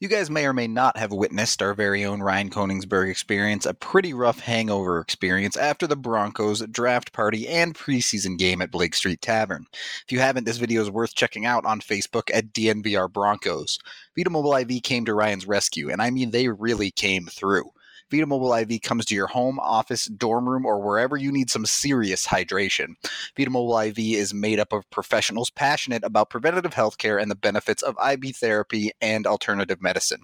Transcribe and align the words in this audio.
You 0.00 0.08
guys 0.08 0.30
may 0.30 0.46
or 0.46 0.54
may 0.54 0.66
not 0.66 0.96
have 0.96 1.12
witnessed 1.12 1.60
our 1.60 1.74
very 1.74 2.06
own 2.06 2.22
Ryan 2.22 2.48
Koningsberg 2.48 3.10
experience, 3.10 3.66
a 3.66 3.74
pretty 3.74 4.14
rough 4.14 4.40
hangover 4.40 4.98
experience 4.98 5.58
after 5.58 5.86
the 5.86 5.94
Broncos 5.94 6.66
draft 6.68 7.12
party 7.12 7.46
and 7.46 7.74
preseason 7.74 8.38
game 8.38 8.62
at 8.62 8.70
Blake 8.70 8.94
Street 8.94 9.20
Tavern. 9.20 9.66
If 10.06 10.10
you 10.10 10.20
haven't, 10.20 10.44
this 10.44 10.56
video 10.56 10.80
is 10.80 10.90
worth 10.90 11.14
checking 11.14 11.44
out 11.44 11.66
on 11.66 11.82
Facebook 11.82 12.30
at 12.32 12.54
DNVR 12.54 13.12
Broncos. 13.12 13.78
Vita 14.16 14.30
Mobile 14.30 14.56
IV 14.56 14.82
came 14.82 15.04
to 15.04 15.12
Ryan's 15.12 15.46
rescue, 15.46 15.90
and 15.90 16.00
I 16.00 16.08
mean 16.08 16.30
they 16.30 16.48
really 16.48 16.90
came 16.90 17.26
through. 17.26 17.70
Vita 18.10 18.26
Mobile 18.26 18.52
IV 18.54 18.82
comes 18.82 19.04
to 19.06 19.14
your 19.14 19.28
home, 19.28 19.58
office, 19.60 20.06
dorm 20.06 20.48
room, 20.48 20.66
or 20.66 20.80
wherever 20.80 21.16
you 21.16 21.30
need 21.30 21.50
some 21.50 21.64
serious 21.64 22.26
hydration. 22.26 22.94
Vita 23.36 23.50
Mobile 23.50 23.78
IV 23.78 23.98
is 23.98 24.34
made 24.34 24.58
up 24.58 24.72
of 24.72 24.88
professionals 24.90 25.50
passionate 25.50 26.02
about 26.04 26.30
preventative 26.30 26.72
healthcare 26.72 27.20
and 27.20 27.30
the 27.30 27.36
benefits 27.36 27.82
of 27.82 27.96
IV 28.04 28.36
therapy 28.36 28.90
and 29.00 29.26
alternative 29.26 29.80
medicine. 29.80 30.22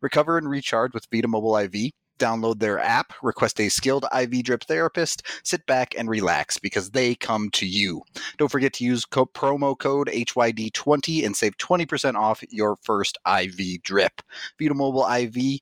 Recover 0.00 0.36
and 0.36 0.48
recharge 0.48 0.92
with 0.92 1.06
Vita 1.10 1.28
Mobile 1.28 1.56
IV. 1.56 1.92
Download 2.18 2.60
their 2.60 2.78
app, 2.78 3.14
request 3.22 3.58
a 3.58 3.68
skilled 3.68 4.04
IV 4.16 4.44
drip 4.44 4.62
therapist, 4.64 5.26
sit 5.42 5.66
back 5.66 5.94
and 5.98 6.08
relax 6.08 6.56
because 6.56 6.90
they 6.90 7.16
come 7.16 7.50
to 7.50 7.66
you. 7.66 8.02
Don't 8.38 8.50
forget 8.50 8.72
to 8.74 8.84
use 8.84 9.04
co- 9.04 9.26
promo 9.26 9.76
code 9.76 10.08
HYD20 10.08 11.26
and 11.26 11.34
save 11.34 11.56
20% 11.56 12.14
off 12.14 12.44
your 12.50 12.76
first 12.82 13.18
IV 13.26 13.82
drip. 13.82 14.22
Vita 14.60 14.74
Mobile 14.74 15.08
IV 15.08 15.60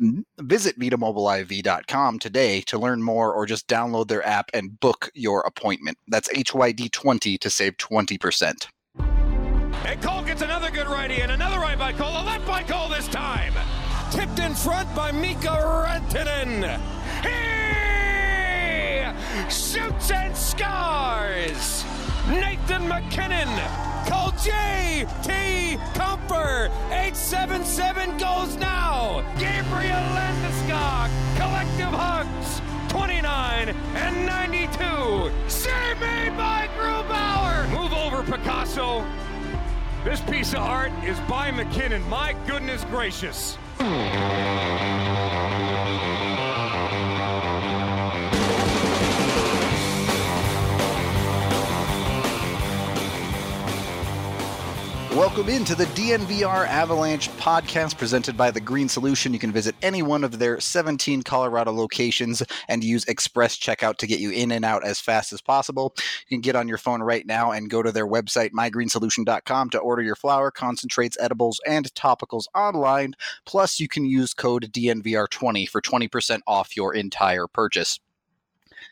Mm-hmm. 0.00 0.46
Visit 0.46 0.78
VitaMobileIV.com 0.78 2.18
today 2.18 2.60
to 2.62 2.78
learn 2.78 3.02
more 3.02 3.32
or 3.32 3.46
just 3.46 3.68
download 3.68 4.08
their 4.08 4.26
app 4.26 4.50
and 4.54 4.78
book 4.80 5.10
your 5.14 5.40
appointment. 5.42 5.98
That's 6.08 6.28
HYD20 6.28 7.38
to 7.38 7.50
save 7.50 7.76
20%. 7.76 8.66
And 9.84 10.00
Cole 10.00 10.22
gets 10.22 10.42
another 10.42 10.70
good 10.70 10.86
righty 10.86 11.20
and 11.20 11.32
another 11.32 11.58
right 11.58 11.78
by 11.78 11.92
Cole, 11.92 12.08
a 12.08 12.22
left 12.24 12.46
by 12.46 12.62
Cole 12.62 12.88
this 12.88 13.08
time. 13.08 13.52
Tipped 14.10 14.38
in 14.38 14.54
front 14.54 14.94
by 14.94 15.10
Mikko 15.10 15.50
Rantanen. 15.50 16.78
He 17.22 17.42
shoots 19.50 20.10
and 20.10 20.36
scores. 20.36 21.84
Nathan 22.28 22.86
MacKinnon. 22.88 23.48
Call 24.06 24.30
J.T. 24.42 25.76
Compher. 25.94 26.70
877 26.90 28.16
goes 28.18 28.56
now. 28.56 29.24
Gabriel 29.38 30.04
Landeskog. 30.14 31.10
Collective 31.36 31.92
hugs. 31.92 32.60
29 32.88 33.68
and 33.68 34.26
92. 34.26 35.32
Save 35.48 36.00
made 36.00 36.36
by 36.36 36.68
Grubauer. 36.78 37.68
Move 37.70 37.92
over, 37.92 38.22
Picasso. 38.22 39.04
This 40.04 40.20
piece 40.20 40.52
of 40.52 40.60
art 40.60 40.92
is 41.04 41.18
by 41.20 41.50
MacKinnon. 41.50 42.08
My 42.08 42.34
goodness 42.46 42.84
gracious. 42.84 43.58
Welcome 55.16 55.50
into 55.50 55.74
the 55.74 55.84
DNVR 55.84 56.66
Avalanche 56.66 57.28
podcast 57.32 57.98
presented 57.98 58.34
by 58.34 58.50
The 58.50 58.62
Green 58.62 58.88
Solution. 58.88 59.34
You 59.34 59.38
can 59.38 59.52
visit 59.52 59.74
any 59.82 60.00
one 60.00 60.24
of 60.24 60.38
their 60.38 60.58
17 60.58 61.22
Colorado 61.22 61.70
locations 61.70 62.42
and 62.66 62.82
use 62.82 63.04
Express 63.04 63.58
Checkout 63.58 63.98
to 63.98 64.06
get 64.06 64.20
you 64.20 64.30
in 64.30 64.50
and 64.50 64.64
out 64.64 64.86
as 64.86 65.00
fast 65.00 65.34
as 65.34 65.42
possible. 65.42 65.94
You 66.28 66.36
can 66.36 66.40
get 66.40 66.56
on 66.56 66.66
your 66.66 66.78
phone 66.78 67.02
right 67.02 67.26
now 67.26 67.50
and 67.50 67.68
go 67.68 67.82
to 67.82 67.92
their 67.92 68.06
website, 68.06 68.52
mygreensolution.com, 68.52 69.68
to 69.70 69.78
order 69.78 70.00
your 70.00 70.16
flower, 70.16 70.50
concentrates, 70.50 71.18
edibles, 71.20 71.60
and 71.66 71.92
topicals 71.92 72.44
online. 72.54 73.12
Plus, 73.44 73.78
you 73.78 73.88
can 73.88 74.06
use 74.06 74.32
code 74.32 74.72
DNVR20 74.72 75.68
for 75.68 75.82
20% 75.82 76.40
off 76.46 76.74
your 76.74 76.94
entire 76.94 77.46
purchase. 77.46 78.00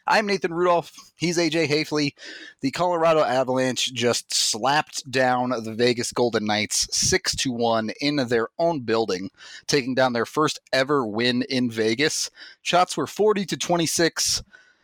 I'm 0.06 0.26
Nathan 0.26 0.52
Rudolph. 0.52 0.92
He's 1.16 1.38
AJ 1.38 1.68
Haefele. 1.68 2.14
The 2.60 2.70
Colorado 2.70 3.20
Avalanche 3.20 3.92
just 3.92 4.32
slapped 4.34 5.10
down 5.10 5.50
the 5.50 5.74
Vegas 5.74 6.12
Golden 6.12 6.46
Knights 6.46 6.88
6 6.96 7.36
to 7.36 7.52
1 7.52 7.90
in 8.00 8.16
their 8.16 8.48
own 8.58 8.80
building, 8.80 9.30
taking 9.66 9.94
down 9.94 10.12
their 10.12 10.26
first 10.26 10.60
ever 10.72 11.06
win 11.06 11.42
in 11.48 11.70
Vegas. 11.70 12.30
Shots 12.62 12.96
were 12.96 13.06
40 13.06 13.46
to 13.46 13.56
26. 13.56 14.42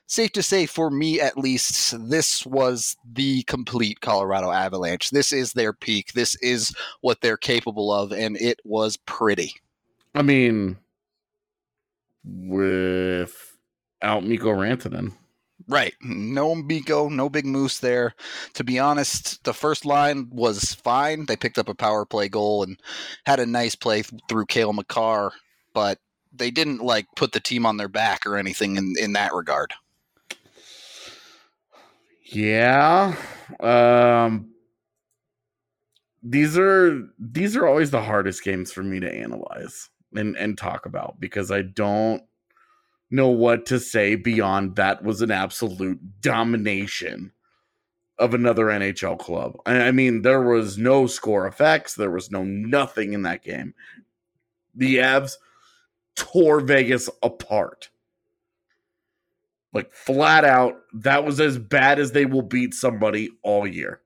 Safe 0.08 0.30
to 0.32 0.42
say, 0.42 0.66
for 0.66 0.88
me 0.88 1.20
at 1.20 1.36
least, 1.36 2.08
this 2.08 2.46
was 2.46 2.96
the 3.12 3.42
complete 3.44 4.00
Colorado 4.00 4.52
Avalanche. 4.52 5.10
This 5.10 5.32
is 5.32 5.52
their 5.52 5.72
peak. 5.72 6.12
This 6.12 6.36
is 6.36 6.72
what 7.00 7.20
they're 7.22 7.36
capable 7.36 7.92
of, 7.92 8.12
and 8.12 8.36
it 8.36 8.60
was 8.64 8.96
pretty. 8.96 9.54
I 10.14 10.22
mean, 10.22 10.76
with 12.24 13.55
out 14.02 14.24
Mikko 14.24 14.50
Rantanen. 14.50 15.12
Right. 15.68 15.94
No 16.02 16.54
Mikko, 16.54 17.08
no 17.08 17.28
big 17.28 17.46
moose 17.46 17.78
there. 17.78 18.14
To 18.54 18.62
be 18.62 18.78
honest, 18.78 19.42
the 19.44 19.54
first 19.54 19.84
line 19.84 20.28
was 20.30 20.74
fine. 20.74 21.26
They 21.26 21.36
picked 21.36 21.58
up 21.58 21.68
a 21.68 21.74
power 21.74 22.04
play 22.04 22.28
goal 22.28 22.62
and 22.62 22.78
had 23.24 23.40
a 23.40 23.46
nice 23.46 23.74
play 23.74 24.02
through 24.28 24.46
Cale 24.46 24.72
Makar, 24.72 25.32
but 25.74 25.98
they 26.32 26.50
didn't 26.50 26.82
like 26.82 27.06
put 27.16 27.32
the 27.32 27.40
team 27.40 27.64
on 27.64 27.78
their 27.78 27.88
back 27.88 28.26
or 28.26 28.36
anything 28.36 28.76
in, 28.76 28.94
in 29.00 29.14
that 29.14 29.32
regard. 29.32 29.72
Yeah. 32.22 33.16
Um 33.60 34.52
these 36.22 36.58
are 36.58 37.08
these 37.18 37.56
are 37.56 37.66
always 37.66 37.90
the 37.90 38.02
hardest 38.02 38.42
games 38.42 38.72
for 38.72 38.82
me 38.82 39.00
to 39.00 39.12
analyze 39.12 39.88
and 40.14 40.36
and 40.36 40.58
talk 40.58 40.84
about 40.84 41.20
because 41.20 41.50
I 41.50 41.62
don't 41.62 42.22
know 43.10 43.28
what 43.28 43.66
to 43.66 43.78
say 43.78 44.16
beyond 44.16 44.76
that 44.76 45.02
was 45.02 45.22
an 45.22 45.30
absolute 45.30 46.20
domination 46.20 47.32
of 48.18 48.34
another 48.34 48.66
NHL 48.66 49.18
club. 49.18 49.56
I 49.66 49.90
mean, 49.90 50.22
there 50.22 50.42
was 50.42 50.78
no 50.78 51.06
score 51.06 51.46
effects, 51.46 51.94
there 51.94 52.10
was 52.10 52.30
no 52.30 52.42
nothing 52.42 53.12
in 53.12 53.22
that 53.22 53.44
game. 53.44 53.74
The 54.74 54.96
Avs 54.96 55.34
tore 56.14 56.60
Vegas 56.60 57.08
apart. 57.22 57.90
Like 59.72 59.92
flat 59.92 60.44
out, 60.44 60.80
that 60.94 61.24
was 61.24 61.38
as 61.38 61.58
bad 61.58 61.98
as 61.98 62.12
they 62.12 62.24
will 62.24 62.42
beat 62.42 62.72
somebody 62.72 63.30
all 63.42 63.66
year. 63.66 64.00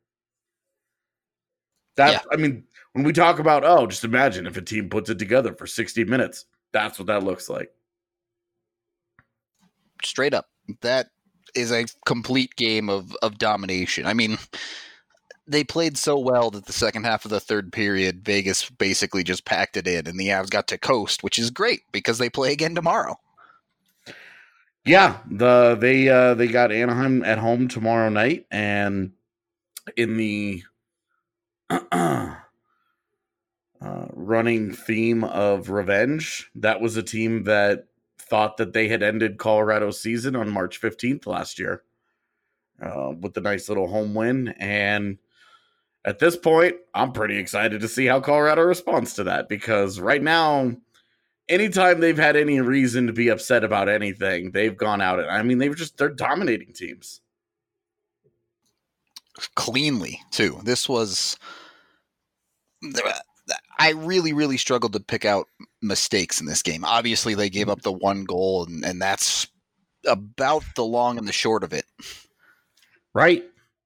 That 1.96 2.12
yeah. 2.12 2.20
I 2.32 2.36
mean, 2.36 2.64
when 2.92 3.04
we 3.04 3.12
talk 3.12 3.38
about 3.38 3.64
oh, 3.64 3.86
just 3.86 4.04
imagine 4.04 4.46
if 4.46 4.56
a 4.56 4.62
team 4.62 4.88
puts 4.88 5.10
it 5.10 5.18
together 5.18 5.54
for 5.54 5.66
60 5.66 6.04
minutes. 6.04 6.46
That's 6.72 6.98
what 7.00 7.06
that 7.06 7.24
looks 7.24 7.48
like 7.48 7.72
straight 10.06 10.34
up. 10.34 10.48
That 10.82 11.08
is 11.54 11.72
a 11.72 11.86
complete 12.06 12.56
game 12.56 12.88
of 12.88 13.16
of 13.22 13.38
domination. 13.38 14.06
I 14.06 14.14
mean, 14.14 14.38
they 15.46 15.64
played 15.64 15.98
so 15.98 16.18
well 16.18 16.50
that 16.50 16.66
the 16.66 16.72
second 16.72 17.04
half 17.04 17.24
of 17.24 17.30
the 17.30 17.40
third 17.40 17.72
period, 17.72 18.24
Vegas 18.24 18.70
basically 18.70 19.24
just 19.24 19.44
packed 19.44 19.76
it 19.76 19.86
in, 19.86 20.06
and 20.06 20.18
the 20.18 20.28
Avs 20.28 20.50
got 20.50 20.68
to 20.68 20.78
coast, 20.78 21.22
which 21.22 21.38
is 21.38 21.50
great 21.50 21.80
because 21.92 22.18
they 22.18 22.30
play 22.30 22.52
again 22.52 22.74
tomorrow. 22.74 23.16
Yeah, 24.84 25.18
the 25.30 25.76
they 25.78 26.08
uh 26.08 26.34
they 26.34 26.46
got 26.46 26.72
Anaheim 26.72 27.22
at 27.24 27.38
home 27.38 27.68
tomorrow 27.68 28.08
night, 28.08 28.46
and 28.50 29.12
in 29.96 30.16
the 30.16 30.62
uh, 31.70 32.36
running 33.80 34.72
theme 34.72 35.24
of 35.24 35.70
revenge, 35.70 36.50
that 36.54 36.80
was 36.80 36.96
a 36.96 37.02
team 37.02 37.44
that 37.44 37.86
thought 38.30 38.56
that 38.56 38.72
they 38.72 38.88
had 38.88 39.02
ended 39.02 39.38
Colorado's 39.38 40.00
season 40.00 40.36
on 40.36 40.48
March 40.48 40.80
15th 40.80 41.26
last 41.26 41.58
year 41.58 41.82
uh, 42.80 43.12
with 43.20 43.34
the 43.34 43.40
nice 43.40 43.68
little 43.68 43.88
home 43.88 44.14
win. 44.14 44.48
And 44.58 45.18
at 46.04 46.20
this 46.20 46.36
point, 46.36 46.76
I'm 46.94 47.12
pretty 47.12 47.36
excited 47.36 47.80
to 47.80 47.88
see 47.88 48.06
how 48.06 48.20
Colorado 48.20 48.62
responds 48.62 49.14
to 49.14 49.24
that 49.24 49.48
because 49.48 50.00
right 50.00 50.22
now, 50.22 50.76
anytime 51.48 52.00
they've 52.00 52.16
had 52.16 52.36
any 52.36 52.60
reason 52.60 53.08
to 53.08 53.12
be 53.12 53.28
upset 53.28 53.64
about 53.64 53.88
anything, 53.88 54.52
they've 54.52 54.76
gone 54.76 55.00
out 55.00 55.18
and 55.18 55.28
I 55.28 55.42
mean, 55.42 55.58
they've 55.58 55.76
just, 55.76 55.98
they're 55.98 56.08
dominating 56.08 56.72
teams. 56.72 57.20
Cleanly, 59.56 60.20
too. 60.30 60.60
This 60.64 60.88
was 60.88 61.36
I 63.80 63.92
really, 63.92 64.34
really 64.34 64.58
struggled 64.58 64.92
to 64.92 65.00
pick 65.00 65.24
out 65.24 65.46
mistakes 65.80 66.38
in 66.38 66.46
this 66.46 66.60
game. 66.60 66.84
Obviously, 66.84 67.34
they 67.34 67.48
gave 67.48 67.70
up 67.70 67.80
the 67.80 67.90
one 67.90 68.24
goal, 68.24 68.66
and, 68.66 68.84
and 68.84 69.00
that's 69.00 69.46
about 70.06 70.64
the 70.76 70.84
long 70.84 71.16
and 71.16 71.26
the 71.26 71.32
short 71.32 71.64
of 71.64 71.72
it. 71.72 71.86
Right. 73.14 73.42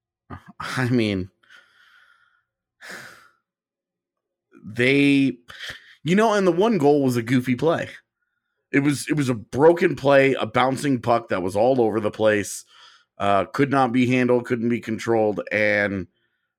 I 0.60 0.88
mean, 0.88 1.30
they, 4.66 5.36
you 6.02 6.16
know, 6.16 6.34
and 6.34 6.44
the 6.44 6.52
one 6.52 6.78
goal 6.78 7.04
was 7.04 7.16
a 7.16 7.22
goofy 7.22 7.54
play. 7.54 7.88
It 8.72 8.80
was 8.80 9.06
it 9.08 9.14
was 9.14 9.28
a 9.28 9.34
broken 9.34 9.94
play, 9.94 10.34
a 10.34 10.44
bouncing 10.44 11.00
puck 11.00 11.28
that 11.28 11.44
was 11.44 11.54
all 11.54 11.80
over 11.80 12.00
the 12.00 12.10
place, 12.10 12.64
uh, 13.18 13.44
could 13.44 13.70
not 13.70 13.92
be 13.92 14.08
handled, 14.08 14.46
couldn't 14.46 14.70
be 14.70 14.80
controlled, 14.80 15.40
and 15.52 16.08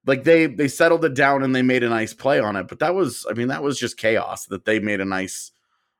like 0.05 0.23
they 0.23 0.45
they 0.45 0.67
settled 0.67 1.05
it 1.05 1.13
down 1.13 1.43
and 1.43 1.55
they 1.55 1.61
made 1.61 1.83
a 1.83 1.89
nice 1.89 2.13
play 2.13 2.39
on 2.39 2.55
it. 2.55 2.67
But 2.67 2.79
that 2.79 2.93
was, 2.93 3.25
I 3.29 3.33
mean, 3.33 3.47
that 3.47 3.63
was 3.63 3.79
just 3.79 3.97
chaos 3.97 4.45
that 4.47 4.65
they 4.65 4.79
made 4.79 5.01
a 5.01 5.05
nice 5.05 5.51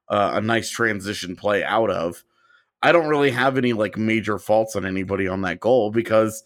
uh, 0.10 0.32
a 0.36 0.42
nice 0.42 0.70
transition 0.70 1.36
play 1.36 1.64
out 1.64 1.90
of. 1.90 2.24
I 2.84 2.92
don't 2.92 3.08
really 3.08 3.32
have 3.32 3.58
any 3.58 3.74
like 3.74 3.98
major 3.98 4.38
faults 4.38 4.76
on 4.76 4.86
anybody 4.86 5.28
on 5.28 5.42
that 5.42 5.60
goal 5.60 5.90
because 5.90 6.44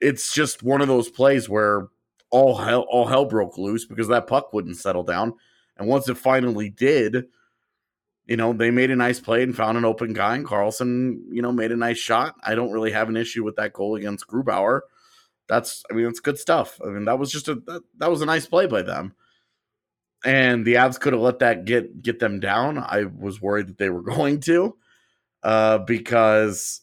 it's 0.00 0.32
just 0.32 0.62
one 0.62 0.80
of 0.80 0.88
those 0.88 1.08
plays 1.08 1.48
where 1.48 1.88
all 2.30 2.56
hell 2.56 2.86
all 2.90 3.06
hell 3.06 3.24
broke 3.24 3.58
loose 3.58 3.84
because 3.84 4.08
that 4.08 4.26
puck 4.26 4.52
wouldn't 4.52 4.76
settle 4.76 5.02
down. 5.02 5.34
And 5.76 5.88
once 5.88 6.08
it 6.08 6.16
finally 6.16 6.70
did, 6.70 7.24
you 8.26 8.36
know, 8.36 8.52
they 8.52 8.70
made 8.70 8.92
a 8.92 8.96
nice 8.96 9.18
play 9.18 9.42
and 9.42 9.56
found 9.56 9.76
an 9.76 9.84
open 9.84 10.12
guy, 10.12 10.36
and 10.36 10.46
Karlsson, 10.46 11.18
you 11.30 11.42
know, 11.42 11.50
made 11.50 11.72
a 11.72 11.76
nice 11.76 11.98
shot. 11.98 12.36
I 12.44 12.54
don't 12.54 12.70
really 12.70 12.92
have 12.92 13.08
an 13.08 13.16
issue 13.16 13.42
with 13.42 13.56
that 13.56 13.72
goal 13.72 13.96
against 13.96 14.28
Grubauer 14.28 14.82
that's 15.48 15.82
I 15.90 15.94
mean 15.94 16.06
it's 16.06 16.20
good 16.20 16.38
stuff. 16.38 16.80
I 16.84 16.88
mean 16.88 17.04
that 17.04 17.18
was 17.18 17.30
just 17.30 17.48
a 17.48 17.54
that, 17.66 17.82
that 17.98 18.10
was 18.10 18.22
a 18.22 18.26
nice 18.26 18.46
play 18.46 18.66
by 18.66 18.82
them. 18.82 19.14
And 20.24 20.64
the 20.64 20.74
Avs 20.74 20.98
could 20.98 21.12
have 21.12 21.22
let 21.22 21.40
that 21.40 21.64
get 21.64 22.02
get 22.02 22.18
them 22.18 22.40
down. 22.40 22.78
I 22.78 23.04
was 23.04 23.42
worried 23.42 23.68
that 23.68 23.78
they 23.78 23.90
were 23.90 24.02
going 24.14 24.40
to, 24.40 24.76
uh, 25.42 25.78
because 25.78 26.80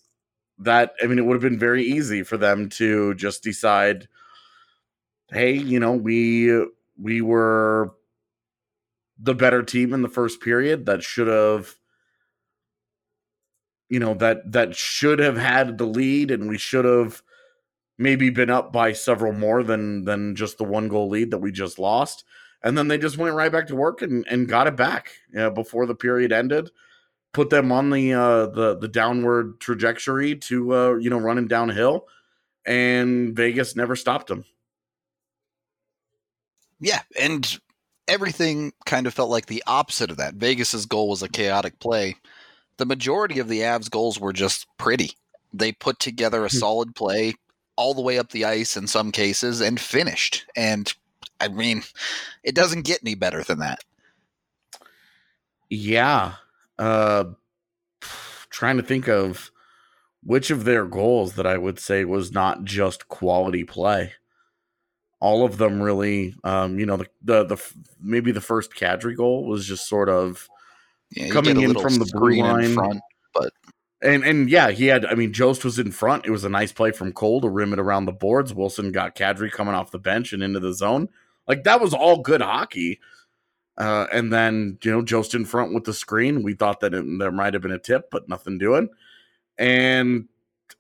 that 0.60 0.94
I 1.02 1.08
mean 1.08 1.20
it 1.20 1.26
would 1.26 1.36
have 1.36 1.42
been 1.42 1.60
very 1.60 1.84
easy 1.84 2.24
for 2.24 2.38
them 2.38 2.70
to 2.70 3.16
just 3.16 3.44
decide, 3.44 4.08
hey, 5.32 5.54
you 5.54 5.80
know 5.80 5.94
we 5.94 6.66
we 6.98 7.22
were 7.22 7.92
the 9.20 9.36
better 9.36 9.62
team 9.64 9.94
in 9.94 10.02
the 10.02 10.10
first 10.10 10.42
period 10.42 10.86
that 10.86 11.04
should 11.04 11.28
have 11.28 11.76
you 13.90 14.00
know 14.00 14.14
that 14.16 14.52
that 14.52 14.76
should 14.76 15.20
have 15.20 15.38
had 15.38 15.78
the 15.78 15.86
lead 15.86 16.32
and 16.32 16.50
we 16.50 16.58
should 16.58 16.86
have 16.86 17.22
maybe 18.02 18.30
been 18.30 18.50
up 18.50 18.74
by 18.74 18.94
several 18.94 19.32
more 19.32 19.64
than 19.64 20.06
than 20.06 20.36
just 20.36 20.58
the 20.58 20.64
one 20.64 20.88
goal 20.88 21.10
lead 21.10 21.32
that 21.32 21.38
we 21.38 21.52
just 21.52 21.80
lost. 21.80 22.24
And 22.64 22.78
then 22.78 22.88
they 22.88 22.98
just 22.98 23.18
went 23.18 23.36
right 23.36 23.52
back 23.52 23.68
to 23.68 23.76
work 23.76 24.02
and, 24.02 24.26
and 24.28 24.48
got 24.48 24.68
it 24.68 24.76
back 24.76 25.12
you 25.32 25.40
know, 25.40 25.50
before 25.50 25.86
the 25.86 25.96
period 25.96 26.32
ended. 26.32 26.70
Put 27.34 27.50
them 27.50 27.72
on 27.72 27.90
the 27.92 28.14
uh, 28.14 28.48
the 28.48 28.78
the 28.78 28.90
downward 28.90 29.60
trajectory 29.62 30.36
to 30.36 30.76
uh, 30.76 30.94
you 30.96 31.10
know 31.10 31.20
running 31.20 31.48
downhill, 31.48 32.08
and 32.66 33.34
Vegas 33.36 33.76
never 33.76 33.96
stopped 33.96 34.28
them. 34.28 34.44
Yeah, 36.82 37.02
and 37.18 37.60
everything 38.08 38.74
kind 38.86 39.08
of 39.08 39.14
felt 39.14 39.30
like 39.30 39.46
the 39.46 39.64
opposite 39.66 40.12
of 40.12 40.18
that. 40.18 40.34
Vegas's 40.34 40.86
goal 40.86 41.08
was 41.08 41.24
a 41.24 41.30
chaotic 41.30 41.80
play. 41.80 42.18
The 42.78 42.86
majority 42.86 43.40
of 43.40 43.48
the 43.48 43.60
Avs 43.60 43.90
goals 43.90 44.20
were 44.20 44.34
just 44.34 44.68
pretty. 44.78 45.12
They 45.54 45.72
put 45.72 46.00
together 46.00 46.44
a 46.44 46.50
hmm. 46.50 46.58
solid 46.58 46.96
play, 46.96 47.36
all 47.82 47.96
the 47.96 48.02
way 48.02 48.20
up 48.20 48.30
the 48.30 48.46
ice 48.46 48.78
in 48.78 48.86
some 48.86 49.12
cases 49.12 49.60
and 49.60 49.80
finished. 49.80 50.46
And 50.56 50.94
I 51.40 51.48
mean, 51.48 51.82
it 52.44 52.54
doesn't 52.54 52.86
get 52.86 53.00
any 53.04 53.16
better 53.16 53.44
than 53.44 53.58
that. 53.58 53.84
Yeah. 55.68 56.36
Uh 56.78 57.26
trying 58.52 58.78
to 58.78 58.84
think 58.84 59.08
of 59.08 59.50
which 60.24 60.52
of 60.52 60.64
their 60.64 60.86
goals 60.86 61.34
that 61.34 61.48
I 61.48 61.58
would 61.58 61.80
say 61.80 62.06
was 62.06 62.32
not 62.32 62.66
just 62.66 63.08
quality 63.08 63.64
play. 63.64 64.14
All 65.20 65.44
of 65.44 65.58
them 65.58 65.82
really 65.82 66.36
um 66.44 66.78
you 66.78 66.86
know 66.86 66.98
the 66.98 67.08
the, 67.24 67.44
the 67.46 67.74
maybe 68.00 68.32
the 68.32 68.42
first 68.42 68.76
Kadri 68.76 69.18
goal 69.18 69.48
was 69.48 69.66
just 69.66 69.90
sort 69.90 70.08
of 70.08 70.48
yeah, 71.10 71.30
coming 71.30 71.60
in 71.60 71.74
from 71.74 71.96
the 71.96 72.10
blue 72.14 72.42
line 72.42 72.76
front, 72.76 72.94
but 72.94 73.11
and 74.02 74.24
and 74.24 74.50
yeah, 74.50 74.72
he 74.72 74.88
had. 74.88 75.06
I 75.06 75.16
mean, 75.16 75.34
Jost 75.34 75.64
was 75.64 75.80
in 75.80 75.92
front. 75.92 76.26
It 76.26 76.32
was 76.32 76.44
a 76.44 76.50
nice 76.50 76.72
play 76.72 76.92
from 76.92 77.14
Cole 77.14 77.42
to 77.42 77.50
rim 77.50 77.74
it 77.74 77.80
around 77.80 78.06
the 78.06 78.12
boards. 78.12 78.54
Wilson 78.54 78.92
got 78.92 79.16
Kadri 79.16 79.52
coming 79.52 79.76
off 79.76 79.92
the 79.92 80.00
bench 80.00 80.34
and 80.34 80.42
into 80.42 80.60
the 80.60 80.74
zone. 80.74 81.10
Like 81.48 81.64
that 81.64 81.82
was 81.82 81.94
all 81.94 82.22
good 82.22 82.42
hockey. 82.42 83.00
Uh, 83.78 84.08
and 84.12 84.32
then 84.32 84.78
you 84.84 84.92
know 84.92 85.02
Jost 85.02 85.34
in 85.36 85.46
front 85.46 85.74
with 85.74 85.86
the 85.86 85.94
screen. 85.94 86.44
We 86.44 86.54
thought 86.54 86.80
that 86.82 86.94
it, 86.94 87.06
there 87.20 87.32
might 87.32 87.54
have 87.54 87.62
been 87.62 87.72
a 87.72 87.80
tip, 87.80 88.10
but 88.12 88.28
nothing 88.28 88.58
doing. 88.58 88.90
And 89.58 90.28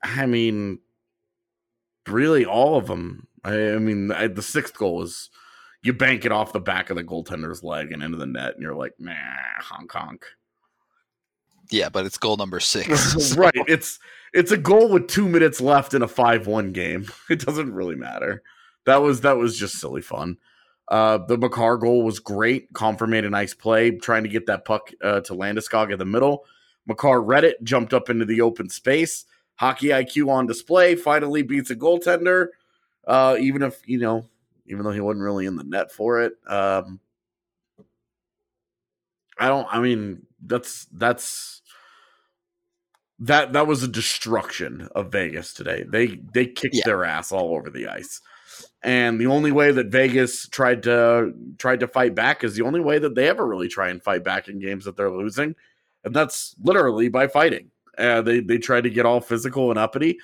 I 0.03 0.25
mean, 0.25 0.79
really, 2.07 2.45
all 2.45 2.77
of 2.77 2.87
them. 2.87 3.27
I, 3.43 3.73
I 3.73 3.77
mean, 3.79 4.11
I, 4.11 4.27
the 4.27 4.41
sixth 4.41 4.77
goal 4.77 4.95
was 4.97 5.29
you 5.83 5.93
bank 5.93 6.25
it 6.25 6.31
off 6.31 6.53
the 6.53 6.59
back 6.59 6.89
of 6.89 6.95
the 6.95 7.03
goaltender's 7.03 7.63
leg 7.63 7.91
and 7.91 8.03
into 8.03 8.17
the 8.17 8.25
net, 8.25 8.53
and 8.53 8.61
you're 8.61 8.75
like, 8.75 8.93
nah, 8.99 9.13
honk 9.59 9.91
honk. 9.91 10.25
Yeah, 11.71 11.89
but 11.89 12.05
it's 12.05 12.17
goal 12.17 12.37
number 12.37 12.59
six. 12.61 13.29
So. 13.29 13.35
right. 13.35 13.53
It's 13.67 13.99
it's 14.33 14.51
a 14.51 14.57
goal 14.57 14.89
with 14.89 15.07
two 15.07 15.27
minutes 15.27 15.59
left 15.59 15.93
in 15.93 16.01
a 16.01 16.07
five-one 16.07 16.71
game. 16.71 17.07
It 17.29 17.39
doesn't 17.39 17.73
really 17.73 17.95
matter. 17.95 18.43
That 18.85 18.97
was 18.97 19.21
that 19.21 19.37
was 19.37 19.57
just 19.57 19.79
silly 19.79 20.01
fun. 20.01 20.37
Uh, 20.87 21.19
the 21.25 21.37
Makar 21.37 21.77
goal 21.77 22.03
was 22.03 22.19
great. 22.19 22.71
Compher 22.73 23.07
made 23.07 23.23
a 23.23 23.29
nice 23.29 23.53
play, 23.53 23.91
trying 23.91 24.23
to 24.23 24.29
get 24.29 24.45
that 24.47 24.65
puck 24.65 24.91
uh, 25.01 25.21
to 25.21 25.33
Landeskog 25.33 25.91
in 25.91 25.97
the 25.97 26.05
middle. 26.05 26.43
Makar 26.85 27.21
read 27.21 27.45
it, 27.45 27.63
jumped 27.63 27.93
up 27.93 28.09
into 28.09 28.25
the 28.25 28.41
open 28.41 28.67
space. 28.69 29.25
Hockey 29.55 29.87
IQ 29.87 30.27
on 30.29 30.47
display. 30.47 30.95
Finally 30.95 31.43
beats 31.43 31.69
a 31.69 31.75
goaltender. 31.75 32.47
Uh, 33.07 33.37
even 33.39 33.61
if 33.61 33.87
you 33.87 33.99
know, 33.99 34.25
even 34.65 34.83
though 34.83 34.91
he 34.91 34.99
wasn't 34.99 35.23
really 35.23 35.45
in 35.45 35.55
the 35.55 35.63
net 35.63 35.91
for 35.91 36.21
it. 36.21 36.33
Um, 36.47 36.99
I 39.39 39.47
don't. 39.47 39.67
I 39.71 39.79
mean, 39.79 40.25
that's 40.45 40.87
that's 40.91 41.60
that 43.21 43.53
that 43.53 43.67
was 43.67 43.83
a 43.83 43.87
destruction 43.87 44.89
of 44.95 45.11
Vegas 45.11 45.53
today. 45.53 45.85
They 45.87 46.19
they 46.33 46.47
kicked 46.47 46.75
yeah. 46.75 46.83
their 46.85 47.05
ass 47.05 47.31
all 47.31 47.55
over 47.55 47.69
the 47.69 47.87
ice. 47.87 48.19
And 48.83 49.21
the 49.21 49.27
only 49.27 49.51
way 49.51 49.71
that 49.71 49.87
Vegas 49.87 50.47
tried 50.49 50.83
to 50.83 51.31
tried 51.59 51.81
to 51.81 51.87
fight 51.87 52.15
back 52.15 52.43
is 52.43 52.55
the 52.55 52.63
only 52.63 52.79
way 52.79 52.97
that 52.97 53.13
they 53.13 53.29
ever 53.29 53.45
really 53.45 53.67
try 53.67 53.89
and 53.89 54.01
fight 54.01 54.23
back 54.23 54.47
in 54.47 54.59
games 54.59 54.85
that 54.85 54.97
they're 54.97 55.11
losing, 55.11 55.55
and 56.03 56.15
that's 56.15 56.55
literally 56.61 57.09
by 57.09 57.27
fighting. 57.27 57.69
Uh, 57.95 58.23
they 58.23 58.39
they 58.39 58.57
tried 58.57 58.85
to 58.85 58.89
get 58.89 59.05
all 59.05 59.21
physical 59.21 59.69
and 59.69 59.77
uppity. 59.77 60.17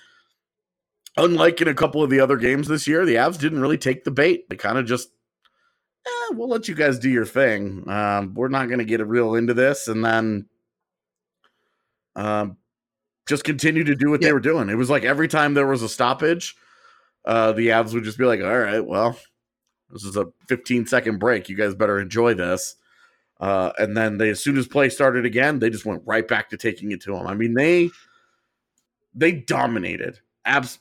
Unlike 1.18 1.62
in 1.62 1.68
a 1.68 1.74
couple 1.74 2.04
of 2.04 2.10
the 2.10 2.20
other 2.20 2.38
games 2.38 2.68
this 2.68 2.88
year, 2.88 3.06
the 3.06 3.16
Avs 3.16 3.40
didn't 3.40 3.62
really 3.62 3.78
take 3.78 4.04
the 4.04 4.12
bait. 4.12 4.48
They 4.50 4.56
kind 4.56 4.78
of 4.78 4.86
just, 4.86 5.10
eh, 6.06 6.34
we'll 6.34 6.48
let 6.48 6.68
you 6.68 6.76
guys 6.76 7.00
do 7.00 7.10
your 7.10 7.26
thing. 7.26 7.90
Um, 7.90 8.36
we're 8.36 8.50
not 8.50 8.68
going 8.68 8.78
to 8.78 8.86
get 8.86 9.06
real 9.06 9.34
into 9.34 9.56
this, 9.56 9.88
and 9.88 10.06
then 10.06 10.46
um, 12.16 12.58
just 13.28 13.44
continue 13.44 13.84
to 13.84 13.96
do 13.96 14.10
what 14.10 14.22
yeah. 14.22 14.30
they 14.30 14.34
were 14.34 14.40
doing. 14.40 14.70
It 14.70 14.76
was 14.76 14.90
like 14.90 15.04
every 15.04 15.28
time 15.28 15.54
there 15.54 15.68
was 15.68 15.82
a 15.82 15.90
stoppage, 15.90 16.56
uh, 17.26 17.52
the 17.52 17.68
Avs 17.68 17.94
would 17.94 18.04
just 18.04 18.18
be 18.18 18.26
like, 18.26 18.42
"All 18.42 18.60
right, 18.60 18.86
well, 18.86 19.18
this 19.90 20.04
is 20.04 20.18
a 20.18 20.28
15 20.48 20.88
second 20.88 21.20
break. 21.20 21.50
You 21.50 21.56
guys 21.56 21.76
better 21.76 22.00
enjoy 22.00 22.34
this." 22.34 22.76
Uh, 23.40 23.72
and 23.78 23.96
then 23.96 24.18
they, 24.18 24.30
as 24.30 24.44
soon 24.44 24.58
as 24.58 24.68
play 24.68 24.90
started 24.90 25.26
again, 25.26 25.60
they 25.60 25.70
just 25.70 25.86
went 25.86 26.02
right 26.06 26.28
back 26.28 26.50
to 26.50 26.58
taking 26.58 26.92
it 26.92 27.02
to 27.02 27.12
them. 27.12 27.28
I 27.28 27.36
mean, 27.36 27.54
they 27.54 27.90
they 29.14 29.32
dominated, 29.32 30.20
Abs- 30.46 30.80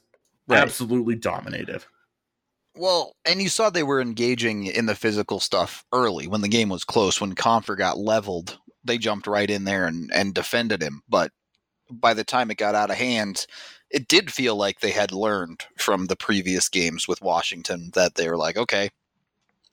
right. 0.49 0.61
absolutely 0.61 1.17
dominated. 1.17 1.85
Well, 2.77 3.17
and 3.25 3.41
you 3.41 3.49
saw 3.49 3.71
they 3.71 3.83
were 3.83 4.01
engaging 4.01 4.67
in 4.67 4.87
the 4.87 4.95
physical 4.95 5.41
stuff 5.41 5.85
early 5.93 6.27
when 6.27 6.43
the 6.43 6.49
game 6.49 6.69
was 6.69 6.85
close. 6.85 7.21
When 7.21 7.35
Compher 7.35 7.77
got 7.77 7.97
leveled, 7.99 8.59
they 8.85 8.99
jumped 8.99 9.27
right 9.27 9.49
in 9.49 9.65
there 9.65 9.87
and, 9.87 10.11
and 10.13 10.35
defended 10.35 10.83
him. 10.83 11.03
But 11.09 11.33
by 11.91 12.15
the 12.15 12.25
time 12.25 12.51
it 12.51 12.57
got 12.57 12.75
out 12.75 12.91
of 12.91 12.97
hand, 12.97 13.47
it 13.91 14.09
did 14.09 14.33
feel 14.33 14.57
like 14.57 14.81
they 14.81 14.91
had 14.91 15.13
learned 15.13 15.65
from 15.79 16.07
the 16.07 16.17
previous 16.17 16.69
games 16.69 17.07
with 17.07 17.23
Washington 17.23 17.91
that 17.95 18.15
they 18.15 18.29
were 18.29 18.37
like, 18.37 18.57
okay, 18.57 18.91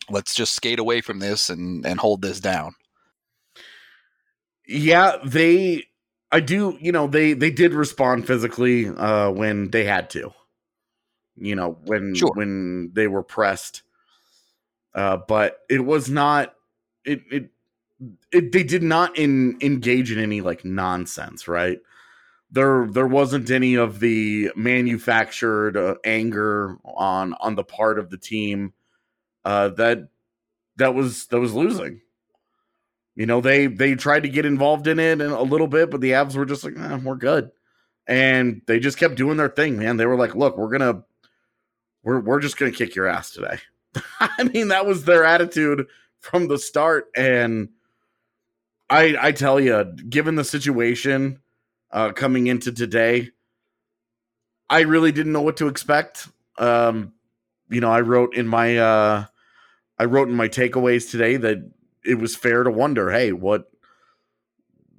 let's 0.09 0.35
just 0.35 0.53
skate 0.53 0.79
away 0.79 1.01
from 1.01 1.19
this 1.19 1.49
and 1.49 1.85
and 1.85 1.99
hold 1.99 2.21
this 2.21 2.39
down. 2.39 2.75
Yeah, 4.67 5.17
they 5.25 5.83
I 6.31 6.39
do, 6.39 6.77
you 6.79 6.91
know, 6.91 7.07
they 7.07 7.33
they 7.33 7.51
did 7.51 7.73
respond 7.73 8.27
physically 8.27 8.87
uh 8.87 9.31
when 9.31 9.71
they 9.71 9.85
had 9.85 10.09
to. 10.11 10.33
You 11.35 11.55
know, 11.55 11.77
when 11.85 12.13
sure. 12.15 12.31
when 12.35 12.91
they 12.93 13.07
were 13.07 13.23
pressed. 13.23 13.81
Uh 14.93 15.17
but 15.17 15.59
it 15.69 15.83
was 15.83 16.09
not 16.09 16.53
it 17.05 17.21
it 17.31 17.49
it, 18.31 18.51
they 18.51 18.63
did 18.63 18.83
not 18.83 19.17
in, 19.17 19.57
engage 19.61 20.11
in 20.11 20.19
any 20.19 20.41
like 20.41 20.65
nonsense, 20.65 21.47
right? 21.47 21.79
There 22.53 22.87
there 22.87 23.07
wasn't 23.07 23.49
any 23.49 23.75
of 23.75 23.99
the 23.99 24.51
manufactured 24.55 25.75
uh, 25.75 25.95
anger 26.05 26.77
on 26.85 27.33
on 27.39 27.55
the 27.55 27.63
part 27.63 27.97
of 27.97 28.11
the 28.11 28.17
team 28.17 28.73
uh, 29.43 29.69
that 29.69 30.07
that 30.77 30.93
was 30.93 31.25
that 31.27 31.39
was 31.39 31.53
losing. 31.53 32.01
You 33.15 33.25
know, 33.25 33.41
they 33.41 33.65
they 33.65 33.95
tried 33.95 34.23
to 34.23 34.29
get 34.29 34.45
involved 34.45 34.87
in 34.87 34.99
it 34.99 35.19
a 35.19 35.41
little 35.41 35.67
bit, 35.67 35.89
but 35.89 35.99
the 36.01 36.11
Avs 36.11 36.35
were 36.35 36.45
just 36.45 36.63
like, 36.63 36.77
eh, 36.77 36.99
"We're 37.03 37.15
good," 37.15 37.51
and 38.07 38.61
they 38.67 38.79
just 38.79 38.99
kept 38.99 39.15
doing 39.15 39.37
their 39.37 39.49
thing. 39.49 39.77
Man, 39.77 39.97
they 39.97 40.05
were 40.05 40.15
like, 40.15 40.35
"Look, 40.35 40.55
we're 40.55 40.69
gonna 40.71 41.03
we're 42.03 42.19
we're 42.19 42.39
just 42.39 42.57
gonna 42.57 42.71
kick 42.71 42.95
your 42.95 43.07
ass 43.07 43.31
today." 43.31 43.57
I 44.19 44.43
mean, 44.43 44.67
that 44.67 44.85
was 44.85 45.05
their 45.05 45.25
attitude 45.25 45.87
from 46.19 46.47
the 46.47 46.59
start, 46.59 47.07
and 47.15 47.69
I 48.91 49.15
I 49.19 49.31
tell 49.31 49.59
you, 49.59 49.83
given 50.07 50.35
the 50.35 50.43
situation 50.43 51.39
uh, 51.93 52.11
coming 52.11 52.47
into 52.47 52.73
today. 52.73 53.29
I 54.69 54.81
really 54.81 55.11
didn't 55.11 55.31
know 55.31 55.41
what 55.41 55.57
to 55.57 55.67
expect. 55.67 56.27
Um, 56.57 57.13
you 57.69 57.79
know, 57.79 57.91
I 57.91 58.01
wrote 58.01 58.35
in 58.35 58.47
my 58.47 58.77
uh 58.77 59.25
I 59.97 60.05
wrote 60.05 60.27
in 60.27 60.35
my 60.35 60.49
takeaways 60.49 61.09
today 61.09 61.37
that 61.37 61.71
it 62.03 62.15
was 62.15 62.35
fair 62.35 62.63
to 62.63 62.71
wonder, 62.71 63.11
hey, 63.11 63.31
what 63.31 63.71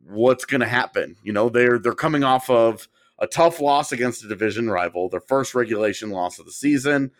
what's 0.06 0.44
going 0.44 0.60
to 0.60 0.66
happen? 0.66 1.16
You 1.22 1.32
know, 1.32 1.48
they're 1.48 1.78
they're 1.78 1.94
coming 1.94 2.24
off 2.24 2.48
of 2.48 2.88
a 3.18 3.26
tough 3.26 3.60
loss 3.60 3.92
against 3.92 4.24
a 4.24 4.28
division 4.28 4.70
rival, 4.70 5.08
their 5.08 5.20
first 5.20 5.54
regulation 5.54 6.10
loss 6.10 6.38
of 6.38 6.46
the 6.46 6.52
season. 6.52 7.10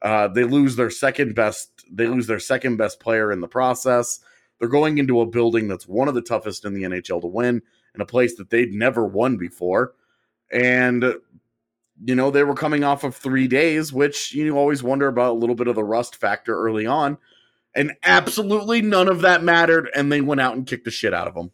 Uh, 0.00 0.28
they 0.28 0.44
lose 0.44 0.76
their 0.76 0.90
second 0.90 1.34
best. 1.34 1.70
They 1.90 2.06
lose 2.06 2.26
their 2.26 2.40
second 2.40 2.76
best 2.76 3.00
player 3.00 3.30
in 3.30 3.40
the 3.40 3.48
process. 3.48 4.20
They're 4.58 4.68
going 4.68 4.98
into 4.98 5.20
a 5.20 5.26
building 5.26 5.68
that's 5.68 5.88
one 5.88 6.08
of 6.08 6.14
the 6.14 6.22
toughest 6.22 6.64
in 6.64 6.74
the 6.74 6.82
NHL 6.82 7.20
to 7.20 7.26
win, 7.26 7.62
in 7.94 8.00
a 8.00 8.06
place 8.06 8.36
that 8.36 8.50
they'd 8.50 8.72
never 8.72 9.04
won 9.04 9.36
before, 9.36 9.94
and 10.50 11.02
you 12.04 12.14
know 12.14 12.30
they 12.30 12.44
were 12.44 12.54
coming 12.54 12.84
off 12.84 13.04
of 13.04 13.14
three 13.14 13.48
days, 13.48 13.92
which 13.92 14.34
you 14.34 14.56
always 14.56 14.82
wonder 14.82 15.08
about 15.08 15.32
a 15.32 15.38
little 15.38 15.54
bit 15.54 15.68
of 15.68 15.74
the 15.74 15.84
rust 15.84 16.16
factor 16.16 16.56
early 16.56 16.86
on, 16.86 17.18
and 17.74 17.92
absolutely 18.02 18.82
none 18.82 19.08
of 19.08 19.20
that 19.20 19.42
mattered, 19.42 19.90
and 19.94 20.10
they 20.10 20.20
went 20.20 20.40
out 20.40 20.54
and 20.54 20.66
kicked 20.66 20.84
the 20.84 20.90
shit 20.90 21.14
out 21.14 21.28
of 21.28 21.34
them. 21.34 21.50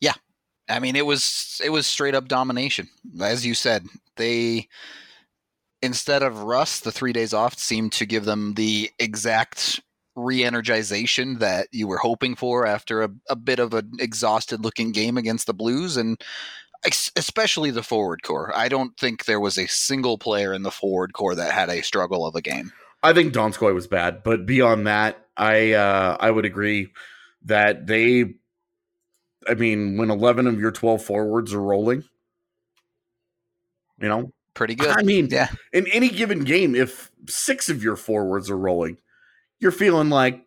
Yeah. 0.00 0.14
I 0.68 0.78
mean, 0.78 0.96
it 0.96 1.06
was 1.06 1.60
it 1.64 1.70
was 1.70 1.86
straight 1.86 2.14
up 2.14 2.28
domination. 2.28 2.88
As 3.20 3.44
you 3.44 3.54
said, 3.54 3.86
they 4.16 4.68
instead 5.82 6.22
of 6.22 6.42
rust, 6.42 6.84
the 6.84 6.92
three 6.92 7.12
days 7.12 7.34
off 7.34 7.58
seemed 7.58 7.92
to 7.92 8.06
give 8.06 8.24
them 8.24 8.54
the 8.54 8.90
exact 8.98 9.80
re-energization 10.16 11.38
that 11.38 11.68
you 11.72 11.86
were 11.86 11.98
hoping 11.98 12.34
for 12.34 12.66
after 12.66 13.02
a, 13.02 13.10
a 13.28 13.36
bit 13.36 13.58
of 13.58 13.74
an 13.74 13.92
exhausted 13.98 14.62
looking 14.64 14.92
game 14.92 15.16
against 15.16 15.46
the 15.46 15.54
Blues 15.54 15.96
and 15.96 16.20
especially 17.16 17.70
the 17.70 17.82
forward 17.82 18.22
core. 18.22 18.52
I 18.56 18.68
don't 18.68 18.96
think 18.96 19.24
there 19.24 19.40
was 19.40 19.58
a 19.58 19.66
single 19.66 20.16
player 20.16 20.54
in 20.54 20.62
the 20.62 20.70
forward 20.70 21.12
core 21.12 21.34
that 21.34 21.52
had 21.52 21.68
a 21.68 21.82
struggle 21.82 22.26
of 22.26 22.34
a 22.34 22.40
game. 22.40 22.72
I 23.02 23.12
think 23.12 23.34
Donskoy 23.34 23.74
was 23.74 23.86
bad, 23.86 24.22
but 24.22 24.46
beyond 24.46 24.86
that, 24.86 25.26
I 25.36 25.72
uh, 25.72 26.16
I 26.20 26.30
would 26.30 26.44
agree 26.44 26.88
that 27.44 27.86
they 27.86 28.34
I 29.48 29.54
mean, 29.54 29.96
when 29.96 30.10
11 30.10 30.46
of 30.46 30.60
your 30.60 30.70
12 30.70 31.02
forwards 31.02 31.54
are 31.54 31.62
rolling, 31.62 32.04
you 34.00 34.08
know, 34.08 34.32
pretty 34.54 34.74
good. 34.74 34.90
I 34.90 35.02
mean, 35.02 35.28
yeah. 35.30 35.48
in 35.72 35.86
any 35.88 36.08
given 36.08 36.44
game, 36.44 36.74
if 36.74 37.10
six 37.26 37.68
of 37.68 37.82
your 37.82 37.96
forwards 37.96 38.50
are 38.50 38.58
rolling, 38.58 38.98
you're 39.60 39.72
feeling 39.72 40.10
like 40.10 40.44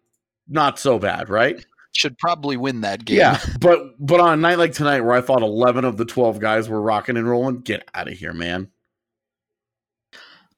not 0.48 0.80
so 0.80 1.00
bad, 1.00 1.30
right? 1.30 1.64
Should 1.94 2.18
probably 2.18 2.58
win 2.58 2.82
that 2.82 3.06
game. 3.06 3.18
Yeah, 3.18 3.40
but 3.60 3.96
but 4.00 4.20
on 4.20 4.34
a 4.34 4.38
night 4.38 4.58
like 4.58 4.74
tonight, 4.74 5.02
where 5.02 5.16
I 5.16 5.22
thought 5.22 5.44
11 5.44 5.86
of 5.86 5.98
the 5.98 6.06
12 6.06 6.40
guys 6.40 6.68
were 6.68 6.82
rocking 6.82 7.18
and 7.18 7.30
rolling, 7.30 7.62
get 7.62 7.88
out 7.94 8.08
of 8.08 8.18
here, 8.18 8.34
man. 8.34 8.72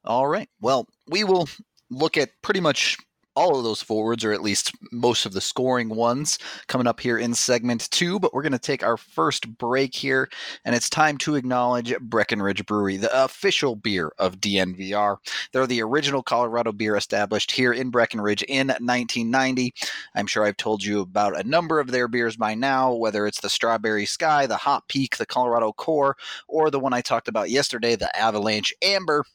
All 0.05 0.27
right. 0.27 0.49
Well, 0.61 0.87
we 1.07 1.23
will 1.23 1.49
look 1.89 2.15
at 2.17 2.29
pretty 2.41 2.61
much 2.61 2.97
all 3.35 3.57
of 3.57 3.63
those 3.63 3.81
forwards, 3.81 4.23
or 4.23 4.31
at 4.31 4.41
least 4.41 4.71
most 4.91 5.25
of 5.25 5.33
the 5.33 5.41
scoring 5.41 5.89
ones, 5.89 6.39
coming 6.67 6.87
up 6.87 6.99
here 6.99 7.17
in 7.17 7.33
segment 7.33 7.89
two. 7.91 8.19
But 8.19 8.33
we're 8.33 8.41
going 8.41 8.51
to 8.51 8.59
take 8.59 8.83
our 8.83 8.97
first 8.97 9.57
break 9.57 9.93
here, 9.93 10.29
and 10.63 10.75
it's 10.75 10.89
time 10.89 11.17
to 11.19 11.35
acknowledge 11.35 11.97
Breckenridge 11.99 12.65
Brewery, 12.65 12.97
the 12.97 13.23
official 13.23 13.75
beer 13.75 14.11
of 14.19 14.39
DNVR. 14.39 15.17
They're 15.51 15.67
the 15.67 15.81
original 15.81 16.23
Colorado 16.23 16.71
beer 16.71 16.95
established 16.95 17.51
here 17.51 17.73
in 17.73 17.89
Breckenridge 17.89 18.43
in 18.43 18.67
1990. 18.67 19.73
I'm 20.15 20.27
sure 20.27 20.45
I've 20.45 20.57
told 20.57 20.83
you 20.83 21.01
about 21.01 21.39
a 21.39 21.47
number 21.47 21.79
of 21.79 21.91
their 21.91 22.07
beers 22.07 22.37
by 22.37 22.55
now, 22.55 22.93
whether 22.93 23.27
it's 23.27 23.41
the 23.41 23.49
Strawberry 23.49 24.05
Sky, 24.05 24.47
the 24.47 24.57
Hot 24.57 24.87
Peak, 24.87 25.17
the 25.17 25.25
Colorado 25.25 25.73
Core, 25.73 26.15
or 26.47 26.69
the 26.69 26.79
one 26.79 26.93
I 26.93 27.01
talked 27.01 27.27
about 27.27 27.49
yesterday, 27.49 27.95
the 27.95 28.15
Avalanche 28.17 28.73
Amber. 28.81 29.25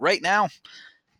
Right 0.00 0.22
now, 0.22 0.48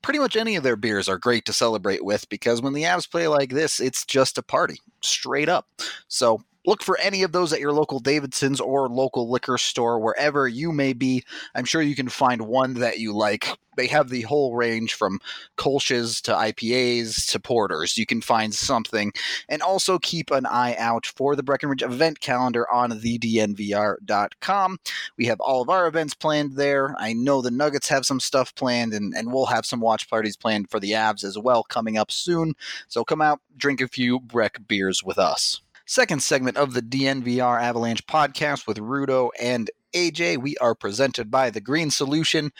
pretty 0.03 0.19
much 0.19 0.37
any 0.37 0.57
of 0.57 0.63
their 0.63 0.77
beers 0.77 1.09
are 1.09 1.19
great 1.19 1.45
to 1.47 1.53
celebrate 1.53 2.05
with 2.05 2.29
because 2.29 2.63
when 2.63 2.73
the 2.73 2.85
Avs 2.85 3.11
play 3.11 3.29
like 3.29 3.51
this, 3.51 3.81
it's 3.81 4.05
just 4.05 4.39
a 4.39 4.43
party, 4.43 4.79
straight 5.03 5.49
up. 5.49 5.67
So 6.09 6.43
look 6.67 6.83
for 6.83 6.99
any 6.99 7.23
of 7.23 7.33
those 7.33 7.53
at 7.53 7.61
your 7.61 7.73
local 7.73 8.01
Davidson's 8.01 8.61
or 8.61 8.89
local 8.89 9.31
liquor 9.31 9.59
store, 9.59 9.99
wherever 9.99 10.47
you 10.47 10.73
may 10.73 10.93
be. 10.93 11.25
I'm 11.55 11.65
sure 11.65 11.83
you 11.83 11.95
can 11.95 12.09
find 12.09 12.43
one 12.43 12.75
that 12.75 12.99
you 12.99 13.15
like. 13.15 13.49
They 13.77 13.87
have 13.87 14.09
the 14.09 14.23
whole 14.23 14.57
range 14.57 14.95
from 14.95 15.21
Kolsch's 15.57 16.21
to 16.23 16.33
IPAs 16.33 17.31
to 17.31 17.39
porters. 17.39 17.97
You 17.97 18.07
can 18.07 18.21
find 18.21 18.53
something. 18.53 19.13
And 19.49 19.63
also 19.63 20.01
keep 20.01 20.33
an 20.33 20.47
eye 20.47 20.75
out 20.77 21.07
for 21.07 21.37
the 21.37 21.45
Breckenridge 21.45 21.83
event 21.83 22.19
calendar 22.19 22.69
on 22.73 22.91
thednvr.com. 22.91 24.79
We 25.17 25.27
have 25.27 25.41
all 25.41 25.63
of 25.63 25.71
our 25.71 25.87
events 25.87 26.15
planned 26.15 26.55
there. 26.55 26.97
I 26.99 27.13
know 27.13 27.41
the 27.41 27.53
Nuggets 27.53 27.89
have 27.89 28.05
some 28.05 28.19
stuff 28.19 28.53
planned, 28.57 28.93
and, 28.93 29.15
and 29.15 29.33
we'll 29.33 29.47
have 29.47 29.65
some 29.65 29.81
watch 29.81 30.11
parties 30.11 30.37
planned 30.37 30.71
for 30.71 30.81
the 30.81 30.91
Avs 30.93 31.23
as 31.23 31.39
well 31.39 31.63
coming 31.63 31.97
up 31.97 32.11
soon. 32.11 32.55
So 32.89 33.05
come 33.05 33.23
out, 33.23 33.41
drink 33.57 33.81
a 33.81 33.87
few 33.87 34.19
Breck 34.19 34.59
beers 34.67 35.05
with 35.05 35.19
us 35.19 35.61
second 35.89 36.23
segment 36.23 36.59
of 36.59 36.75
the 36.75 36.83
DNVR 36.83 37.63
Avalanche 37.63 38.07
podcast 38.07 38.67
with 38.67 38.77
Rudo 38.77 39.31
and 39.41 39.71
AJ. 39.95 40.37
We 40.37 40.55
are 40.59 40.75
presented 40.75 41.31
by 41.31 41.49
The 41.49 41.63
Green 41.63 41.91
Solution. 41.91 42.53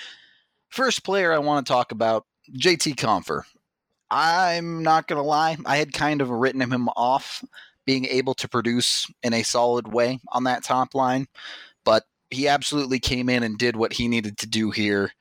First 0.71 1.05
player 1.05 1.31
I 1.31 1.39
want 1.39 1.65
to 1.65 1.71
talk 1.71 1.93
about, 1.93 2.25
JT 2.57 2.97
Compher. 2.97 3.43
I'm 4.11 4.83
not 4.83 5.09
going 5.09 5.19
to 5.21 5.29
lie, 5.29 5.59
I 5.67 5.77
had 5.77 5.93
kind 5.93 6.23
of 6.23 6.31
written 6.31 6.63
him 6.63 6.89
off 6.97 7.45
being 7.85 8.07
able 8.07 8.33
to 8.33 8.49
produce 8.49 9.07
in 9.23 9.35
a 9.35 9.43
solid 9.43 9.93
way 9.93 10.21
on 10.33 10.45
that 10.45 10.65
top 10.65 10.95
line, 10.95 11.27
but 11.85 12.05
he 12.31 12.49
absolutely 12.49 12.99
came 12.99 13.29
in 13.29 13.43
and 13.43 13.59
did 13.59 13.77
what 13.77 13.93
he 13.93 14.09
needed 14.09 14.39
to 14.39 14.47
do 14.47 14.71
here. 14.71 15.13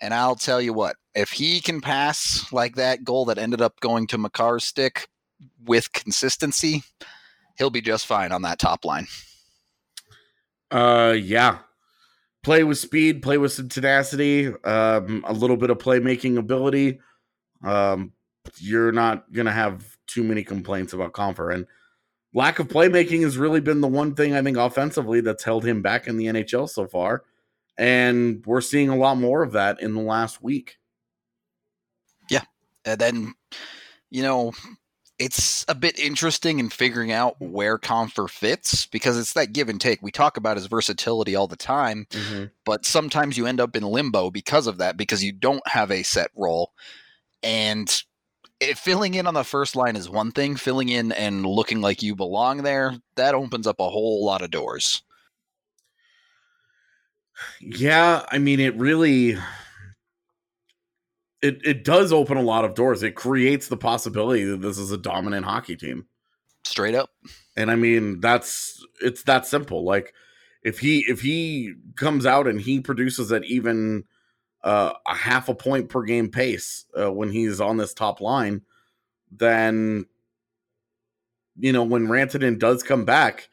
And 0.00 0.12
I'll 0.12 0.34
tell 0.34 0.60
you 0.60 0.72
what, 0.72 0.96
if 1.14 1.30
he 1.30 1.60
can 1.60 1.80
pass 1.80 2.52
like 2.52 2.74
that 2.74 3.04
goal 3.04 3.24
that 3.26 3.38
ended 3.38 3.60
up 3.60 3.78
going 3.78 4.08
to 4.08 4.18
Makar's 4.18 4.64
stick 4.64 5.06
with 5.64 5.92
consistency, 5.92 6.82
he'll 7.58 7.70
be 7.70 7.80
just 7.80 8.06
fine 8.06 8.32
on 8.32 8.42
that 8.42 8.58
top 8.58 8.84
line. 8.84 9.06
Uh, 10.70 11.14
yeah. 11.18 11.58
Play 12.42 12.64
with 12.64 12.78
speed, 12.78 13.22
play 13.22 13.38
with 13.38 13.52
some 13.52 13.68
tenacity, 13.68 14.48
um, 14.64 15.24
a 15.26 15.32
little 15.32 15.56
bit 15.56 15.70
of 15.70 15.78
playmaking 15.78 16.38
ability. 16.38 17.00
Um, 17.64 18.12
you're 18.58 18.92
not 18.92 19.32
gonna 19.32 19.52
have 19.52 19.96
too 20.06 20.22
many 20.22 20.44
complaints 20.44 20.92
about 20.92 21.12
Compher. 21.12 21.52
And 21.52 21.66
lack 22.32 22.58
of 22.58 22.68
playmaking 22.68 23.22
has 23.22 23.36
really 23.36 23.60
been 23.60 23.80
the 23.80 23.88
one 23.88 24.14
thing 24.14 24.34
I 24.34 24.42
think 24.42 24.56
offensively 24.56 25.20
that's 25.20 25.42
held 25.42 25.64
him 25.64 25.82
back 25.82 26.06
in 26.06 26.16
the 26.16 26.26
NHL 26.26 26.68
so 26.68 26.86
far. 26.86 27.24
And 27.76 28.44
we're 28.46 28.60
seeing 28.60 28.88
a 28.88 28.96
lot 28.96 29.16
more 29.16 29.42
of 29.42 29.52
that 29.52 29.80
in 29.80 29.94
the 29.94 30.00
last 30.00 30.42
week. 30.42 30.78
Yeah. 32.30 32.44
And 32.84 32.98
then, 32.98 33.34
you 34.10 34.22
know, 34.22 34.52
it's 35.18 35.64
a 35.68 35.74
bit 35.74 35.98
interesting 35.98 36.58
in 36.58 36.68
figuring 36.68 37.10
out 37.10 37.36
where 37.40 37.78
Compher 37.78 38.28
fits 38.28 38.86
because 38.86 39.18
it's 39.18 39.32
that 39.32 39.52
give 39.52 39.68
and 39.68 39.80
take. 39.80 40.02
We 40.02 40.10
talk 40.10 40.36
about 40.36 40.56
his 40.56 40.66
versatility 40.66 41.34
all 41.34 41.46
the 41.46 41.56
time, 41.56 42.06
mm-hmm. 42.10 42.44
but 42.64 42.84
sometimes 42.84 43.38
you 43.38 43.46
end 43.46 43.60
up 43.60 43.74
in 43.76 43.82
limbo 43.82 44.30
because 44.30 44.66
of 44.66 44.78
that 44.78 44.96
because 44.96 45.24
you 45.24 45.32
don't 45.32 45.66
have 45.66 45.90
a 45.90 46.02
set 46.02 46.30
role. 46.36 46.72
And 47.42 47.90
it, 48.60 48.76
filling 48.76 49.14
in 49.14 49.26
on 49.26 49.34
the 49.34 49.44
first 49.44 49.74
line 49.74 49.96
is 49.96 50.10
one 50.10 50.32
thing, 50.32 50.56
filling 50.56 50.90
in 50.90 51.12
and 51.12 51.46
looking 51.46 51.80
like 51.80 52.02
you 52.02 52.14
belong 52.14 52.62
there, 52.62 52.96
that 53.16 53.34
opens 53.34 53.66
up 53.66 53.80
a 53.80 53.88
whole 53.88 54.24
lot 54.24 54.42
of 54.42 54.50
doors. 54.50 55.02
Yeah, 57.60 58.24
I 58.30 58.38
mean, 58.38 58.60
it 58.60 58.76
really 58.76 59.38
it 61.42 61.60
it 61.64 61.84
does 61.84 62.12
open 62.12 62.36
a 62.36 62.42
lot 62.42 62.64
of 62.64 62.74
doors. 62.74 63.02
It 63.02 63.14
creates 63.14 63.68
the 63.68 63.76
possibility 63.76 64.44
that 64.44 64.60
this 64.60 64.78
is 64.78 64.90
a 64.90 64.98
dominant 64.98 65.46
hockey 65.46 65.76
team. 65.76 66.06
Straight 66.64 66.94
up. 66.94 67.10
And 67.56 67.70
I 67.70 67.76
mean, 67.76 68.20
that's 68.20 68.84
it's 69.00 69.22
that 69.24 69.46
simple. 69.46 69.84
Like 69.84 70.14
if 70.62 70.78
he 70.78 71.04
if 71.08 71.20
he 71.20 71.74
comes 71.94 72.26
out 72.26 72.46
and 72.46 72.60
he 72.60 72.80
produces 72.80 73.30
at 73.32 73.44
even 73.44 74.04
uh, 74.64 74.94
a 75.06 75.14
half 75.14 75.48
a 75.48 75.54
point 75.54 75.88
per 75.88 76.02
game 76.02 76.28
pace 76.28 76.86
uh, 77.00 77.12
when 77.12 77.30
he's 77.30 77.60
on 77.60 77.76
this 77.76 77.94
top 77.94 78.20
line, 78.20 78.62
then 79.30 80.06
you 81.56 81.72
know 81.72 81.84
when 81.84 82.08
Rantanen 82.08 82.58
does 82.58 82.82
come 82.82 83.04
back, 83.04 83.48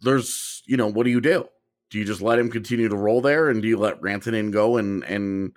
there's 0.00 0.62
you 0.66 0.76
know 0.76 0.88
what 0.88 1.04
do 1.04 1.10
you 1.10 1.20
do? 1.20 1.46
Do 1.90 1.98
you 1.98 2.04
just 2.04 2.20
let 2.20 2.38
him 2.38 2.50
continue 2.50 2.88
to 2.88 2.96
roll 2.96 3.20
there, 3.20 3.48
and 3.48 3.62
do 3.62 3.68
you 3.68 3.78
let 3.78 4.00
Rantanen 4.00 4.50
go 4.50 4.78
and 4.78 5.04
and 5.04 5.52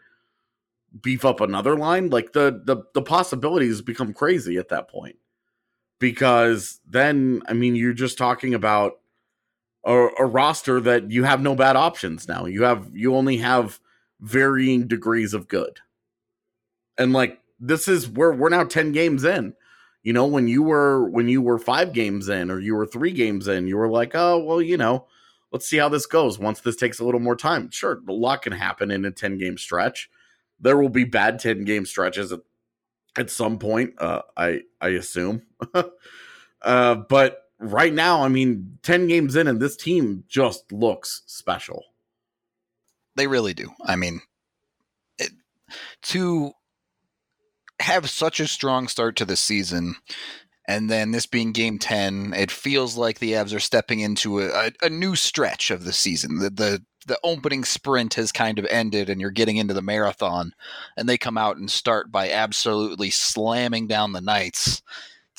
beef 1.02 1.24
up 1.24 1.40
another 1.42 1.76
line 1.76 2.10
like 2.10 2.34
the 2.34 2.62
the 2.66 2.84
the 2.94 3.02
possibilities 3.02 3.82
become 3.82 4.14
crazy 4.14 4.58
at 4.58 4.70
that 4.70 4.90
point. 4.90 5.18
Because 6.00 6.80
then 6.88 7.42
i 7.48 7.54
mean 7.54 7.76
you're 7.76 7.94
just 7.94 8.18
talking 8.18 8.54
about 8.54 9.00
a, 9.86 10.08
a, 10.20 10.26
roster 10.26 10.80
that 10.82 11.12
you 11.12 11.24
have 11.24 11.42
no 11.42 11.56
bad 11.56 11.76
options 11.76 12.28
now. 12.28 12.46
You 12.46 12.64
have 12.64 12.90
you 12.94 13.16
only 13.16 13.38
have 13.38 13.80
varying 14.20 14.88
degrees 14.88 15.34
of 15.34 15.48
good. 15.48 15.80
And 16.98 17.14
like 17.14 17.40
this 17.60 17.88
is 17.88 18.08
where 18.10 18.32
we're 18.32 18.50
now 18.50 18.64
10 18.64 18.92
games 18.92 19.24
in. 19.24 19.54
You 20.04 20.14
know 20.14 20.26
when 20.26 20.48
you 20.48 20.64
were 20.64 21.10
when 21.10 21.28
you 21.28 21.42
were 21.42 21.60
5 21.60 21.94
games 21.94 22.30
in 22.30 22.52
or 22.52 22.60
you 22.60 22.76
were 22.76 22.86
3 22.86 23.12
games 23.12 23.48
in 23.48 23.68
you 23.68 23.78
were 23.78 23.90
like 23.90 24.16
oh 24.16 24.38
well 24.38 24.62
you 24.62 24.78
know 24.78 25.08
let's 25.52 25.68
see 25.68 25.78
how 25.78 25.90
this 25.90 26.06
goes 26.06 26.40
once 26.40 26.62
this 26.62 26.76
takes 26.76 27.00
a 27.00 27.06
little 27.06 27.20
more 27.20 27.36
time. 27.36 27.70
Sure 27.72 28.02
a 28.08 28.12
lot 28.12 28.42
can 28.42 28.54
happen 28.54 28.92
in 28.92 29.06
a 29.06 29.12
10 29.12 29.38
game 29.38 29.58
stretch 29.58 30.10
there 30.60 30.78
will 30.78 30.90
be 30.90 31.04
bad 31.04 31.40
10 31.40 31.66
game 31.66 31.86
stretches 31.86 32.32
at, 32.32 32.42
at 33.18 33.30
some 33.30 33.58
point, 33.60 33.94
uh, 33.98 34.22
I 34.38 34.62
I 34.80 34.90
assume. 34.90 35.44
uh, 36.62 36.96
but 36.96 37.44
right 37.60 37.94
now, 37.94 38.24
I 38.24 38.30
mean, 38.30 38.80
10 38.84 39.08
games 39.08 39.36
in 39.36 39.48
and 39.48 39.60
this 39.60 39.76
team 39.76 40.24
just 40.28 40.72
looks 40.72 41.24
special. 41.26 41.84
They 43.16 43.28
really 43.28 43.54
do. 43.54 43.72
I 43.84 43.96
mean, 43.96 44.22
it, 45.18 45.32
to 46.04 46.52
have 47.80 48.10
such 48.10 48.40
a 48.40 48.48
strong 48.48 48.88
start 48.88 49.16
to 49.18 49.26
the 49.26 49.36
season 49.36 49.96
and 50.68 50.90
then 50.90 51.12
this 51.12 51.26
being 51.26 51.52
game 51.52 51.80
10 51.80 52.34
it 52.36 52.52
feels 52.52 52.98
like 52.98 53.20
the 53.20 53.34
avs 53.34 53.56
are 53.56 53.60
stepping 53.60 54.02
into 54.02 54.40
a, 54.40 54.48
a, 54.50 54.72
a, 54.84 54.90
new 54.90 55.16
stretch 55.16 55.72
of 55.72 55.86
the 55.86 55.94
season 55.94 56.40
the, 56.40 56.50
the 56.50 56.84
the 57.10 57.20
opening 57.24 57.66
sprint 57.66 58.14
has 58.14 58.32
kind 58.32 58.58
of 58.58 58.66
ended 58.70 59.10
and 59.10 59.20
you're 59.20 59.32
getting 59.32 59.58
into 59.58 59.74
the 59.74 59.82
marathon 59.82 60.54
and 60.96 61.10
they 61.10 61.18
come 61.18 61.38
out 61.38 61.58
and 61.58 61.70
start 61.70 62.12
by 62.12 62.32
absolutely 62.32 63.10
slamming 63.10 63.88
down 63.88 64.14
the 64.14 64.22
knights 64.22 64.82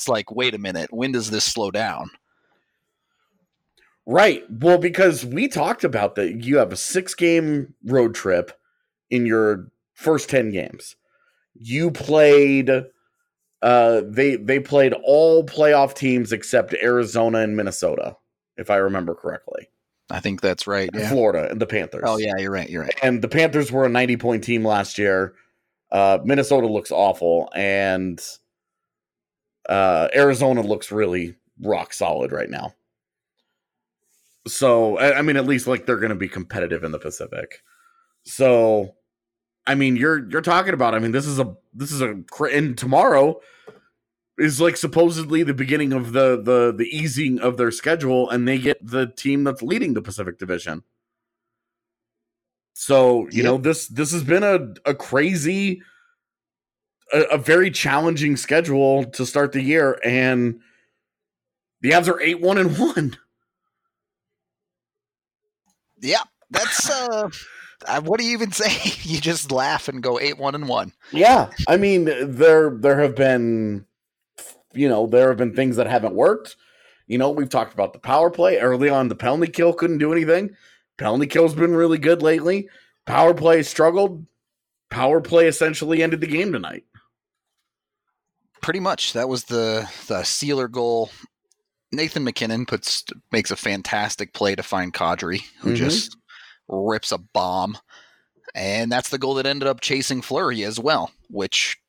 it's 0.01 0.07
like 0.07 0.31
wait 0.31 0.55
a 0.55 0.57
minute 0.57 0.91
when 0.91 1.11
does 1.11 1.29
this 1.29 1.43
slow 1.43 1.69
down? 1.69 2.09
Right. 4.07 4.43
Well 4.49 4.79
because 4.79 5.23
we 5.23 5.47
talked 5.47 5.83
about 5.83 6.15
that 6.15 6.43
you 6.43 6.57
have 6.57 6.71
a 6.71 6.75
six 6.75 7.13
game 7.13 7.75
road 7.85 8.15
trip 8.15 8.51
in 9.11 9.27
your 9.27 9.67
first 9.93 10.27
10 10.27 10.49
games. 10.49 10.95
You 11.53 11.91
played 11.91 12.71
uh 13.61 14.01
they 14.03 14.37
they 14.37 14.59
played 14.59 14.93
all 15.03 15.45
playoff 15.45 15.93
teams 15.93 16.31
except 16.31 16.73
Arizona 16.81 17.41
and 17.41 17.55
Minnesota, 17.55 18.17
if 18.57 18.71
I 18.71 18.77
remember 18.77 19.13
correctly. 19.13 19.69
I 20.11 20.19
think 20.19 20.41
that's 20.41 20.67
right. 20.67 20.89
Yeah. 20.93 21.09
Florida 21.09 21.49
and 21.49 21.61
the 21.61 21.65
Panthers. 21.65 22.03
Oh 22.05 22.17
yeah, 22.17 22.33
you're 22.37 22.51
right. 22.51 22.69
You're 22.69 22.83
right. 22.83 22.99
And 23.01 23.21
the 23.21 23.27
Panthers 23.27 23.71
were 23.71 23.85
a 23.85 23.89
90 23.89 24.17
point 24.17 24.43
team 24.43 24.65
last 24.65 24.97
year. 24.97 25.33
Uh, 25.91 26.19
Minnesota 26.23 26.67
looks 26.67 26.91
awful, 26.91 27.49
and 27.53 28.21
uh, 29.67 30.07
Arizona 30.15 30.61
looks 30.61 30.91
really 30.91 31.35
rock 31.61 31.93
solid 31.93 32.31
right 32.31 32.49
now. 32.49 32.73
So 34.47 34.97
I 34.99 35.21
mean, 35.21 35.37
at 35.37 35.45
least 35.45 35.67
like 35.67 35.85
they're 35.85 35.97
going 35.97 36.09
to 36.09 36.15
be 36.15 36.29
competitive 36.29 36.83
in 36.83 36.91
the 36.91 36.99
Pacific. 36.99 37.61
So 38.23 38.95
I 39.67 39.75
mean, 39.75 39.95
you're 39.95 40.27
you're 40.29 40.41
talking 40.41 40.73
about. 40.73 40.95
I 40.95 40.99
mean, 40.99 41.11
this 41.11 41.27
is 41.27 41.39
a 41.39 41.55
this 41.73 41.91
is 41.91 42.01
a 42.01 42.23
and 42.51 42.77
tomorrow 42.77 43.39
is 44.37 44.61
like 44.61 44.77
supposedly 44.77 45.43
the 45.43 45.53
beginning 45.53 45.93
of 45.93 46.13
the 46.13 46.41
the 46.41 46.73
the 46.75 46.85
easing 46.85 47.39
of 47.39 47.57
their 47.57 47.71
schedule, 47.71 48.29
and 48.29 48.47
they 48.47 48.57
get 48.57 48.85
the 48.85 49.07
team 49.07 49.43
that's 49.43 49.61
leading 49.61 49.93
the 49.93 50.01
Pacific 50.01 50.37
Division. 50.39 50.83
So 52.73 53.27
you 53.29 53.43
yep. 53.43 53.45
know 53.45 53.57
this 53.57 53.87
this 53.87 54.11
has 54.11 54.23
been 54.23 54.43
a 54.43 54.73
a 54.89 54.95
crazy, 54.95 55.81
a, 57.13 57.21
a 57.21 57.37
very 57.37 57.69
challenging 57.69 58.37
schedule 58.37 59.05
to 59.05 59.25
start 59.25 59.51
the 59.51 59.61
year, 59.61 59.99
and 60.03 60.59
the 61.81 61.91
Avs 61.91 62.07
are 62.07 62.19
eight 62.21 62.41
one 62.41 62.57
and 62.57 62.77
one. 62.77 63.17
Yeah, 66.01 66.23
that's 66.49 66.89
uh 66.89 67.29
what 68.03 68.19
do 68.19 68.25
you 68.25 68.33
even 68.33 68.51
say? 68.51 68.71
you 69.03 69.19
just 69.19 69.51
laugh 69.51 69.87
and 69.87 70.01
go 70.01 70.19
eight 70.19 70.37
one 70.37 70.55
and 70.55 70.67
one. 70.67 70.93
Yeah, 71.11 71.49
I 71.67 71.77
mean 71.77 72.05
there 72.05 72.71
there 72.71 72.99
have 72.99 73.15
been, 73.15 73.85
you 74.73 74.89
know, 74.89 75.07
there 75.07 75.29
have 75.29 75.37
been 75.37 75.55
things 75.55 75.75
that 75.75 75.87
haven't 75.87 76.15
worked. 76.15 76.55
You 77.07 77.17
know, 77.17 77.29
we've 77.29 77.49
talked 77.49 77.73
about 77.73 77.93
the 77.93 77.99
power 77.99 78.29
play 78.29 78.57
early 78.59 78.89
on. 78.89 79.09
The 79.09 79.15
penalty 79.15 79.51
kill 79.51 79.73
couldn't 79.73 79.97
do 79.97 80.11
anything. 80.11 80.51
Penalty 80.97 81.27
kill's 81.27 81.55
been 81.55 81.75
really 81.75 81.97
good 81.97 82.21
lately. 82.21 82.69
Power 83.05 83.33
play 83.33 83.63
struggled. 83.63 84.25
Power 84.89 85.21
play 85.21 85.47
essentially 85.47 86.03
ended 86.03 86.21
the 86.21 86.27
game 86.27 86.51
tonight. 86.53 86.83
Pretty 88.61 88.79
much, 88.79 89.13
that 89.13 89.27
was 89.27 89.45
the 89.45 89.89
the 90.07 90.23
sealer 90.23 90.67
goal. 90.67 91.09
Nathan 91.91 92.23
MacKinnon 92.23 92.65
puts 92.65 93.03
makes 93.31 93.51
a 93.51 93.55
fantastic 93.55 94.33
play 94.33 94.55
to 94.55 94.63
find 94.63 94.93
Kadri, 94.93 95.41
who 95.59 95.69
mm-hmm. 95.69 95.75
just 95.75 96.15
rips 96.69 97.11
a 97.11 97.17
bomb. 97.17 97.77
And 98.53 98.91
that's 98.91 99.09
the 99.09 99.17
goal 99.17 99.35
that 99.35 99.45
ended 99.45 99.67
up 99.67 99.81
chasing 99.81 100.21
Fleury 100.21 100.63
as 100.63 100.79
well, 100.79 101.11
which 101.29 101.80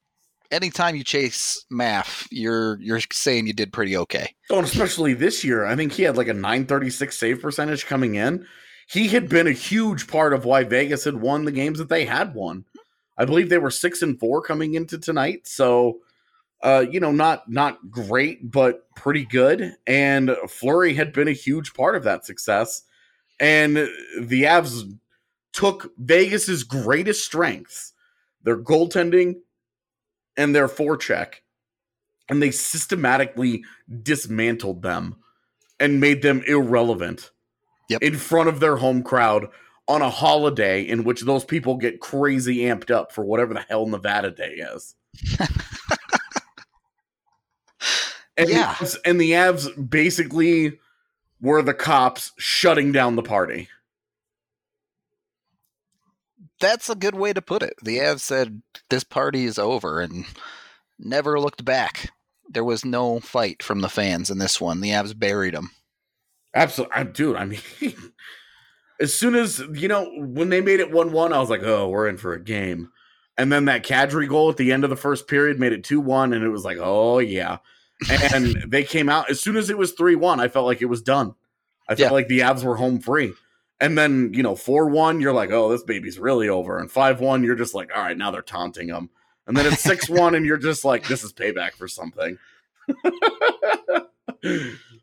anytime 0.52 0.94
you 0.94 1.02
chase 1.02 1.64
Math, 1.70 2.28
you're 2.30 2.78
you're 2.80 3.00
saying 3.10 3.46
you 3.46 3.52
did 3.52 3.72
pretty 3.72 3.96
okay. 3.96 4.34
Oh, 4.50 4.58
and 4.58 4.66
especially 4.66 5.14
this 5.14 5.42
year. 5.42 5.64
I 5.64 5.74
think 5.74 5.92
he 5.92 6.02
had 6.04 6.16
like 6.16 6.28
a 6.28 6.34
936 6.34 7.18
save 7.18 7.42
percentage 7.42 7.86
coming 7.86 8.14
in. 8.14 8.46
He 8.88 9.08
had 9.08 9.28
been 9.28 9.46
a 9.46 9.52
huge 9.52 10.06
part 10.06 10.32
of 10.34 10.44
why 10.44 10.64
Vegas 10.64 11.04
had 11.04 11.20
won 11.20 11.44
the 11.44 11.52
games 11.52 11.78
that 11.78 11.88
they 11.88 12.04
had 12.04 12.34
won. 12.34 12.64
I 13.16 13.24
believe 13.24 13.48
they 13.48 13.58
were 13.58 13.70
six 13.70 14.02
and 14.02 14.18
four 14.20 14.42
coming 14.42 14.74
into 14.74 14.98
tonight. 14.98 15.46
So 15.46 16.00
uh, 16.62 16.84
you 16.88 17.00
know, 17.00 17.10
not 17.10 17.50
not 17.50 17.90
great, 17.90 18.50
but 18.50 18.86
pretty 18.94 19.24
good. 19.24 19.74
And 19.86 20.36
Fleury 20.48 20.94
had 20.94 21.12
been 21.12 21.28
a 21.28 21.32
huge 21.32 21.74
part 21.74 21.96
of 21.96 22.04
that 22.04 22.24
success. 22.24 22.82
And 23.40 23.76
the 23.76 24.44
Avs 24.44 24.84
took 25.52 25.90
Vegas's 25.98 26.62
greatest 26.62 27.24
strengths, 27.24 27.92
their 28.44 28.56
goaltending 28.56 29.36
and 30.36 30.54
their 30.54 30.68
forecheck, 30.68 31.34
and 32.28 32.42
they 32.42 32.50
systematically 32.50 33.64
dismantled 34.02 34.82
them 34.82 35.16
and 35.78 36.00
made 36.00 36.22
them 36.22 36.42
irrelevant 36.46 37.30
yep. 37.88 38.02
in 38.02 38.16
front 38.16 38.48
of 38.48 38.60
their 38.60 38.76
home 38.76 39.02
crowd 39.02 39.48
on 39.88 40.00
a 40.00 40.10
holiday 40.10 40.82
in 40.82 41.04
which 41.04 41.22
those 41.22 41.44
people 41.44 41.76
get 41.76 42.00
crazy 42.00 42.58
amped 42.58 42.90
up 42.90 43.12
for 43.12 43.24
whatever 43.24 43.52
the 43.54 43.64
hell 43.68 43.86
Nevada 43.86 44.30
Day 44.30 44.54
is. 44.74 44.94
and 48.36 48.48
yeah. 48.48 48.74
The, 48.80 49.00
and 49.04 49.20
the 49.20 49.32
Avs 49.32 49.90
basically 49.90 50.78
were 51.40 51.62
the 51.62 51.74
cops 51.74 52.32
shutting 52.38 52.92
down 52.92 53.16
the 53.16 53.22
party. 53.22 53.68
That's 56.62 56.88
a 56.88 56.94
good 56.94 57.14
way 57.14 57.32
to 57.32 57.42
put 57.42 57.62
it. 57.62 57.74
The 57.82 57.98
Avs 57.98 58.20
said 58.20 58.62
this 58.88 59.04
party 59.04 59.44
is 59.44 59.58
over 59.58 60.00
and 60.00 60.24
never 60.98 61.38
looked 61.38 61.64
back. 61.64 62.10
There 62.48 62.64
was 62.64 62.84
no 62.84 63.20
fight 63.20 63.62
from 63.62 63.80
the 63.80 63.88
fans 63.88 64.30
in 64.30 64.38
this 64.38 64.60
one. 64.60 64.80
The 64.80 64.90
Avs 64.90 65.18
buried 65.18 65.54
them. 65.54 65.72
Absolutely, 66.54 67.04
dude. 67.12 67.36
I 67.36 67.44
mean, 67.44 67.60
as 69.00 69.12
soon 69.12 69.34
as 69.34 69.58
you 69.72 69.88
know 69.88 70.10
when 70.18 70.48
they 70.48 70.60
made 70.60 70.80
it 70.80 70.92
one-one, 70.92 71.32
I 71.32 71.40
was 71.40 71.50
like, 71.50 71.62
"Oh, 71.62 71.88
we're 71.88 72.08
in 72.08 72.16
for 72.16 72.32
a 72.32 72.42
game." 72.42 72.90
And 73.36 73.50
then 73.50 73.64
that 73.64 73.84
Kadri 73.84 74.28
goal 74.28 74.50
at 74.50 74.56
the 74.56 74.72
end 74.72 74.84
of 74.84 74.90
the 74.90 74.96
first 74.96 75.26
period 75.26 75.58
made 75.58 75.72
it 75.72 75.84
two-one, 75.84 76.32
and 76.32 76.44
it 76.44 76.50
was 76.50 76.64
like, 76.64 76.78
"Oh 76.80 77.18
yeah." 77.18 77.58
and 78.10 78.62
they 78.66 78.82
came 78.82 79.08
out 79.08 79.30
as 79.30 79.40
soon 79.40 79.56
as 79.56 79.70
it 79.70 79.78
was 79.78 79.94
3-1 79.94 80.40
i 80.40 80.48
felt 80.48 80.66
like 80.66 80.82
it 80.82 80.86
was 80.86 81.02
done 81.02 81.34
i 81.88 81.94
felt 81.94 82.10
yeah. 82.10 82.10
like 82.10 82.28
the 82.28 82.40
avs 82.40 82.64
were 82.64 82.76
home 82.76 83.00
free 83.00 83.32
and 83.82 83.98
then 83.98 84.32
you 84.32 84.42
know 84.42 84.54
4-1 84.54 85.20
you're 85.20 85.32
like 85.32 85.50
oh 85.50 85.68
this 85.68 85.82
baby's 85.82 86.18
really 86.18 86.48
over. 86.48 86.78
And 86.78 86.90
5-1 86.90 87.44
you're 87.44 87.56
just 87.56 87.74
like 87.74 87.90
all 87.94 88.02
right 88.02 88.16
now 88.16 88.30
they're 88.30 88.42
taunting 88.42 88.88
them 88.88 89.10
and 89.46 89.56
then 89.56 89.66
it's 89.66 89.86
6-1 89.86 90.36
and 90.36 90.46
you're 90.46 90.56
just 90.56 90.84
like 90.84 91.06
this 91.06 91.22
is 91.24 91.32
payback 91.32 91.72
for 91.72 91.88
something. 91.88 92.38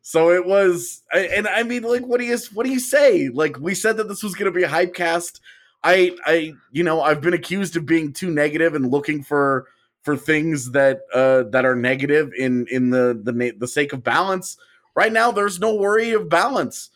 So 0.01 0.31
it 0.31 0.45
was 0.45 1.03
and 1.13 1.47
i 1.47 1.61
mean 1.61 1.83
like 1.83 2.03
what 2.03 2.19
do 2.19 2.25
you 2.25 2.37
what 2.53 2.65
do 2.65 2.71
you 2.71 2.79
say? 2.79 3.29
Like 3.29 3.59
we 3.59 3.75
said 3.75 3.97
that 3.97 4.07
this 4.07 4.23
was 4.23 4.33
going 4.33 4.51
to 4.51 4.57
be 4.57 4.63
a 4.63 4.67
hype 4.67 4.95
cast. 4.95 5.39
I 5.83 6.15
i 6.25 6.53
you 6.71 6.83
know 6.83 7.01
i've 7.01 7.21
been 7.21 7.35
accused 7.35 7.75
of 7.75 7.85
being 7.85 8.11
too 8.11 8.31
negative 8.31 8.73
and 8.73 8.89
looking 8.89 9.21
for 9.21 9.67
for 10.01 10.17
things 10.17 10.71
that 10.71 11.01
uh, 11.13 11.43
that 11.51 11.65
are 11.65 11.75
negative 11.75 12.31
in 12.35 12.65
in 12.71 12.89
the 12.89 13.19
the 13.23 13.53
the 13.57 13.67
sake 13.67 13.93
of 13.93 14.03
balance. 14.03 14.57
Right 14.95 15.13
now, 15.13 15.31
there's 15.31 15.59
no 15.59 15.75
worry 15.75 16.11
of 16.11 16.29
balance. 16.29 16.89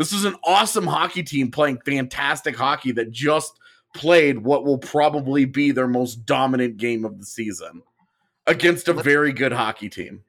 This 0.00 0.14
is 0.14 0.24
an 0.24 0.36
awesome 0.44 0.86
hockey 0.86 1.22
team 1.22 1.50
playing 1.50 1.82
fantastic 1.84 2.56
hockey 2.56 2.90
that 2.92 3.10
just 3.10 3.60
played 3.94 4.38
what 4.38 4.64
will 4.64 4.78
probably 4.78 5.44
be 5.44 5.72
their 5.72 5.86
most 5.86 6.24
dominant 6.24 6.78
game 6.78 7.04
of 7.04 7.18
the 7.18 7.26
season 7.26 7.82
against 8.46 8.88
a 8.88 8.94
very 8.94 9.30
good 9.30 9.52
hockey 9.52 9.90
team. 9.90 10.24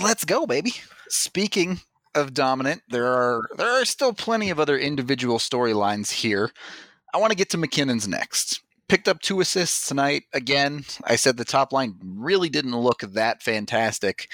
Let's 0.00 0.24
go, 0.24 0.46
baby. 0.46 0.72
Speaking 1.08 1.80
of 2.14 2.32
dominant, 2.32 2.82
there 2.88 3.08
are 3.08 3.48
there 3.56 3.82
are 3.82 3.84
still 3.84 4.12
plenty 4.12 4.50
of 4.50 4.60
other 4.60 4.78
individual 4.78 5.38
storylines 5.38 6.12
here. 6.12 6.52
I 7.12 7.18
want 7.18 7.32
to 7.32 7.36
get 7.36 7.50
to 7.50 7.58
MacKinnon's 7.58 8.06
next 8.06 8.60
picked 8.88 9.08
up 9.08 9.20
two 9.20 9.40
assists 9.40 9.88
tonight. 9.88 10.24
Again, 10.32 10.84
I 11.04 11.16
said 11.16 11.36
the 11.36 11.44
top 11.44 11.72
line 11.72 11.96
really 12.02 12.48
didn't 12.48 12.76
look 12.76 13.00
that 13.00 13.42
fantastic, 13.42 14.28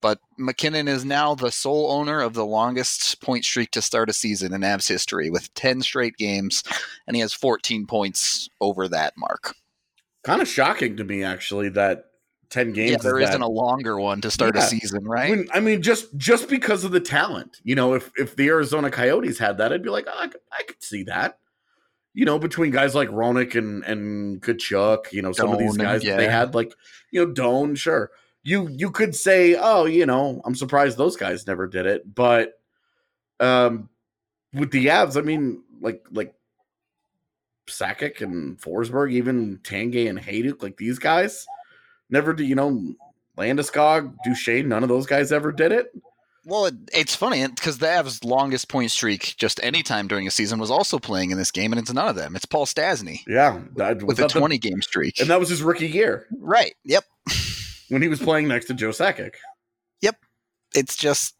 but 0.00 0.18
MacKinnon 0.38 0.88
is 0.88 1.04
now 1.04 1.34
the 1.34 1.50
sole 1.50 1.90
owner 1.90 2.20
of 2.20 2.34
the 2.34 2.44
longest 2.44 3.20
point 3.20 3.44
streak 3.44 3.70
to 3.72 3.82
start 3.82 4.10
a 4.10 4.12
season 4.12 4.52
in 4.52 4.60
Avs 4.60 4.88
history 4.88 5.30
with 5.30 5.52
10 5.54 5.82
straight 5.82 6.16
games, 6.16 6.62
and 7.06 7.16
he 7.16 7.20
has 7.20 7.32
14 7.32 7.86
points 7.86 8.48
over 8.60 8.88
that 8.88 9.14
mark. 9.16 9.54
Kind 10.24 10.42
of 10.42 10.48
shocking 10.48 10.96
to 10.96 11.04
me, 11.04 11.22
actually, 11.22 11.68
that 11.70 12.06
10 12.50 12.72
games. 12.72 12.92
Yeah, 12.92 12.98
there 12.98 13.18
is 13.18 13.30
not 13.30 13.40
a 13.40 13.48
longer 13.48 13.98
one 13.98 14.20
to 14.20 14.30
start 14.30 14.54
yeah. 14.54 14.64
a 14.64 14.66
season, 14.66 15.04
right? 15.04 15.32
I 15.32 15.34
mean, 15.34 15.48
I 15.54 15.60
mean, 15.60 15.82
just 15.82 16.16
just 16.16 16.48
because 16.48 16.84
of 16.84 16.92
the 16.92 17.00
talent. 17.00 17.60
You 17.64 17.74
know, 17.74 17.94
if 17.94 18.10
if 18.16 18.36
the 18.36 18.48
Arizona 18.48 18.90
Coyotes 18.90 19.38
had 19.38 19.58
that, 19.58 19.72
I'd 19.72 19.82
be 19.82 19.90
like, 19.90 20.06
oh, 20.08 20.18
I, 20.18 20.28
could, 20.28 20.40
I 20.52 20.62
could 20.62 20.82
see 20.82 21.04
that 21.04 21.38
you 22.16 22.24
know, 22.24 22.38
between 22.38 22.70
guys 22.70 22.94
like 22.94 23.10
Roenick 23.10 23.54
and 23.54 23.84
and 23.84 24.40
Tkachuk, 24.40 25.12
you 25.12 25.20
know, 25.20 25.32
some 25.32 25.52
of 25.52 25.58
these 25.58 25.76
guys 25.76 26.02
yeah. 26.02 26.16
they 26.16 26.26
had 26.26 26.54
like, 26.54 26.74
you 27.12 27.20
know, 27.24 27.30
Doan, 27.30 27.74
sure. 27.74 28.10
You 28.46 28.68
you 28.68 28.92
could 28.92 29.16
say, 29.16 29.56
oh, 29.58 29.86
you 29.86 30.06
know, 30.06 30.40
I'm 30.44 30.54
surprised 30.54 30.96
those 30.96 31.16
guys 31.16 31.48
never 31.48 31.66
did 31.66 31.84
it, 31.84 32.14
but 32.14 32.52
um, 33.40 33.88
with 34.54 34.70
the 34.70 34.86
Avs, 34.86 35.16
I 35.16 35.22
mean, 35.22 35.64
like 35.80 36.06
like 36.12 36.32
Sakic 37.66 38.20
and 38.20 38.56
Forsberg, 38.56 39.12
even 39.12 39.58
Tanguay 39.64 40.08
and 40.08 40.16
Hejduk, 40.16 40.62
like 40.62 40.76
these 40.76 41.00
guys 41.00 41.44
never 42.08 42.32
do. 42.32 42.44
You 42.44 42.54
know, 42.54 42.94
Landeskog, 43.36 44.14
Duchene, 44.24 44.68
none 44.68 44.84
of 44.84 44.88
those 44.88 45.06
guys 45.06 45.32
ever 45.32 45.50
did 45.50 45.72
it. 45.72 45.92
Well, 46.44 46.66
it, 46.66 46.74
it's 46.94 47.16
funny 47.16 47.44
because 47.48 47.78
the 47.78 47.86
Avs' 47.86 48.24
longest 48.24 48.68
point 48.68 48.92
streak, 48.92 49.34
just 49.36 49.58
any 49.64 49.82
time 49.82 50.06
during 50.06 50.28
a 50.28 50.30
season, 50.30 50.60
was 50.60 50.70
also 50.70 51.00
playing 51.00 51.32
in 51.32 51.38
this 51.38 51.50
game, 51.50 51.72
and 51.72 51.80
it's 51.80 51.92
none 51.92 52.06
of 52.06 52.14
them. 52.14 52.36
It's 52.36 52.46
Paul 52.46 52.66
Stastny 52.66 53.22
Yeah, 53.26 53.60
that, 53.74 54.04
with 54.04 54.20
a 54.20 54.28
20 54.28 54.56
game 54.58 54.80
streak. 54.82 55.20
and 55.20 55.28
that 55.30 55.40
was 55.40 55.48
his 55.48 55.64
rookie 55.64 55.88
year 55.88 56.28
right. 56.38 56.76
Yep. 56.84 57.04
When 57.88 58.02
he 58.02 58.08
was 58.08 58.20
playing 58.20 58.48
next 58.48 58.66
to 58.66 58.74
Joe 58.74 58.90
Sakic. 58.90 59.34
Yep. 60.02 60.16
It's 60.74 60.96
just 60.96 61.34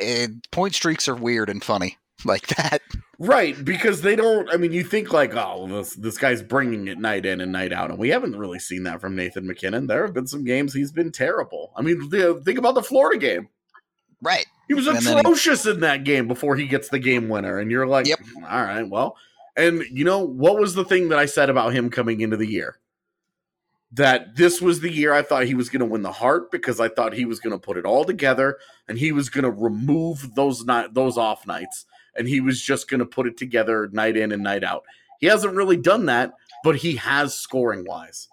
eh, 0.00 0.28
point 0.50 0.74
streaks 0.74 1.08
are 1.08 1.14
weird 1.14 1.48
and 1.50 1.62
funny 1.62 1.98
like 2.24 2.46
that. 2.48 2.80
Right, 3.18 3.62
because 3.62 4.00
they 4.00 4.16
don't. 4.16 4.48
I 4.50 4.56
mean, 4.56 4.72
you 4.72 4.82
think 4.82 5.12
like, 5.12 5.34
oh, 5.34 5.66
this 5.68 5.94
this 5.94 6.16
guy's 6.16 6.42
bringing 6.42 6.88
it 6.88 6.98
night 6.98 7.26
in 7.26 7.42
and 7.42 7.52
night 7.52 7.70
out, 7.72 7.90
and 7.90 7.98
we 7.98 8.08
haven't 8.08 8.36
really 8.36 8.58
seen 8.58 8.84
that 8.84 9.00
from 9.02 9.14
Nathan 9.14 9.46
MacKinnon. 9.46 9.86
There 9.88 10.04
have 10.06 10.14
been 10.14 10.26
some 10.26 10.42
games 10.44 10.72
he's 10.72 10.90
been 10.92 11.12
terrible. 11.12 11.72
I 11.76 11.82
mean, 11.82 12.08
think 12.10 12.58
about 12.58 12.74
the 12.74 12.82
Florida 12.82 13.18
game. 13.18 13.48
Right. 14.22 14.46
He 14.68 14.74
was 14.74 14.86
And 14.86 14.96
then 14.98 15.14
he- 15.14 15.20
atrocious 15.20 15.66
in 15.66 15.80
that 15.80 16.04
game 16.04 16.28
before 16.28 16.56
he 16.56 16.66
gets 16.66 16.88
the 16.88 16.98
game 16.98 17.28
winner, 17.28 17.58
and 17.58 17.70
you're 17.70 17.86
like, 17.86 18.06
Yep. 18.06 18.20
all 18.48 18.62
right, 18.62 18.88
well. 18.88 19.16
And 19.56 19.82
you 19.90 20.04
know 20.04 20.20
what 20.24 20.58
was 20.58 20.74
the 20.74 20.84
thing 20.84 21.08
that 21.10 21.18
I 21.18 21.26
said 21.26 21.50
about 21.50 21.74
him 21.74 21.90
coming 21.90 22.20
into 22.22 22.36
the 22.38 22.46
year? 22.46 22.78
That 23.92 24.36
this 24.36 24.60
was 24.60 24.80
the 24.80 24.92
year 24.92 25.12
I 25.12 25.22
thought 25.22 25.46
he 25.46 25.54
was 25.54 25.68
going 25.68 25.80
to 25.80 25.86
win 25.86 26.02
the 26.02 26.12
Hart 26.12 26.52
because 26.52 26.78
I 26.78 26.88
thought 26.88 27.12
he 27.12 27.24
was 27.24 27.40
going 27.40 27.52
to 27.52 27.58
put 27.58 27.76
it 27.76 27.84
all 27.84 28.04
together 28.04 28.58
and 28.86 28.96
he 28.96 29.10
was 29.10 29.28
going 29.28 29.42
to 29.42 29.50
remove 29.50 30.36
those 30.36 30.64
night 30.64 30.94
those 30.94 31.18
off 31.18 31.44
nights 31.44 31.86
and 32.16 32.28
he 32.28 32.40
was 32.40 32.62
just 32.62 32.88
going 32.88 33.00
to 33.00 33.06
put 33.06 33.26
it 33.26 33.36
together 33.36 33.88
night 33.92 34.16
in 34.16 34.32
and 34.32 34.42
night 34.42 34.64
out. 34.64 34.84
He 35.18 35.26
hasn't 35.26 35.54
really 35.54 35.76
done 35.76 36.06
that, 36.06 36.32
but 36.64 36.76
he 36.76 36.96
has 36.96 37.34
scoring 37.34 37.84
wise. 37.86 38.28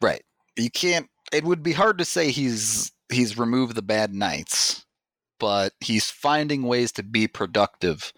Right. 0.00 0.22
You 0.56 0.70
can't. 0.70 1.08
It 1.32 1.44
would 1.44 1.62
be 1.62 1.72
hard 1.72 1.98
to 1.98 2.04
say 2.04 2.30
he's 2.30 2.92
he's 3.10 3.38
removed 3.38 3.74
the 3.74 3.82
bad 3.82 4.14
nights, 4.14 4.84
but 5.38 5.72
he's 5.80 6.10
finding 6.10 6.62
ways 6.62 6.92
to 6.92 7.02
be 7.02 7.28
productive 7.28 8.12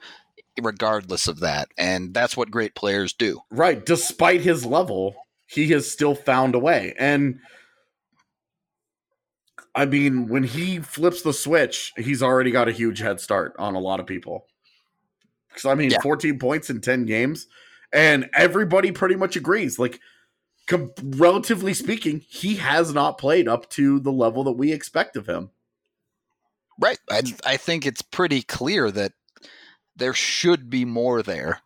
regardless 0.62 1.28
of 1.28 1.40
that, 1.40 1.68
and 1.76 2.14
that's 2.14 2.36
what 2.36 2.50
great 2.50 2.74
players 2.74 3.12
do. 3.12 3.40
Right. 3.50 3.84
Despite 3.84 4.40
his 4.40 4.64
level, 4.64 5.14
he 5.46 5.68
has 5.68 5.90
still 5.90 6.14
found 6.14 6.54
a 6.54 6.58
way. 6.58 6.94
And 6.98 7.40
I 9.74 9.84
mean, 9.84 10.28
when 10.28 10.42
he 10.42 10.78
flips 10.78 11.22
the 11.22 11.32
switch, 11.32 11.92
he's 11.96 12.22
already 12.22 12.50
got 12.50 12.68
a 12.68 12.72
huge 12.72 12.98
head 12.98 13.20
start 13.20 13.54
on 13.58 13.74
a 13.74 13.80
lot 13.80 14.00
of 14.00 14.06
people. 14.06 14.46
Because 15.48 15.66
I 15.66 15.74
mean, 15.74 15.90
Yeah. 15.90 16.00
14 16.00 16.38
points 16.38 16.70
in 16.70 16.80
10 16.80 17.04
games, 17.04 17.46
and 17.92 18.28
everybody 18.34 18.90
pretty 18.90 19.16
much 19.16 19.36
agrees. 19.36 19.78
Like, 19.78 20.00
com- 20.66 20.92
relatively 21.02 21.74
speaking, 21.74 22.20
he 22.28 22.56
has 22.56 22.92
not 22.92 23.18
played 23.18 23.48
up 23.48 23.68
to 23.70 24.00
the 24.00 24.12
level 24.12 24.44
that 24.44 24.52
we 24.52 24.72
expect 24.72 25.16
of 25.16 25.26
him. 25.28 25.50
Right. 26.78 26.98
I 27.10 27.22
I 27.44 27.56
think 27.56 27.86
it's 27.86 28.02
pretty 28.02 28.42
clear 28.42 28.90
that 28.90 29.12
there 29.94 30.12
should 30.12 30.68
be 30.68 30.84
more 30.84 31.22
there. 31.22 31.60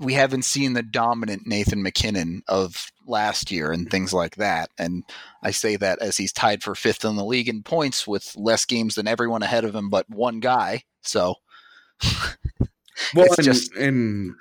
We 0.00 0.14
haven't 0.14 0.44
seen 0.46 0.72
the 0.72 0.82
dominant 0.82 1.46
Nathan 1.46 1.82
MacKinnon 1.82 2.42
of 2.48 2.90
last 3.06 3.50
year 3.50 3.70
and 3.70 3.90
things 3.90 4.12
like 4.12 4.36
that. 4.36 4.70
And 4.78 5.04
I 5.42 5.50
say 5.50 5.76
that 5.76 6.00
as 6.00 6.16
he's 6.16 6.32
tied 6.32 6.62
for 6.62 6.74
fifth 6.74 7.04
in 7.04 7.16
the 7.16 7.24
league 7.24 7.48
in 7.48 7.62
points 7.62 8.06
with 8.06 8.34
less 8.36 8.64
games 8.64 8.94
than 8.94 9.06
everyone 9.06 9.42
ahead 9.42 9.64
of 9.64 9.74
him 9.74 9.90
but 9.90 10.08
one 10.08 10.40
guy. 10.40 10.84
So 11.02 11.34
Well, 13.14 13.26
It's 13.26 13.38
and, 13.38 13.44
just- 13.44 13.74
and 13.74 14.32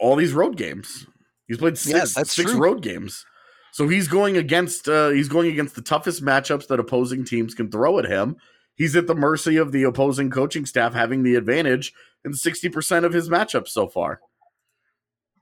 all 0.00 0.16
these 0.16 0.32
road 0.32 0.56
games. 0.56 1.06
He's 1.48 1.58
played 1.58 1.74
Yeah, 1.84 2.00
six, 2.00 2.14
that's 2.14 2.34
six 2.34 2.50
true. 2.50 2.60
road 2.60 2.82
games. 2.82 3.24
So 3.72 3.88
he's 3.88 4.08
going 4.08 4.36
against 4.36 4.88
uh, 4.88 5.10
he's 5.10 5.28
going 5.28 5.50
against 5.50 5.74
the 5.74 5.82
toughest 5.82 6.24
matchups 6.24 6.66
that 6.68 6.80
opposing 6.80 7.24
teams 7.24 7.54
can 7.54 7.70
throw 7.70 7.98
at 7.98 8.06
him. 8.06 8.36
He's 8.74 8.96
at 8.96 9.06
the 9.06 9.14
mercy 9.14 9.56
of 9.56 9.70
the 9.72 9.84
opposing 9.84 10.30
coaching 10.30 10.66
staff 10.66 10.92
having 10.94 11.22
the 11.22 11.34
advantage 11.34 11.92
in 12.24 12.32
60% 12.32 13.04
of 13.04 13.12
his 13.12 13.28
matchups 13.28 13.68
so 13.68 13.86
far. 13.88 14.20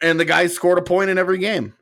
And 0.00 0.18
the 0.18 0.24
guy 0.24 0.46
scored 0.46 0.78
a 0.78 0.82
point 0.82 1.10
in 1.10 1.18
every 1.18 1.38
game. 1.38 1.74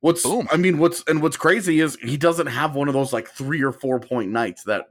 What's 0.00 0.22
Boom. 0.22 0.48
I 0.52 0.56
mean, 0.56 0.78
what's 0.78 1.02
and 1.08 1.20
what's 1.20 1.36
crazy 1.36 1.80
is 1.80 1.96
he 2.00 2.16
doesn't 2.16 2.46
have 2.46 2.74
one 2.74 2.88
of 2.88 2.94
those 2.94 3.12
like 3.12 3.28
three 3.28 3.62
or 3.62 3.72
four 3.72 3.98
point 3.98 4.30
nights 4.30 4.62
that 4.64 4.88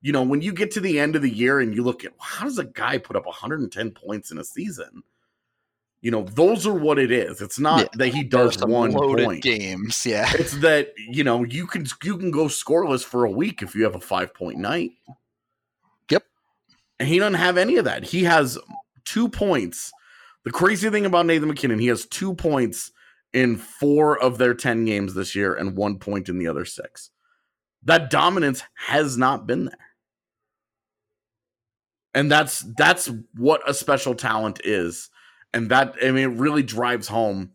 you 0.00 0.12
know, 0.12 0.22
when 0.22 0.42
you 0.42 0.52
get 0.52 0.72
to 0.72 0.80
the 0.80 0.98
end 0.98 1.14
of 1.14 1.22
the 1.22 1.30
year 1.30 1.60
and 1.60 1.74
you 1.74 1.84
look 1.84 2.04
at 2.04 2.12
how 2.18 2.44
does 2.44 2.58
a 2.58 2.64
guy 2.64 2.98
put 2.98 3.14
up 3.14 3.24
110 3.24 3.92
points 3.92 4.32
in 4.32 4.38
a 4.38 4.44
season? 4.44 5.04
You 6.00 6.10
know, 6.10 6.24
those 6.24 6.66
are 6.66 6.74
what 6.74 6.98
it 6.98 7.12
is. 7.12 7.40
It's 7.40 7.60
not 7.60 7.78
Yeah, 7.82 7.88
that 7.94 8.08
he 8.08 8.24
does 8.24 8.60
one 8.64 8.92
point. 8.92 9.40
games. 9.40 10.04
Yeah. 10.04 10.28
It's 10.34 10.56
that 10.58 10.92
you 10.96 11.22
know 11.22 11.44
you 11.44 11.68
can 11.68 11.86
you 12.02 12.18
can 12.18 12.32
go 12.32 12.46
scoreless 12.46 13.04
for 13.04 13.24
a 13.24 13.30
week 13.30 13.62
if 13.62 13.76
you 13.76 13.84
have 13.84 13.94
a 13.94 14.00
five 14.00 14.34
point 14.34 14.58
night. 14.58 14.90
Yep. 16.10 16.24
And 16.98 17.08
he 17.08 17.20
doesn't 17.20 17.34
have 17.34 17.56
any 17.56 17.76
of 17.76 17.84
that. 17.84 18.02
He 18.02 18.24
has 18.24 18.58
two 19.04 19.28
points. 19.28 19.92
The 20.44 20.50
crazy 20.50 20.90
thing 20.90 21.06
about 21.06 21.26
Nathan 21.26 21.48
MacKinnon, 21.48 21.78
he 21.78 21.86
has 21.86 22.06
two 22.06 22.34
points 22.34 22.90
in 23.32 23.56
four 23.56 24.20
of 24.20 24.38
their 24.38 24.54
ten 24.54 24.84
games 24.84 25.14
this 25.14 25.34
year, 25.34 25.54
and 25.54 25.76
one 25.76 25.98
point 25.98 26.28
in 26.28 26.38
the 26.38 26.48
other 26.48 26.64
six. 26.64 27.10
That 27.84 28.10
dominance 28.10 28.62
has 28.74 29.16
not 29.16 29.46
been 29.46 29.66
there. 29.66 29.78
And 32.14 32.30
that's 32.30 32.64
that's 32.76 33.10
what 33.34 33.68
a 33.68 33.74
special 33.74 34.14
talent 34.14 34.60
is. 34.64 35.08
And 35.54 35.70
that 35.70 35.96
I 36.02 36.10
mean 36.10 36.32
it 36.32 36.38
really 36.38 36.62
drives 36.62 37.08
home 37.08 37.52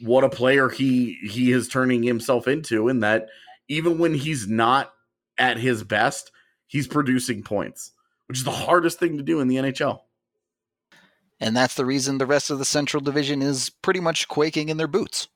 what 0.00 0.24
a 0.24 0.28
player 0.28 0.68
he 0.68 1.14
he 1.22 1.52
is 1.52 1.68
turning 1.68 2.02
himself 2.02 2.48
into 2.48 2.88
in 2.88 3.00
that 3.00 3.28
even 3.68 3.98
when 3.98 4.14
he's 4.14 4.46
not 4.48 4.92
at 5.38 5.56
his 5.58 5.82
best, 5.84 6.32
he's 6.66 6.86
producing 6.86 7.42
points, 7.42 7.92
which 8.26 8.38
is 8.38 8.44
the 8.44 8.50
hardest 8.50 8.98
thing 8.98 9.16
to 9.16 9.22
do 9.22 9.40
in 9.40 9.48
the 9.48 9.56
NHL. 9.56 10.00
And 11.40 11.56
that's 11.56 11.74
the 11.74 11.84
reason 11.84 12.18
the 12.18 12.26
rest 12.26 12.50
of 12.50 12.58
the 12.58 12.64
Central 12.64 13.02
Division 13.02 13.42
is 13.42 13.68
pretty 13.68 14.00
much 14.00 14.28
quaking 14.28 14.68
in 14.68 14.76
their 14.76 14.86
boots. 14.86 15.28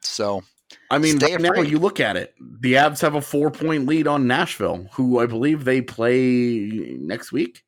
So 0.00 0.44
I 0.90 0.98
mean, 0.98 1.18
right 1.18 1.40
now 1.40 1.60
you 1.60 1.78
look 1.78 2.00
at 2.00 2.16
it. 2.16 2.34
The 2.40 2.74
Avs 2.74 3.00
have 3.00 3.14
a 3.14 3.20
four 3.20 3.50
point 3.50 3.86
lead 3.86 4.06
on 4.06 4.26
Nashville, 4.26 4.86
who 4.92 5.18
I 5.18 5.26
believe 5.26 5.64
they 5.64 5.80
play 5.80 6.96
next 7.00 7.32
week. 7.32 7.64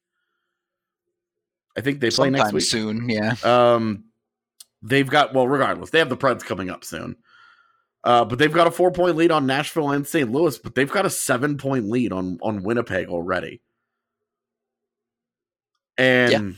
I 1.76 1.80
think 1.80 2.00
they 2.00 2.08
play 2.08 2.30
sometime 2.30 2.32
next 2.32 2.52
week. 2.52 2.64
soon, 2.64 3.08
yeah. 3.08 3.34
Um, 3.42 4.04
they've 4.82 5.08
got 5.08 5.34
well, 5.34 5.48
regardless, 5.48 5.90
they 5.90 5.98
have 5.98 6.08
the 6.08 6.16
Preds 6.16 6.44
coming 6.44 6.70
up 6.70 6.84
soon. 6.84 7.16
Uh, 8.02 8.24
but 8.24 8.38
they've 8.38 8.52
got 8.52 8.66
a 8.66 8.70
four 8.70 8.90
point 8.90 9.16
lead 9.16 9.30
on 9.30 9.46
Nashville 9.46 9.90
and 9.90 10.06
St. 10.06 10.30
Louis, 10.30 10.58
but 10.58 10.74
they've 10.74 10.90
got 10.90 11.04
a 11.04 11.10
seven 11.10 11.58
point 11.58 11.86
lead 11.90 12.12
on 12.12 12.38
on 12.42 12.62
Winnipeg 12.62 13.08
already. 13.08 13.60
And 15.98 16.56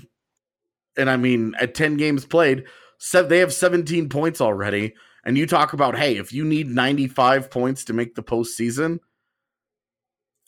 and 0.96 1.08
I 1.10 1.16
mean, 1.16 1.54
at 1.60 1.74
ten 1.74 1.96
games 1.96 2.24
played, 2.24 2.64
they 3.12 3.38
have 3.38 3.52
seventeen 3.52 4.08
points 4.08 4.40
already. 4.40 4.94
And 5.24 5.38
you 5.38 5.46
talk 5.46 5.72
about, 5.72 5.96
hey, 5.96 6.16
if 6.16 6.32
you 6.32 6.44
need 6.44 6.68
ninety 6.68 7.06
five 7.06 7.50
points 7.50 7.84
to 7.84 7.92
make 7.92 8.14
the 8.14 8.22
postseason, 8.22 8.98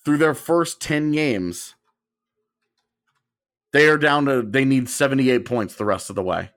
through 0.04 0.18
their 0.18 0.35
first 0.35 0.80
ten 0.83 1.12
games, 1.12 1.74
they 3.72 3.88
are 3.88 3.98
down 3.98 4.26
to 4.26 4.42
they 4.42 4.64
need 4.64 4.88
seventy 4.88 5.30
eight 5.30 5.44
points 5.44 5.74
the 5.76 5.85
rest 5.85 6.11
of 6.11 6.16
the 6.16 6.22
way. 6.22 6.50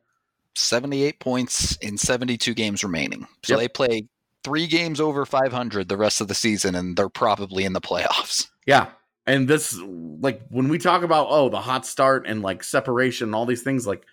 78 0.55 1.19
points 1.19 1.75
in 1.83 1.99
72 1.99 2.55
games 2.55 2.83
remaining. 2.83 3.27
So 3.43 3.53
Yep. 3.53 3.59
they 3.59 3.67
play 3.67 4.07
three 4.43 4.65
games 4.65 4.99
over 4.99 5.23
500 5.23 5.87
the 5.87 5.97
rest 5.97 6.19
of 6.19 6.29
the 6.29 6.33
season, 6.33 6.73
and 6.73 6.97
they're 6.97 7.09
probably 7.09 7.63
in 7.63 7.73
the 7.73 7.81
playoffs. 7.81 8.47
Yeah. 8.65 8.89
And 9.27 9.47
this, 9.47 9.77
like, 9.77 10.41
when 10.49 10.69
we 10.69 10.79
talk 10.79 11.03
about, 11.03 11.27
oh, 11.29 11.49
the 11.49 11.61
hot 11.61 11.85
start 11.85 12.25
and 12.27 12.41
like 12.41 12.63
separation 12.63 13.29
and 13.29 13.35
all 13.35 13.45
these 13.45 13.63
things, 13.63 13.85
like, 13.85 14.05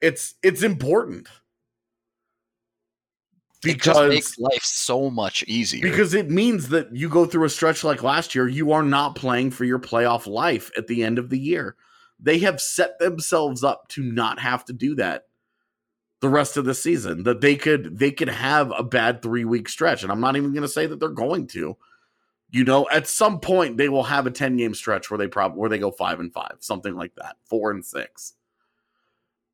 it's 0.00 0.34
it's 0.42 0.62
important 0.62 1.28
Because 3.62 3.96
it 3.98 4.08
makes 4.08 4.38
life 4.38 4.62
so 4.62 5.10
much 5.10 5.42
easier. 5.48 5.80
because 5.80 6.14
it 6.14 6.30
means 6.30 6.68
that 6.68 6.94
you 6.94 7.08
go 7.08 7.26
through 7.26 7.44
a 7.44 7.50
stretch 7.50 7.82
like 7.82 8.02
last 8.04 8.34
year, 8.34 8.46
you 8.46 8.72
are 8.72 8.84
not 8.84 9.16
playing 9.16 9.50
for 9.50 9.64
your 9.64 9.80
playoff 9.80 10.26
life 10.28 10.70
at 10.76 10.86
the 10.86 11.02
end 11.02 11.18
of 11.18 11.28
the 11.30 11.38
year. 11.38 11.76
They 12.20 12.38
have 12.40 12.60
set 12.60 12.98
themselves 13.00 13.64
up 13.64 13.88
to 13.90 14.02
not 14.02 14.38
have 14.40 14.64
to 14.66 14.72
do 14.72 14.94
that 14.96 15.24
the 16.20 16.28
rest 16.28 16.56
of 16.56 16.64
the 16.64 16.74
season. 16.74 17.24
That 17.24 17.40
they 17.40 17.56
could 17.56 17.98
they 17.98 18.12
could 18.12 18.28
have 18.28 18.72
a 18.76 18.82
bad 18.84 19.22
three 19.22 19.44
week 19.44 19.68
stretch, 19.68 20.02
and 20.02 20.12
I'm 20.12 20.20
not 20.20 20.36
even 20.36 20.52
going 20.52 20.62
to 20.62 20.68
say 20.68 20.86
that 20.86 21.00
they're 21.00 21.08
going 21.10 21.46
to. 21.48 21.76
You 22.50 22.64
know, 22.64 22.88
at 22.90 23.06
some 23.06 23.40
point 23.40 23.76
they 23.76 23.88
will 23.88 24.04
have 24.04 24.26
a 24.26 24.30
ten 24.30 24.56
game 24.56 24.74
stretch 24.74 25.10
where 25.10 25.18
they 25.18 25.28
probably 25.28 25.58
where 25.58 25.70
they 25.70 25.78
go 25.78 25.90
five 25.90 26.20
and 26.20 26.32
five, 26.32 26.56
something 26.60 26.94
like 26.94 27.14
that, 27.16 27.36
four 27.44 27.70
and 27.70 27.84
six. 27.84 28.34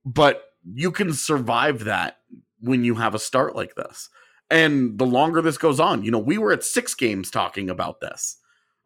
but 0.05 0.45
you 0.65 0.91
can 0.91 1.13
survive 1.13 1.85
that 1.85 2.19
when 2.61 2.85
you 2.85 2.95
have 2.97 3.15
a 3.15 3.19
start 3.19 3.55
like 3.57 3.75
this. 3.75 4.09
And 4.51 4.99
the 4.99 5.07
longer 5.07 5.41
this 5.43 5.59
goes 5.59 5.81
on, 5.81 6.05
you 6.05 6.11
know, 6.11 6.19
we 6.19 6.39
were 6.39 6.53
at 6.53 6.65
six 6.65 6.95
games 6.95 7.31
talking 7.31 7.71
about 7.71 8.01
this. 8.01 8.37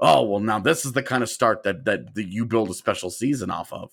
Oh, 0.00 0.22
well, 0.22 0.40
now 0.40 0.60
this 0.60 0.84
is 0.86 0.92
the 0.92 1.02
kind 1.02 1.22
of 1.22 1.28
start 1.28 1.64
that 1.64 1.84
that, 1.84 2.14
that 2.14 2.28
you 2.28 2.46
build 2.46 2.70
a 2.70 2.74
special 2.74 3.10
season 3.10 3.50
off 3.50 3.72
of. 3.72 3.92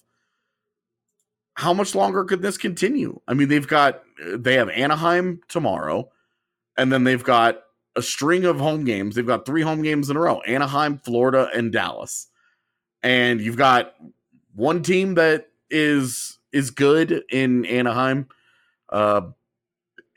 How 1.56 1.74
much 1.74 1.96
longer 1.96 2.24
could 2.26 2.42
this 2.42 2.58
continue? 2.58 3.20
I 3.28 3.34
mean, 3.34 3.48
they've 3.48 3.68
got 3.68 4.04
they 4.24 4.56
have 4.56 4.70
Anaheim 4.70 5.42
tomorrow, 5.48 6.10
and 6.78 6.92
then 6.92 7.04
they've 7.06 7.24
got 7.24 7.62
a 7.96 8.02
string 8.02 8.46
of 8.46 8.60
home 8.60 8.84
games. 8.84 9.16
They've 9.16 9.26
got 9.26 9.46
three 9.46 9.62
home 9.62 9.82
games 9.82 10.10
in 10.10 10.18
a 10.18 10.20
row: 10.20 10.42
Anaheim, 10.42 11.00
Florida, 11.00 11.50
and 11.54 11.72
Dallas. 11.72 12.28
And 13.04 13.40
you've 13.40 13.58
got 13.58 13.94
one 14.56 14.82
team 14.82 15.16
that 15.16 15.50
is 15.70 16.40
is 16.52 16.72
good 16.72 17.24
in 17.32 17.66
Anaheim. 17.66 18.28
Uh, 18.90 19.22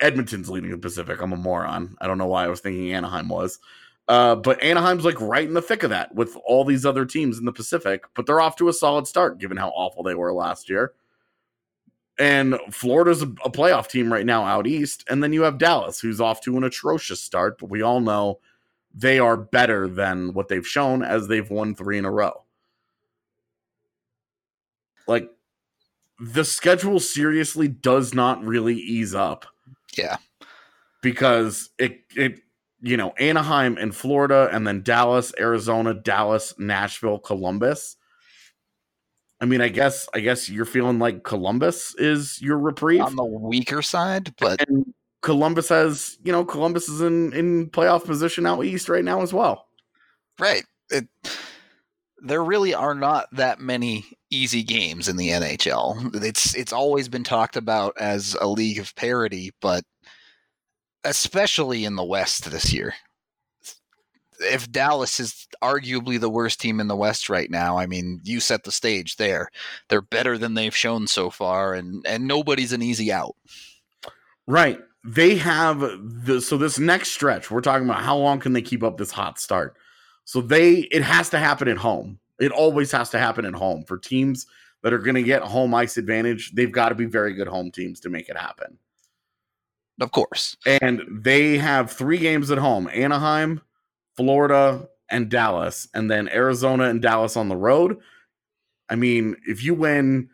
Edmonton's 0.00 0.48
leading 0.48 0.70
the 0.70 0.78
Pacific. 0.78 1.20
I'm 1.20 1.32
a 1.32 1.36
moron. 1.36 1.96
I 2.00 2.06
don't 2.06 2.18
know 2.18 2.26
why 2.26 2.44
I 2.44 2.48
was 2.48 2.60
thinking 2.60 2.92
Anaheim 2.92 3.28
was. 3.28 3.58
Uh, 4.06 4.36
but 4.36 4.62
Anaheim's 4.62 5.04
like 5.04 5.20
right 5.20 5.46
in 5.46 5.54
the 5.54 5.60
thick 5.60 5.82
of 5.82 5.90
that 5.90 6.14
with 6.14 6.36
all 6.46 6.64
these 6.64 6.86
other 6.86 7.04
teams 7.04 7.38
in 7.38 7.44
the 7.44 7.52
Pacific, 7.52 8.04
but 8.14 8.24
they're 8.24 8.40
off 8.40 8.56
to 8.56 8.68
a 8.68 8.72
solid 8.72 9.06
start 9.06 9.38
given 9.38 9.56
how 9.56 9.68
awful 9.70 10.02
they 10.02 10.14
were 10.14 10.32
last 10.32 10.70
year. 10.70 10.92
And 12.18 12.58
Florida's 12.70 13.22
a, 13.22 13.26
a 13.44 13.50
playoff 13.50 13.88
team 13.88 14.12
right 14.12 14.26
now 14.26 14.44
out 14.44 14.66
east. 14.66 15.04
And 15.08 15.22
then 15.22 15.32
you 15.32 15.42
have 15.42 15.58
Dallas, 15.58 16.00
who's 16.00 16.20
off 16.20 16.40
to 16.42 16.56
an 16.56 16.64
atrocious 16.64 17.20
start, 17.20 17.58
but 17.58 17.70
we 17.70 17.82
all 17.82 18.00
know 18.00 18.40
they 18.94 19.18
are 19.18 19.36
better 19.36 19.86
than 19.86 20.34
what 20.34 20.48
they've 20.48 20.66
shown 20.66 21.02
as 21.02 21.28
they've 21.28 21.48
won 21.48 21.74
three 21.74 21.98
in 21.98 22.04
a 22.04 22.10
row. 22.10 22.44
Like 25.06 25.30
the 26.18 26.44
schedule 26.44 27.00
seriously 27.00 27.68
does 27.68 28.14
not 28.14 28.42
really 28.44 28.74
ease 28.74 29.14
up. 29.14 29.46
Yeah. 29.96 30.16
Because 31.00 31.70
it 31.78 32.00
it 32.16 32.40
you 32.80 32.96
know, 32.96 33.10
Anaheim 33.18 33.76
and 33.76 33.94
Florida 33.94 34.48
and 34.52 34.66
then 34.66 34.82
Dallas, 34.82 35.32
Arizona, 35.38 35.94
Dallas, 35.94 36.54
Nashville, 36.58 37.18
Columbus. 37.18 37.96
I 39.40 39.44
mean, 39.44 39.60
I 39.60 39.68
guess 39.68 40.08
I 40.14 40.20
guess 40.20 40.48
you're 40.48 40.64
feeling 40.64 40.98
like 40.98 41.22
Columbus 41.22 41.94
is 41.96 42.40
your 42.42 42.58
reprieve 42.58 43.02
on 43.02 43.16
the 43.16 43.24
weaker 43.24 43.82
side, 43.82 44.34
but 44.40 44.66
and 44.68 44.92
Columbus 45.22 45.68
has, 45.68 46.18
you 46.24 46.32
know, 46.32 46.44
Columbus 46.44 46.88
is 46.88 47.00
in 47.00 47.32
in 47.32 47.70
playoff 47.70 48.04
position 48.04 48.46
out 48.46 48.64
east 48.64 48.88
right 48.88 49.04
now 49.04 49.22
as 49.22 49.32
well. 49.32 49.68
Right. 50.38 50.64
It, 50.90 51.08
there 52.20 52.42
really 52.42 52.74
are 52.74 52.94
not 52.94 53.28
that 53.32 53.60
many 53.60 54.04
easy 54.30 54.62
games 54.62 55.08
in 55.08 55.16
the 55.16 55.28
NHL. 55.28 56.14
It's 56.24 56.54
it's 56.54 56.72
always 56.72 57.08
been 57.08 57.24
talked 57.24 57.56
about 57.56 57.94
as 57.98 58.36
a 58.40 58.48
league 58.48 58.78
of 58.78 58.94
parity, 58.96 59.52
but 59.60 59.84
especially 61.04 61.84
in 61.84 61.96
the 61.96 62.04
West 62.04 62.50
this 62.50 62.72
year. 62.72 62.94
If 64.40 64.70
Dallas 64.70 65.18
is 65.20 65.46
arguably 65.62 66.20
the 66.20 66.30
worst 66.30 66.60
team 66.60 66.80
in 66.80 66.88
the 66.88 66.96
West 66.96 67.28
right 67.28 67.50
now, 67.50 67.78
I 67.78 67.86
mean, 67.86 68.20
you 68.24 68.40
set 68.40 68.64
the 68.64 68.72
stage 68.72 69.16
there. 69.16 69.48
They're 69.88 70.02
better 70.02 70.38
than 70.38 70.54
they've 70.54 70.74
shown 70.74 71.06
so 71.06 71.30
far, 71.30 71.74
and 71.74 72.04
and 72.06 72.26
nobody's 72.26 72.72
an 72.72 72.82
easy 72.82 73.12
out. 73.12 73.36
Right. 74.46 74.80
They 75.04 75.36
have 75.36 75.80
the 75.80 76.40
so 76.40 76.56
this 76.56 76.78
next 76.78 77.12
stretch. 77.12 77.50
We're 77.50 77.60
talking 77.60 77.88
about 77.88 78.02
how 78.02 78.16
long 78.16 78.40
can 78.40 78.52
they 78.52 78.62
keep 78.62 78.82
up 78.82 78.98
this 78.98 79.12
hot 79.12 79.38
start. 79.38 79.76
So 80.24 80.40
they 80.40 80.80
it 80.90 81.02
has 81.02 81.30
to 81.30 81.38
happen 81.38 81.68
at 81.68 81.78
home. 81.78 82.18
It 82.40 82.52
always 82.52 82.92
has 82.92 83.10
to 83.10 83.18
happen 83.18 83.44
at 83.44 83.54
home 83.54 83.84
for 83.84 83.98
teams 83.98 84.46
that 84.82 84.92
are 84.92 84.98
going 84.98 85.14
to 85.14 85.22
get 85.22 85.42
home 85.42 85.74
ice 85.74 85.96
advantage. 85.96 86.52
They've 86.54 86.70
got 86.70 86.90
to 86.90 86.94
be 86.94 87.04
very 87.04 87.34
good 87.34 87.48
home 87.48 87.70
teams 87.70 88.00
to 88.00 88.08
make 88.08 88.28
it 88.28 88.36
happen. 88.36 88.78
Of 90.00 90.12
course. 90.12 90.56
And 90.66 91.02
they 91.10 91.58
have 91.58 91.90
three 91.90 92.18
games 92.18 92.50
at 92.50 92.58
home 92.58 92.88
Anaheim, 92.92 93.60
Florida, 94.18 94.88
and 95.08 95.30
Dallas, 95.30 95.86
and 95.94 96.10
then 96.10 96.28
Arizona 96.28 96.88
and 96.88 97.00
Dallas 97.00 97.36
on 97.36 97.48
the 97.48 97.56
road. 97.56 97.98
I 98.90 98.96
mean, 98.96 99.36
if 99.46 99.62
you 99.62 99.74
win 99.74 100.30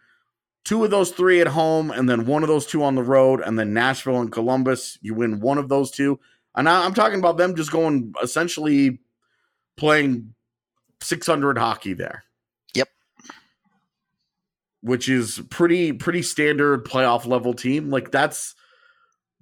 two 0.64 0.83
of 0.83 0.90
those 0.90 1.11
three 1.11 1.42
at 1.42 1.49
home 1.49 1.90
and 1.90 2.09
then 2.09 2.25
one 2.25 2.42
of 2.42 2.49
those 2.49 2.64
two 2.64 2.83
on 2.83 2.94
the 2.94 3.03
road, 3.03 3.42
and 3.44 3.59
then 3.59 3.75
Nashville 3.75 4.20
and 4.20 4.33
Columbus, 4.33 4.99
you 5.03 5.12
win 5.12 5.40
one 5.40 5.59
of 5.59 5.68
those 5.68 5.90
two. 5.90 6.18
And 6.57 6.66
I'm 6.66 6.94
talking 6.94 7.18
about 7.18 7.37
them 7.37 7.57
just 7.57 7.70
going 7.70 8.14
essentially 8.23 9.01
playing 9.77 10.35
600 11.03 11.59
hockey 11.59 11.92
there. 11.92 12.25
Yep. 12.75 12.88
Which 14.81 15.11
is 15.11 15.42
pretty 15.51 15.92
pretty 15.92 16.23
standard 16.23 16.87
playoff 16.87 17.27
level 17.27 17.53
team. 17.53 17.90
Like 17.90 18.11
that's 18.11 18.55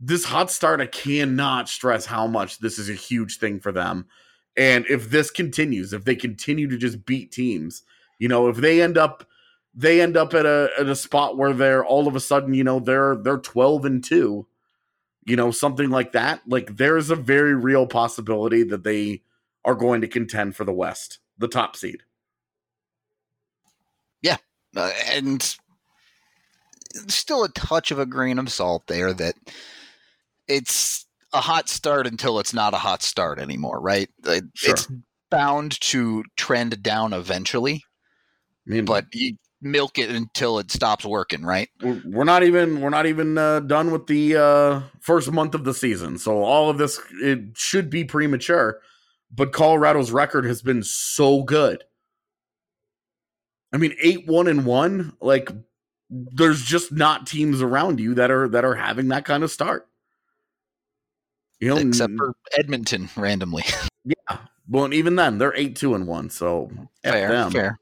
this 0.01 0.25
hot 0.25 0.51
start, 0.51 0.81
I 0.81 0.87
cannot 0.87 1.69
stress 1.69 2.07
how 2.07 2.27
much 2.27 2.59
this 2.59 2.81
is 2.81 2.91
a 2.91 2.95
huge 2.95 3.39
thing 3.39 3.61
for 3.61 3.71
them. 3.71 4.07
And 4.57 4.85
if 4.89 5.11
this 5.11 5.31
continues, 5.31 5.93
if 5.93 6.05
they 6.05 6.15
continue 6.15 6.69
to 6.69 6.77
just 6.77 7.07
beat 7.07 7.33
teams, 7.33 7.83
you 8.19 8.29
know, 8.29 8.49
if 8.49 8.57
they 8.57 8.83
end 8.83 8.99
up 8.99 9.27
they 9.75 10.03
end 10.03 10.17
up 10.17 10.35
at 10.35 10.45
a 10.45 10.71
at 10.79 10.87
a 10.87 10.95
spot 10.95 11.37
where 11.37 11.53
they're 11.53 11.85
all 11.85 12.07
of 12.07 12.15
a 12.17 12.21
sudden, 12.21 12.55
you 12.55 12.65
know, 12.65 12.79
they're 12.79 13.17
they're 13.17 13.39
12 13.39 13.85
and 13.85 14.05
2, 14.05 14.47
you 15.25 15.37
know, 15.37 15.51
something 15.51 15.91
like 15.91 16.13
that, 16.13 16.43
like 16.47 16.77
there's 16.77 17.11
a 17.11 17.17
very 17.17 17.55
real 17.55 17.87
possibility 17.87 18.63
that 18.65 18.85
they 18.85 19.23
are 19.65 19.75
going 19.75 20.01
to 20.01 20.09
contend 20.09 20.57
for 20.57 20.65
the 20.65 20.73
West, 20.73 21.21
the 21.39 21.49
top 21.49 21.77
seed. 21.77 22.03
Yeah. 24.21 24.37
Uh, 24.77 24.91
and 25.11 25.57
still 27.09 27.45
a 27.45 27.49
touch 27.49 27.91
of 27.91 27.99
a 27.99 28.07
grain 28.07 28.39
of 28.39 28.51
salt 28.51 28.87
there 28.87 29.13
that 29.15 29.35
it's 30.49 31.07
a 31.33 31.41
hot 31.41 31.69
start 31.69 32.07
until 32.07 32.39
it's 32.39 32.55
not 32.55 32.75
a 32.75 32.79
hot 32.79 33.03
start 33.03 33.39
anymore, 33.39 33.81
right? 33.81 34.09
Sure. 34.25 34.45
It's 34.73 34.89
bound 35.31 35.81
to 35.81 36.25
trend 36.37 36.83
down 36.83 37.13
eventually. 37.13 37.85
I 38.67 38.71
mean, 38.71 38.85
but 38.85 39.07
you 39.13 39.37
milk 39.61 39.99
it 39.99 40.11
until 40.11 40.59
it 40.59 40.71
stops 40.71 41.05
working, 41.05 41.43
right? 41.43 41.69
We're 41.83 42.25
not 42.25 42.43
even 42.43 42.81
we're 42.81 42.91
not 42.91 43.07
even 43.07 43.39
uh, 43.39 43.61
done 43.61 43.91
with 43.91 44.07
the 44.07 44.37
uh, 44.37 44.81
first 45.01 45.31
month 45.33 45.55
of 45.55 45.65
the 45.65 45.75
season, 45.75 46.19
so 46.19 46.43
all 46.43 46.69
of 46.69 46.79
this 46.79 47.01
it 47.23 47.41
should 47.55 47.91
be 47.91 48.05
premature. 48.05 48.81
But 49.35 49.53
Colorado's 49.53 50.13
record 50.13 50.45
has 50.45 50.61
been 50.61 50.83
so 50.83 51.43
good. 51.43 51.85
I 53.73 53.79
mean, 53.79 53.95
eight 54.03 54.27
one 54.27 54.47
and 54.47 54.67
one. 54.67 55.15
Like, 55.21 55.51
there's 56.11 56.63
just 56.63 56.93
not 56.93 57.27
teams 57.27 57.63
around 57.63 57.99
you 57.99 58.15
that 58.15 58.31
are 58.31 58.49
that 58.49 58.65
are 58.65 58.75
having 58.75 59.09
that 59.09 59.25
kind 59.25 59.43
of 59.43 59.51
start. 59.51 59.89
You 61.63 61.69
know, 61.69 61.77
except 61.77 62.15
for 62.17 62.35
Edmonton 62.59 63.09
randomly. 63.17 63.63
Yeah. 64.05 64.39
Well, 64.69 64.85
and 64.85 64.93
even 64.93 65.15
then, 65.15 65.39
they're 65.39 65.55
eight 65.55 65.77
two 65.77 65.95
and 65.95 66.09
one. 66.09 66.29
So 66.29 66.73
fair, 67.05 67.49
fair. 67.51 67.79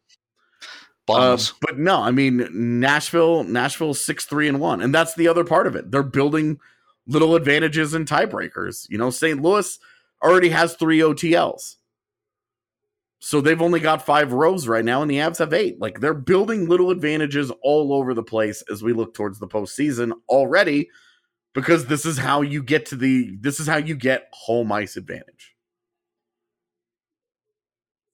Uh, 1.09 1.39
but 1.63 1.79
no, 1.79 2.03
I 2.03 2.11
mean 2.11 2.47
Nashville. 2.53 3.43
Nashville 3.43 3.95
six 3.95 4.27
three 4.27 4.49
and 4.49 4.61
one, 4.61 4.83
and 4.83 4.95
that's 4.95 5.15
the 5.15 5.29
other 5.29 5.45
part 5.45 5.67
of 5.67 5.77
it. 5.77 5.91
They're 5.91 6.03
building 6.03 6.61
little 7.07 7.35
advantages 7.35 7.95
and 7.95 8.07
tiebreakers. 8.07 8.87
You 8.91 8.99
know, 8.99 9.09
St. 9.09 9.41
Louis 9.41 9.79
already 10.23 10.51
has 10.51 10.75
three 10.75 10.99
OTLs. 10.99 11.77
So 13.19 13.41
they've 13.41 13.63
only 13.63 13.81
got 13.81 14.05
five 14.05 14.35
rows 14.35 14.69
right 14.69 14.85
now, 14.85 15.01
and 15.01 15.11
the 15.11 15.17
Avs 15.17 15.39
have 15.39 15.55
eight. 15.55 15.81
Like 15.81 16.01
they're 16.01 16.13
building 16.13 16.69
little 16.69 16.91
advantages 16.91 17.51
all 17.63 17.95
over 17.95 18.13
the 18.13 18.23
place 18.23 18.63
as 18.71 18.83
we 18.83 18.93
look 18.93 19.15
towards 19.15 19.39
the 19.39 19.49
postseason 19.49 20.13
already 20.29 20.91
because 21.55 21.87
this 21.87 22.07
is 22.07 22.19
how 22.19 22.43
you 22.43 22.63
get 22.63 22.87
to 22.87 22.97
the 22.97 23.37
this 23.41 23.61
is 23.61 23.67
how 23.67 23.77
you 23.77 23.95
get 23.95 24.29
home 24.33 24.73
ice 24.73 24.97
advantage. 24.97 25.55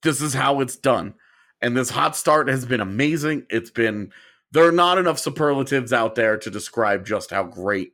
This 0.03 0.21
is 0.21 0.35
how 0.35 0.61
it's 0.61 0.77
done. 0.77 1.15
And 1.61 1.77
this 1.77 1.91
hot 1.91 2.17
start 2.17 2.49
has 2.49 2.65
been 2.65 2.81
amazing. 2.81 3.47
It's 3.51 3.71
been 3.71 4.13
there 4.53 4.67
are 4.67 4.73
not 4.73 4.99
enough 4.99 5.19
superlatives 5.19 5.93
out 5.93 6.15
there 6.15 6.37
to 6.39 6.51
describe 6.51 7.05
just 7.05 7.31
how 7.31 7.45
great 7.45 7.93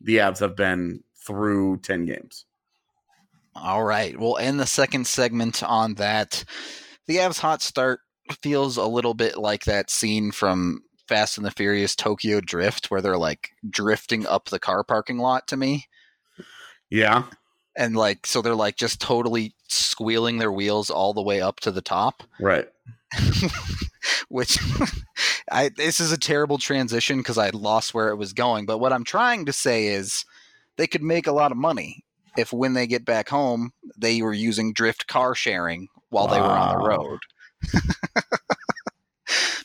the 0.00 0.18
Avs 0.18 0.38
have 0.38 0.56
been 0.56 1.02
through 1.16 1.78
10 1.78 2.06
games. 2.06 2.44
All 3.54 3.82
right. 3.82 4.18
We'll 4.18 4.38
end 4.38 4.60
the 4.60 4.66
second 4.66 5.06
segment 5.06 5.62
on 5.62 5.94
that. 5.94 6.44
The 7.06 7.16
Avs 7.16 7.40
hot 7.40 7.60
start 7.60 8.00
feels 8.42 8.76
a 8.76 8.86
little 8.86 9.14
bit 9.14 9.36
like 9.36 9.64
that 9.64 9.90
scene 9.90 10.30
from 10.30 10.82
Fast 11.08 11.38
and 11.38 11.46
the 11.46 11.50
Furious 11.50 11.96
Tokyo 11.96 12.40
Drift 12.40 12.90
where 12.90 13.00
they're 13.00 13.18
like 13.18 13.50
drifting 13.68 14.26
up 14.26 14.46
the 14.46 14.58
car 14.58 14.84
parking 14.84 15.18
lot 15.18 15.48
to 15.48 15.56
me. 15.56 15.86
Yeah. 16.90 17.24
And 17.76 17.96
like 17.96 18.26
so 18.26 18.42
they're 18.42 18.54
like 18.54 18.76
just 18.76 19.00
totally 19.00 19.54
squealing 19.68 20.38
their 20.38 20.52
wheels 20.52 20.90
all 20.90 21.12
the 21.12 21.22
way 21.22 21.40
up 21.40 21.60
to 21.60 21.70
the 21.70 21.82
top. 21.82 22.22
Right. 22.40 22.68
Which 24.28 24.58
I 25.50 25.70
this 25.70 26.00
is 26.00 26.12
a 26.12 26.18
terrible 26.18 26.58
transition 26.58 27.18
because 27.18 27.38
I 27.38 27.50
lost 27.50 27.94
where 27.94 28.08
it 28.08 28.16
was 28.16 28.32
going. 28.32 28.66
But 28.66 28.78
what 28.78 28.92
I'm 28.92 29.04
trying 29.04 29.46
to 29.46 29.52
say 29.52 29.86
is 29.88 30.24
they 30.76 30.86
could 30.86 31.02
make 31.02 31.26
a 31.26 31.32
lot 31.32 31.52
of 31.52 31.58
money 31.58 32.04
if 32.36 32.52
when 32.52 32.74
they 32.74 32.86
get 32.86 33.04
back 33.04 33.28
home 33.28 33.72
they 33.96 34.22
were 34.22 34.34
using 34.34 34.72
drift 34.72 35.06
car 35.06 35.34
sharing 35.34 35.88
while 36.10 36.26
wow. 36.26 36.34
they 36.34 36.40
were 36.40 36.46
on 36.46 36.78
the 36.78 36.88
road. 36.88 37.20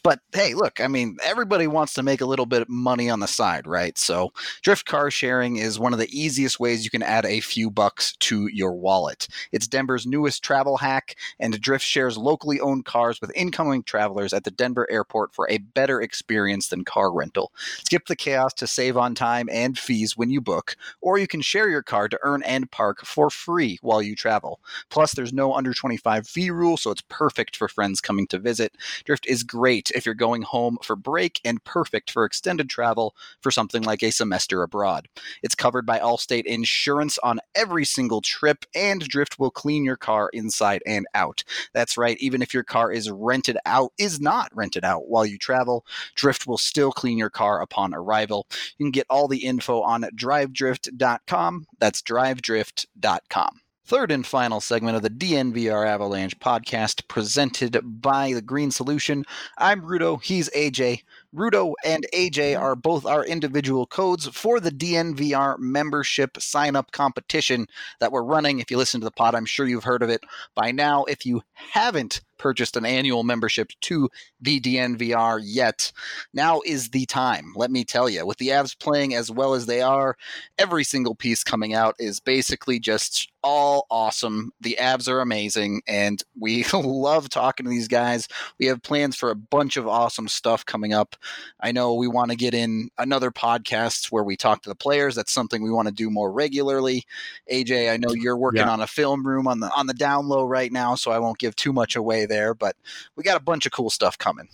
But 0.04 0.20
hey, 0.34 0.54
look, 0.54 0.82
I 0.82 0.90
mean, 0.90 1.16
everybody 1.24 1.66
wants 1.66 1.94
to 1.94 2.04
make 2.04 2.20
a 2.20 2.26
little 2.26 2.46
bit 2.46 2.62
of 2.62 2.68
money 2.68 3.10
on 3.10 3.22
the 3.22 3.28
side, 3.28 3.66
right? 3.66 3.98
So 3.98 4.34
drift 4.62 4.86
car 4.86 5.10
sharing 5.10 5.56
is 5.56 5.80
one 5.80 5.94
of 5.94 6.00
the 6.00 6.10
easiest 6.12 6.60
ways 6.60 6.84
you 6.84 6.90
can 6.90 7.02
add 7.02 7.26
a 7.26 7.40
few 7.40 7.72
bucks 7.72 8.14
to 8.18 8.48
your 8.48 8.74
wallet. 8.74 9.30
It's 9.54 9.66
Denver's 9.66 10.06
newest 10.06 10.44
travel 10.44 10.76
hack, 10.76 11.16
and 11.40 11.60
Drift 11.62 11.86
shares 11.86 12.18
locally 12.18 12.60
owned 12.60 12.84
cars 12.84 13.22
with 13.22 13.32
incoming 13.34 13.84
travelers 13.84 14.34
at 14.34 14.44
the 14.44 14.52
Denver 14.52 14.86
airport 14.92 15.34
for 15.34 15.50
a 15.50 15.60
better 15.60 16.02
experience 16.02 16.68
than 16.68 16.84
car 16.84 17.14
rental. 17.14 17.54
Skip 17.86 18.08
the 18.08 18.16
chaos 18.18 18.54
to 18.56 18.68
save 18.68 18.98
on 18.98 19.16
time 19.16 19.48
and 19.50 19.80
fees 19.80 20.18
when 20.18 20.30
you 20.30 20.42
book, 20.42 20.76
or 21.00 21.18
you 21.18 21.28
can 21.28 21.42
share 21.42 21.70
your 21.70 21.82
car 21.82 22.10
to 22.10 22.20
earn 22.24 22.44
and 22.44 22.70
park 22.72 23.06
for 23.06 23.30
free 23.30 23.80
while 23.82 24.02
you 24.02 24.18
travel. 24.18 24.60
Plus, 24.90 25.14
there's 25.14 25.32
no 25.32 25.54
under 25.54 25.74
25 25.74 26.28
fee 26.28 26.52
rule, 26.52 26.76
so 26.76 26.92
it's 26.92 27.04
perfect 27.08 27.56
for 27.56 27.70
friends 27.70 28.02
coming 28.02 28.28
to 28.28 28.38
visit. 28.38 28.76
Drift 29.06 29.26
is 29.28 29.44
great 29.44 29.93
if 29.94 30.06
you're 30.06 30.16
going 30.16 30.42
home 30.42 30.78
for 30.82 30.96
break 30.96 31.40
and 31.46 31.64
perfect 31.64 32.12
for 32.12 32.26
extended 32.26 32.70
travel 32.70 33.16
for 33.42 33.52
something 33.52 33.84
like 33.84 34.04
a 34.04 34.12
semester 34.12 34.64
abroad. 34.64 35.08
It's 35.42 35.56
covered 35.56 35.86
by 35.86 36.00
Allstate 36.00 36.46
insurance 36.46 37.18
on 37.20 37.40
every 37.56 37.86
single 37.86 38.22
trip, 38.22 38.66
and 38.76 39.02
Drift 39.08 39.40
will 39.40 39.52
clean 39.52 39.84
your 39.84 39.98
car 39.98 40.30
inside 40.34 40.82
and 40.86 41.06
out. 41.14 41.44
That's 41.74 41.98
right, 41.98 42.18
even 42.20 42.42
if 42.42 42.54
your 42.54 42.64
car 42.64 42.92
is 42.92 43.10
rented 43.10 43.58
out, 43.66 43.92
is 43.98 44.20
not 44.20 44.52
rented 44.56 44.84
out 44.84 45.08
while 45.08 45.26
you 45.26 45.38
travel, 45.38 45.86
Drift 46.16 46.48
will 46.48 46.58
still 46.58 46.92
clean 46.92 47.18
your 47.18 47.30
car 47.30 47.62
upon 47.62 47.94
arrival. 47.94 48.48
You 48.78 48.86
can 48.86 48.92
get 48.92 49.08
all 49.10 49.28
the 49.28 49.46
info 49.46 49.82
on 49.82 50.04
drivedrift.com. 50.04 51.68
That's 51.80 52.02
drivedrift.com. 52.02 53.63
Third 53.86 54.12
and 54.12 54.26
final 54.26 54.62
segment 54.62 54.96
of 54.96 55.02
the 55.02 55.10
DNVR 55.10 55.86
Avalanche 55.86 56.40
podcast 56.40 57.06
presented 57.10 58.02
by 58.02 58.32
The 58.32 58.42
Green 58.42 58.72
Solution. 58.72 59.26
I'm 59.58 59.82
Rudo, 59.82 60.24
he's 60.24 60.50
AJ. 60.52 61.04
Rudo 61.34 61.74
and 61.84 62.06
AJ 62.14 62.54
mm-hmm. 62.54 62.64
are 62.64 62.76
both 62.76 63.06
our 63.06 63.26
individual 63.26 63.86
codes 63.86 64.28
for 64.28 64.60
the 64.60 64.72
DNVR 64.72 65.58
membership 65.60 66.42
sign 66.42 66.76
up 66.76 66.92
competition 66.92 67.68
that 68.00 68.12
we're 68.12 68.24
running. 68.24 68.60
If 68.60 68.70
you 68.70 68.78
listen 68.78 69.02
to 69.02 69.06
the 69.06 69.12
pod, 69.12 69.36
I'm 69.36 69.46
sure 69.46 69.66
you've 69.66 69.84
heard 69.84 70.04
of 70.04 70.10
it 70.10 70.24
by 70.56 70.72
now. 70.72 71.06
If 71.06 71.26
you 71.26 71.42
haven't 71.54 72.22
purchased 72.38 72.76
an 72.76 72.86
annual 72.86 73.24
membership 73.24 73.72
to 73.80 74.10
the 74.42 74.60
DNVR 74.60 75.40
yet, 75.42 75.92
now 76.34 76.62
is 76.66 76.90
the 76.90 77.06
time. 77.06 77.54
Let 77.56 77.72
me 77.72 77.86
tell 77.86 78.10
you, 78.10 78.26
with 78.26 78.38
the 78.38 78.50
Avs 78.50 78.78
playing 78.78 79.16
as 79.16 79.32
well 79.32 79.54
as 79.54 79.66
they 79.66 79.82
are, 79.82 80.18
every 80.58 80.84
single 80.84 81.16
piece 81.16 81.44
coming 81.44 81.74
out 81.74 81.96
is 82.00 82.20
basically 82.20 82.80
just 82.80 83.32
all 83.44 83.86
awesome. 83.90 84.52
The 84.62 84.78
Avs 84.80 85.08
are 85.08 85.22
amazing, 85.22 85.82
and 85.88 86.22
we 86.38 86.66
love 86.74 87.30
talking 87.30 87.66
to 87.66 87.70
these 87.70 87.88
guys. 87.88 88.28
We 88.60 88.66
have 88.68 88.84
plans 88.84 89.16
for 89.16 89.32
a 89.32 89.36
bunch 89.36 89.78
of 89.78 89.88
awesome 89.88 90.28
stuff 90.28 90.66
coming 90.66 90.94
up. 90.94 91.16
I 91.60 91.72
know 91.72 91.94
we 91.96 92.08
want 92.08 92.32
to 92.32 92.38
get 92.38 92.54
in 92.54 92.90
another 92.98 93.32
podcast 93.32 94.12
where 94.12 94.24
we 94.24 94.36
talk 94.36 94.62
to 94.64 94.70
the 94.70 94.76
players. 94.76 95.16
That's 95.16 95.32
something 95.32 95.62
we 95.64 95.72
want 95.72 95.88
to 95.88 95.94
do 95.94 96.10
more 96.10 96.32
regularly. 96.32 97.06
AJ, 97.52 97.92
I 97.92 97.98
know 97.98 98.14
you're 98.14 98.38
working 98.38 98.62
Yeah. 98.62 98.70
on 98.72 98.82
a 98.82 98.88
film 98.88 99.26
room 99.26 99.48
on 99.48 99.60
the 99.60 99.72
on 99.74 99.88
the 99.88 99.94
down 99.94 100.28
low 100.28 100.44
right 100.46 100.72
now, 100.72 100.96
so 100.96 101.12
I 101.12 101.20
won't 101.20 101.38
give 101.40 101.56
too 101.56 101.74
much 101.74 101.96
away 101.96 102.26
there, 102.26 102.54
but 102.54 102.76
we 103.16 103.24
got 103.24 103.38
a 103.38 103.44
bunch 103.44 103.66
of 103.66 103.72
cool 103.72 103.90
stuff 103.90 104.18
coming. 104.18 104.50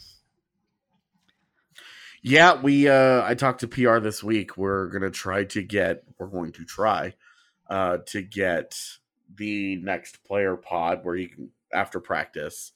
Yeah, 2.22 2.62
we 2.62 2.88
uh 2.88 3.24
I 3.26 3.34
talked 3.36 3.62
to 3.62 3.68
PR 3.68 4.00
this 4.00 4.24
week. 4.24 4.58
We're 4.58 4.88
gonna 4.88 5.12
try 5.12 5.46
to 5.46 5.64
get 5.64 6.04
we're 6.18 6.28
going 6.28 6.52
to 6.54 6.66
try 6.66 7.14
uh 7.70 8.00
to 8.08 8.22
get 8.22 8.78
the 9.36 9.78
next 9.78 10.24
player 10.26 10.56
pod 10.56 11.06
where 11.06 11.16
you 11.16 11.30
can 11.30 11.52
after 11.72 12.00
practice. 12.00 12.72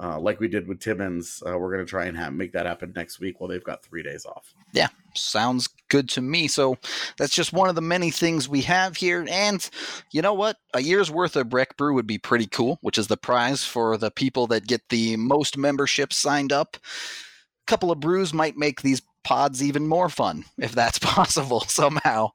Uh, 0.00 0.18
like 0.18 0.40
we 0.40 0.48
did 0.48 0.66
with 0.66 0.80
Timmons, 0.80 1.42
uh, 1.46 1.56
we're 1.58 1.72
going 1.72 1.84
to 1.84 1.90
try 1.90 2.06
and 2.06 2.16
have, 2.16 2.32
make 2.32 2.52
that 2.52 2.64
happen 2.64 2.92
next 2.96 3.20
week 3.20 3.40
while 3.40 3.48
they've 3.48 3.62
got 3.62 3.82
three 3.82 4.02
days 4.02 4.24
off. 4.24 4.54
Yeah, 4.72 4.88
sounds 5.14 5.68
good 5.88 6.08
to 6.10 6.22
me. 6.22 6.48
So 6.48 6.78
that's 7.18 7.34
just 7.34 7.52
one 7.52 7.68
of 7.68 7.74
the 7.74 7.82
many 7.82 8.10
things 8.10 8.48
we 8.48 8.62
have 8.62 8.96
here. 8.96 9.26
And 9.30 9.68
you 10.10 10.22
know 10.22 10.32
what? 10.32 10.56
A 10.72 10.80
year's 10.80 11.10
worth 11.10 11.36
of 11.36 11.50
Breck 11.50 11.76
Brew 11.76 11.92
would 11.94 12.06
be 12.06 12.18
pretty 12.18 12.46
cool, 12.46 12.78
which 12.80 12.96
is 12.96 13.08
the 13.08 13.18
prize 13.18 13.64
for 13.64 13.98
the 13.98 14.10
people 14.10 14.46
that 14.46 14.66
get 14.66 14.88
the 14.88 15.16
most 15.16 15.58
memberships 15.58 16.16
signed 16.16 16.52
up. 16.52 16.76
A 16.76 17.66
couple 17.66 17.90
of 17.90 18.00
brews 18.00 18.32
might 18.32 18.56
make 18.56 18.80
these 18.80 19.02
pods 19.24 19.62
even 19.62 19.86
more 19.86 20.08
fun, 20.08 20.44
if 20.58 20.72
that's 20.72 20.98
possible 21.00 21.60
somehow. 21.60 22.30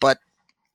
But 0.00 0.18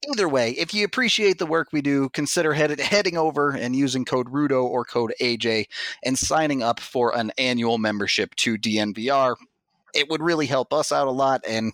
either 0.09 0.27
way, 0.27 0.51
if 0.51 0.73
you 0.73 0.85
appreciate 0.85 1.37
the 1.37 1.45
work 1.45 1.69
we 1.71 1.81
do, 1.81 2.09
consider 2.09 2.53
headed, 2.53 2.79
heading 2.79 3.17
over 3.17 3.51
and 3.51 3.75
using 3.75 4.05
code 4.05 4.29
RUDO 4.29 4.63
or 4.63 4.85
code 4.85 5.13
AJ 5.21 5.65
and 6.03 6.17
signing 6.17 6.63
up 6.63 6.79
for 6.79 7.15
an 7.15 7.31
annual 7.37 7.77
membership 7.77 8.35
to 8.35 8.57
DNVR 8.57 9.35
it 9.93 10.09
would 10.09 10.21
really 10.21 10.45
help 10.45 10.73
us 10.73 10.91
out 10.91 11.07
a 11.07 11.11
lot 11.11 11.41
and 11.47 11.73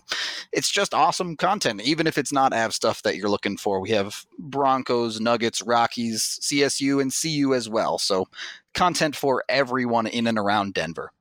it's 0.52 0.70
just 0.70 0.94
awesome 0.94 1.36
content 1.36 1.80
even 1.82 2.06
if 2.06 2.18
it's 2.18 2.32
not 2.32 2.52
av 2.52 2.74
stuff 2.74 3.02
that 3.02 3.16
you're 3.16 3.28
looking 3.28 3.56
for. 3.56 3.80
We 3.80 3.90
have 3.90 4.24
broncos 4.38 5.20
nuggets 5.20 5.62
rockies 5.62 6.38
csu 6.42 7.00
and 7.00 7.12
cu 7.12 7.54
as 7.54 7.68
well 7.68 7.98
so 7.98 8.26
content 8.74 9.16
for 9.16 9.44
everyone 9.48 10.06
in 10.06 10.26
and 10.26 10.38
around 10.38 10.74
denver. 10.74 11.12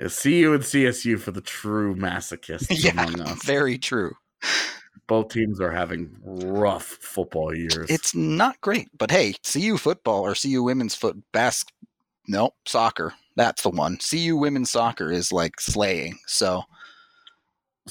Yeah, 0.00 0.08
CU 0.08 0.54
and 0.54 0.64
CSU 0.64 1.20
for 1.20 1.30
the 1.30 1.40
true 1.40 1.94
masochists 1.94 2.66
yeah 2.70 2.92
among 2.92 3.20
us. 3.20 3.44
very 3.44 3.78
true 3.78 4.14
Both 5.12 5.28
teams 5.28 5.60
are 5.60 5.70
having 5.70 6.10
rough 6.24 6.84
football 6.84 7.54
years. 7.54 7.90
it's 7.90 8.14
not 8.14 8.58
great 8.62 8.88
but 8.96 9.10
hey 9.10 9.34
cu 9.44 9.76
football 9.76 10.22
or 10.22 10.34
cu 10.34 10.62
women's 10.62 10.94
foot 10.94 11.16
bas 11.32 11.64
no 12.28 12.54
soccer 12.64 13.12
that's 13.36 13.62
the 13.62 13.68
one 13.70 13.98
cu 13.98 14.36
women's 14.36 14.70
soccer 14.70 15.12
is 15.12 15.30
like 15.30 15.60
slaying 15.60 16.18
so 16.26 16.62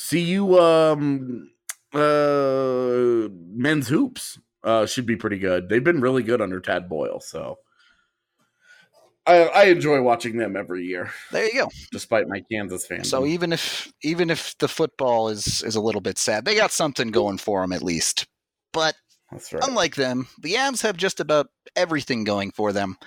CU 0.10 0.58
um 0.58 1.52
uh 1.94 3.28
men's 3.54 3.88
hoops 3.88 4.40
uh 4.64 4.86
should 4.86 5.06
be 5.06 5.16
pretty 5.16 5.38
good. 5.38 5.70
They've 5.70 5.84
been 5.84 6.02
really 6.02 6.24
good 6.24 6.42
under 6.42 6.60
Tad 6.60 6.88
Boyle, 6.90 7.20
so 7.20 7.60
I 9.26 9.44
I 9.44 9.64
enjoy 9.66 10.02
watching 10.02 10.38
them 10.38 10.56
every 10.56 10.86
year, 10.86 11.12
there 11.32 11.46
you 11.46 11.54
go 11.54 11.70
despite 11.92 12.28
my 12.28 12.42
Kansas 12.52 12.86
fans. 12.86 13.10
So 13.10 13.26
even 13.26 13.54
if 13.54 13.92
even 14.04 14.30
if 14.30 14.58
the 14.58 14.68
football 14.68 15.30
is 15.30 15.64
is 15.64 15.76
a 15.76 15.82
little 15.82 16.02
bit 16.02 16.18
sad, 16.18 16.46
they 16.46 16.56
got 16.56 16.72
something 16.72 17.10
going 17.10 17.38
for 17.38 17.62
them 17.62 17.72
at 17.72 17.84
least. 17.84 18.28
But 18.74 18.96
that's 19.32 19.54
right. 19.54 19.64
unlike 19.68 19.96
them, 19.96 20.28
the 20.42 20.54
Avs 20.54 20.82
have 20.82 20.98
just 20.98 21.20
about 21.20 21.48
everything 21.76 22.24
going 22.24 22.52
for 22.52 22.74
them. 22.74 22.98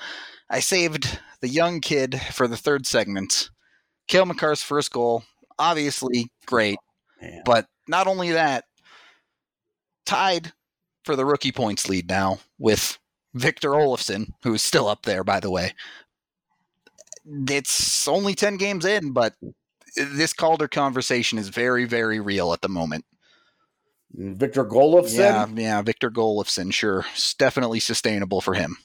I 0.50 0.60
saved 0.60 1.18
the 1.40 1.48
young 1.48 1.80
kid 1.80 2.20
for 2.32 2.46
the 2.46 2.56
third 2.56 2.86
segment. 2.86 3.50
Cale 4.08 4.26
Makar's 4.26 4.62
first 4.62 4.92
goal, 4.92 5.24
obviously 5.58 6.30
great, 6.46 6.78
Man. 7.20 7.42
but 7.44 7.66
not 7.88 8.06
only 8.06 8.32
that, 8.32 8.64
tied 10.06 10.52
for 11.04 11.16
the 11.16 11.24
rookie 11.24 11.52
points 11.52 11.88
lead 11.88 12.08
now 12.08 12.38
with 12.58 12.98
Victor 13.34 13.70
Olofsson, 13.70 14.28
who's 14.42 14.62
still 14.62 14.88
up 14.88 15.02
there, 15.02 15.24
by 15.24 15.40
the 15.40 15.50
way. 15.50 15.72
It's 17.24 18.06
only 18.06 18.34
10 18.34 18.56
games 18.56 18.84
in, 18.84 19.12
but 19.12 19.34
this 19.96 20.32
Calder 20.32 20.68
conversation 20.68 21.38
is 21.38 21.48
very, 21.48 21.84
very 21.84 22.20
real 22.20 22.52
at 22.52 22.60
the 22.60 22.68
moment. 22.68 23.04
Victor 24.12 24.64
Golofsson. 24.64 25.18
Yeah, 25.18 25.46
yeah, 25.54 25.82
Victor 25.82 26.10
Golofsson, 26.10 26.72
sure. 26.72 27.04
It's 27.12 27.34
definitely 27.34 27.80
sustainable 27.80 28.40
for 28.40 28.54
him. 28.54 28.76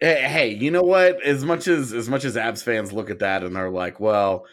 Hey, 0.00 0.22
hey, 0.22 0.48
you 0.54 0.70
know 0.70 0.82
what? 0.82 1.22
As 1.22 1.44
much 1.44 1.68
as 1.68 1.92
as 1.92 2.08
much 2.08 2.24
as 2.24 2.36
Avs 2.36 2.62
fans 2.62 2.92
look 2.92 3.10
at 3.10 3.18
that 3.18 3.44
and 3.44 3.54
they're 3.54 3.70
like, 3.70 4.00
well, 4.00 4.46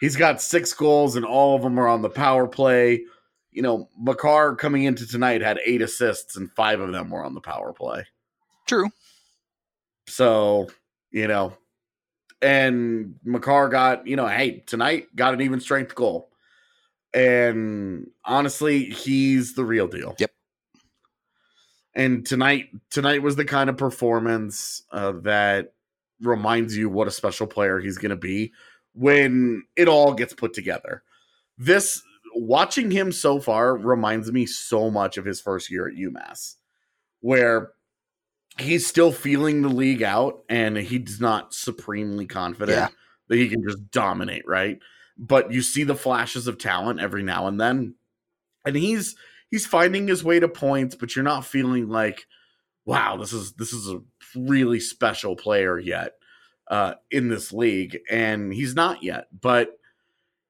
he's 0.00 0.16
got 0.16 0.42
six 0.42 0.72
goals 0.72 1.16
and 1.16 1.24
all 1.24 1.56
of 1.56 1.62
them 1.62 1.78
are 1.78 1.88
on 1.88 2.02
the 2.02 2.10
power 2.10 2.48
play. 2.48 3.04
You 3.50 3.62
know, 3.62 3.88
Makar 3.98 4.56
coming 4.56 4.84
into 4.84 5.06
tonight 5.06 5.40
had 5.40 5.60
eight 5.64 5.82
assists 5.82 6.36
and 6.36 6.50
five 6.52 6.80
of 6.80 6.92
them 6.92 7.10
were 7.10 7.24
on 7.24 7.34
the 7.34 7.40
power 7.40 7.72
play. 7.72 8.06
True. 8.66 8.90
So, 10.08 10.68
you 11.10 11.28
know, 11.28 11.56
and 12.40 13.14
Makar 13.24 13.68
got, 13.68 14.06
you 14.06 14.16
know, 14.16 14.26
hey, 14.26 14.62
tonight 14.66 15.14
got 15.14 15.34
an 15.34 15.40
even 15.40 15.60
strength 15.60 15.94
goal. 15.94 16.30
And 17.14 18.10
honestly, 18.24 18.84
he's 18.84 19.54
the 19.54 19.64
real 19.64 19.88
deal. 19.88 20.14
Yep. 20.18 20.30
And 21.94 22.24
tonight, 22.24 22.68
tonight 22.90 23.22
was 23.22 23.36
the 23.36 23.44
kind 23.44 23.68
of 23.68 23.76
performance 23.76 24.82
uh, 24.92 25.12
that 25.22 25.72
reminds 26.20 26.76
you 26.76 26.88
what 26.88 27.08
a 27.08 27.12
special 27.12 27.46
player 27.46 27.80
he's 27.80 27.98
going 27.98 28.10
to 28.10 28.16
be 28.16 28.52
when 28.94 29.64
it 29.76 29.88
all 29.88 30.14
gets 30.14 30.34
put 30.34 30.52
together. 30.52 31.02
This 31.56 32.02
watching 32.34 32.90
him 32.90 33.10
so 33.10 33.40
far 33.40 33.76
reminds 33.76 34.30
me 34.30 34.46
so 34.46 34.90
much 34.90 35.16
of 35.16 35.24
his 35.24 35.40
first 35.40 35.70
year 35.70 35.88
at 35.88 35.94
UMass, 35.94 36.54
where 37.20 37.72
he's 38.58 38.86
still 38.86 39.12
feeling 39.12 39.62
the 39.62 39.68
league 39.68 40.02
out 40.02 40.42
and 40.48 40.76
he's 40.76 41.20
not 41.20 41.54
supremely 41.54 42.26
confident 42.26 42.76
Yeah. 42.76 42.88
that 43.28 43.36
he 43.36 43.48
can 43.48 43.62
just 43.66 43.90
dominate, 43.90 44.46
right? 44.46 44.78
But 45.16 45.52
you 45.52 45.62
see 45.62 45.84
the 45.84 45.94
flashes 45.96 46.46
of 46.46 46.58
talent 46.58 47.00
every 47.00 47.22
now 47.22 47.46
and 47.46 47.60
then. 47.60 47.94
And 48.64 48.76
he's 48.76 49.16
he's 49.50 49.66
finding 49.66 50.06
his 50.08 50.22
way 50.24 50.40
to 50.40 50.48
points, 50.48 50.94
but 50.94 51.14
you're 51.16 51.22
not 51.24 51.46
feeling 51.46 51.88
like, 51.88 52.26
wow, 52.84 53.16
this 53.16 53.32
is 53.32 53.52
this 53.54 53.72
is 53.72 53.88
a 53.88 54.00
really 54.36 54.80
special 54.80 55.36
player 55.36 55.78
yet. 55.78 56.12
uh, 56.70 56.94
in 57.10 57.28
this 57.28 57.50
league, 57.52 57.98
and 58.10 58.52
he's 58.52 58.74
not 58.74 59.02
yet. 59.02 59.26
But 59.40 59.70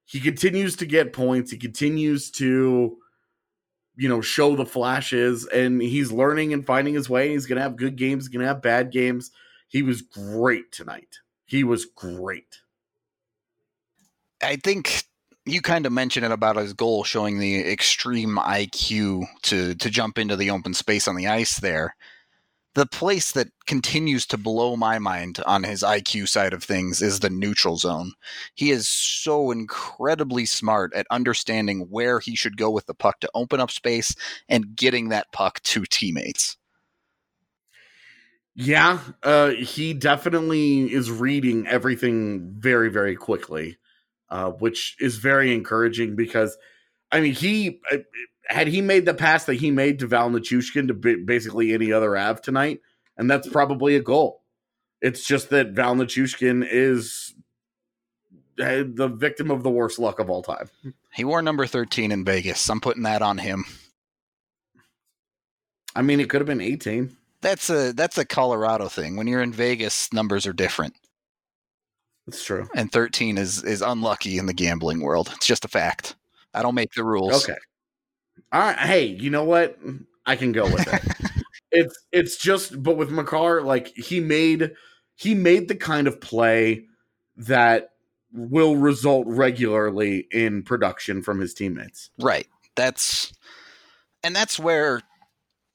he 0.03 0.19
continues 0.19 0.75
to 0.77 0.85
get 0.85 1.13
points. 1.13 1.49
He 1.49 1.57
continues 1.57 2.29
to, 2.31 2.97
you 3.99 4.07
know, 4.07 4.21
show 4.21 4.55
the 4.55 4.65
flashes, 4.65 5.45
and 5.47 5.81
he's 5.81 6.09
learning 6.09 6.53
and 6.53 6.65
finding 6.65 6.93
his 6.93 7.09
way. 7.09 7.31
He's 7.31 7.45
gonna 7.45 7.61
have 7.61 7.75
good 7.75 7.97
games. 7.97 8.29
Gonna 8.29 8.47
have 8.47 8.61
bad 8.61 8.91
games. 8.91 9.29
He 9.67 9.83
was 9.83 10.01
great 10.01 10.71
tonight. 10.71 11.17
He 11.45 11.65
was 11.65 11.85
great. 11.85 12.61
I 14.41 14.55
think 14.55 15.03
you 15.45 15.61
kind 15.61 15.85
of 15.85 15.91
mentioned 15.91 16.25
it 16.25 16.31
about 16.31 16.55
his 16.55 16.71
goal 16.71 17.03
showing 17.03 17.39
the 17.39 17.59
extreme 17.69 18.37
IQ 18.37 19.25
to 19.43 19.75
to 19.75 19.89
jump 19.89 20.17
into 20.17 20.37
the 20.37 20.49
open 20.51 20.73
space 20.73 21.05
on 21.05 21.17
the 21.17 21.27
ice 21.27 21.59
there. 21.59 21.93
The 22.75 22.85
place 22.85 23.31
that 23.31 23.47
continues 23.65 24.27
to 24.27 24.37
blow 24.37 24.75
my 24.75 24.99
mind 24.99 25.39
on 25.45 25.63
his 25.63 25.81
IQ 25.81 26.29
side 26.29 26.53
of 26.53 26.63
things 26.63 27.01
is 27.01 27.19
the 27.19 27.29
neutral 27.29 27.77
zone. 27.77 28.13
He 28.53 28.69
is 28.69 28.87
so 28.87 29.49
incredibly 29.49 30.45
smart 30.45 30.93
at 30.93 31.07
understanding 31.09 31.87
where 31.89 32.19
he 32.19 32.35
should 32.35 32.57
go 32.57 32.69
with 32.69 32.85
the 32.85 32.93
puck 32.93 33.19
to 33.21 33.29
open 33.33 33.59
up 33.59 33.71
space 33.71 34.13
and 34.47 34.75
getting 34.75 35.09
that 35.09 35.31
puck 35.31 35.61
to 35.63 35.83
teammates. 35.85 36.57
Yeah, 38.53 38.99
uh, 39.23 39.51
he 39.51 39.93
definitely 39.93 40.93
is 40.93 41.09
reading 41.09 41.65
everything 41.65 42.53
very, 42.57 42.89
very 42.89 43.15
quickly, 43.15 43.77
uh, 44.29 44.51
which 44.51 44.95
is 44.99 45.15
very 45.15 45.53
encouraging 45.55 46.15
because, 46.15 46.57
I 47.11 47.21
mean, 47.21 47.33
he 47.33 47.79
uh, 47.91 47.97
had 48.49 48.67
he 48.67 48.81
made 48.81 49.05
the 49.05 49.13
pass 49.13 49.45
that 49.45 49.55
he 49.55 49.71
made 49.71 49.99
to 49.99 50.07
Val 50.07 50.29
Nichushkin 50.29 50.87
to 50.87 51.17
basically 51.25 51.73
any 51.73 51.91
other 51.91 52.17
Av 52.17 52.41
tonight, 52.41 52.81
and 53.17 53.29
that's 53.29 53.47
probably 53.47 53.95
a 53.95 54.01
goal. 54.01 54.43
It's 55.01 55.25
just 55.25 55.49
that 55.51 55.71
Val 55.71 55.95
Nichushkin 55.95 56.67
is 56.69 57.33
uh, 58.59 58.83
the 58.85 59.07
victim 59.07 59.51
of 59.51 59.63
the 59.63 59.69
worst 59.69 59.99
luck 59.99 60.19
of 60.19 60.29
all 60.29 60.43
time. 60.43 60.69
He 61.13 61.23
wore 61.23 61.41
number 61.41 61.65
13 61.65 62.11
in 62.11 62.25
Vegas. 62.25 62.69
I'm 62.69 62.81
putting 62.81 63.03
that 63.03 63.21
on 63.21 63.37
him. 63.37 63.65
I 65.95 66.01
mean, 66.01 66.19
it 66.19 66.29
could 66.29 66.41
have 66.41 66.47
been 66.47 66.61
18 66.61 67.15
that's 67.41 67.69
a 67.69 67.93
that's 67.93 68.17
a 68.17 68.25
Colorado 68.25 68.87
thing. 68.87 69.15
When 69.15 69.27
you're 69.27 69.41
in 69.41 69.53
Vegas, 69.53 70.11
numbers 70.13 70.45
are 70.45 70.53
different. 70.53 70.95
That's 72.27 72.43
true. 72.43 72.67
And 72.75 72.91
13 72.91 73.37
is 73.37 73.63
is 73.63 73.81
unlucky 73.81 74.37
in 74.37 74.45
the 74.45 74.53
gambling 74.53 75.01
world. 75.01 75.31
It's 75.35 75.47
just 75.47 75.65
a 75.65 75.69
fact. 75.69 76.15
I 76.53 76.61
don't 76.61 76.75
make 76.75 76.93
the 76.93 77.03
rules. 77.03 77.47
Okay. 77.47 77.59
All 78.51 78.61
right. 78.61 78.77
Hey, 78.77 79.05
you 79.05 79.29
know 79.29 79.43
what? 79.43 79.77
I 80.25 80.35
can 80.35 80.51
go 80.51 80.63
with 80.65 80.91
it. 80.91 81.43
it's 81.71 82.05
it's 82.11 82.37
just 82.37 82.81
but 82.81 82.97
with 82.97 83.11
Makar, 83.11 83.61
like 83.61 83.87
he 83.95 84.19
made 84.19 84.71
he 85.15 85.35
made 85.35 85.67
the 85.67 85.75
kind 85.75 86.07
of 86.07 86.21
play 86.21 86.85
that 87.37 87.91
will 88.31 88.75
result 88.75 89.25
regularly 89.27 90.27
in 90.31 90.63
production 90.63 91.21
from 91.21 91.39
his 91.39 91.53
teammates. 91.53 92.09
Right. 92.19 92.47
That's 92.75 93.33
and 94.23 94.35
that's 94.35 94.59
where 94.59 95.01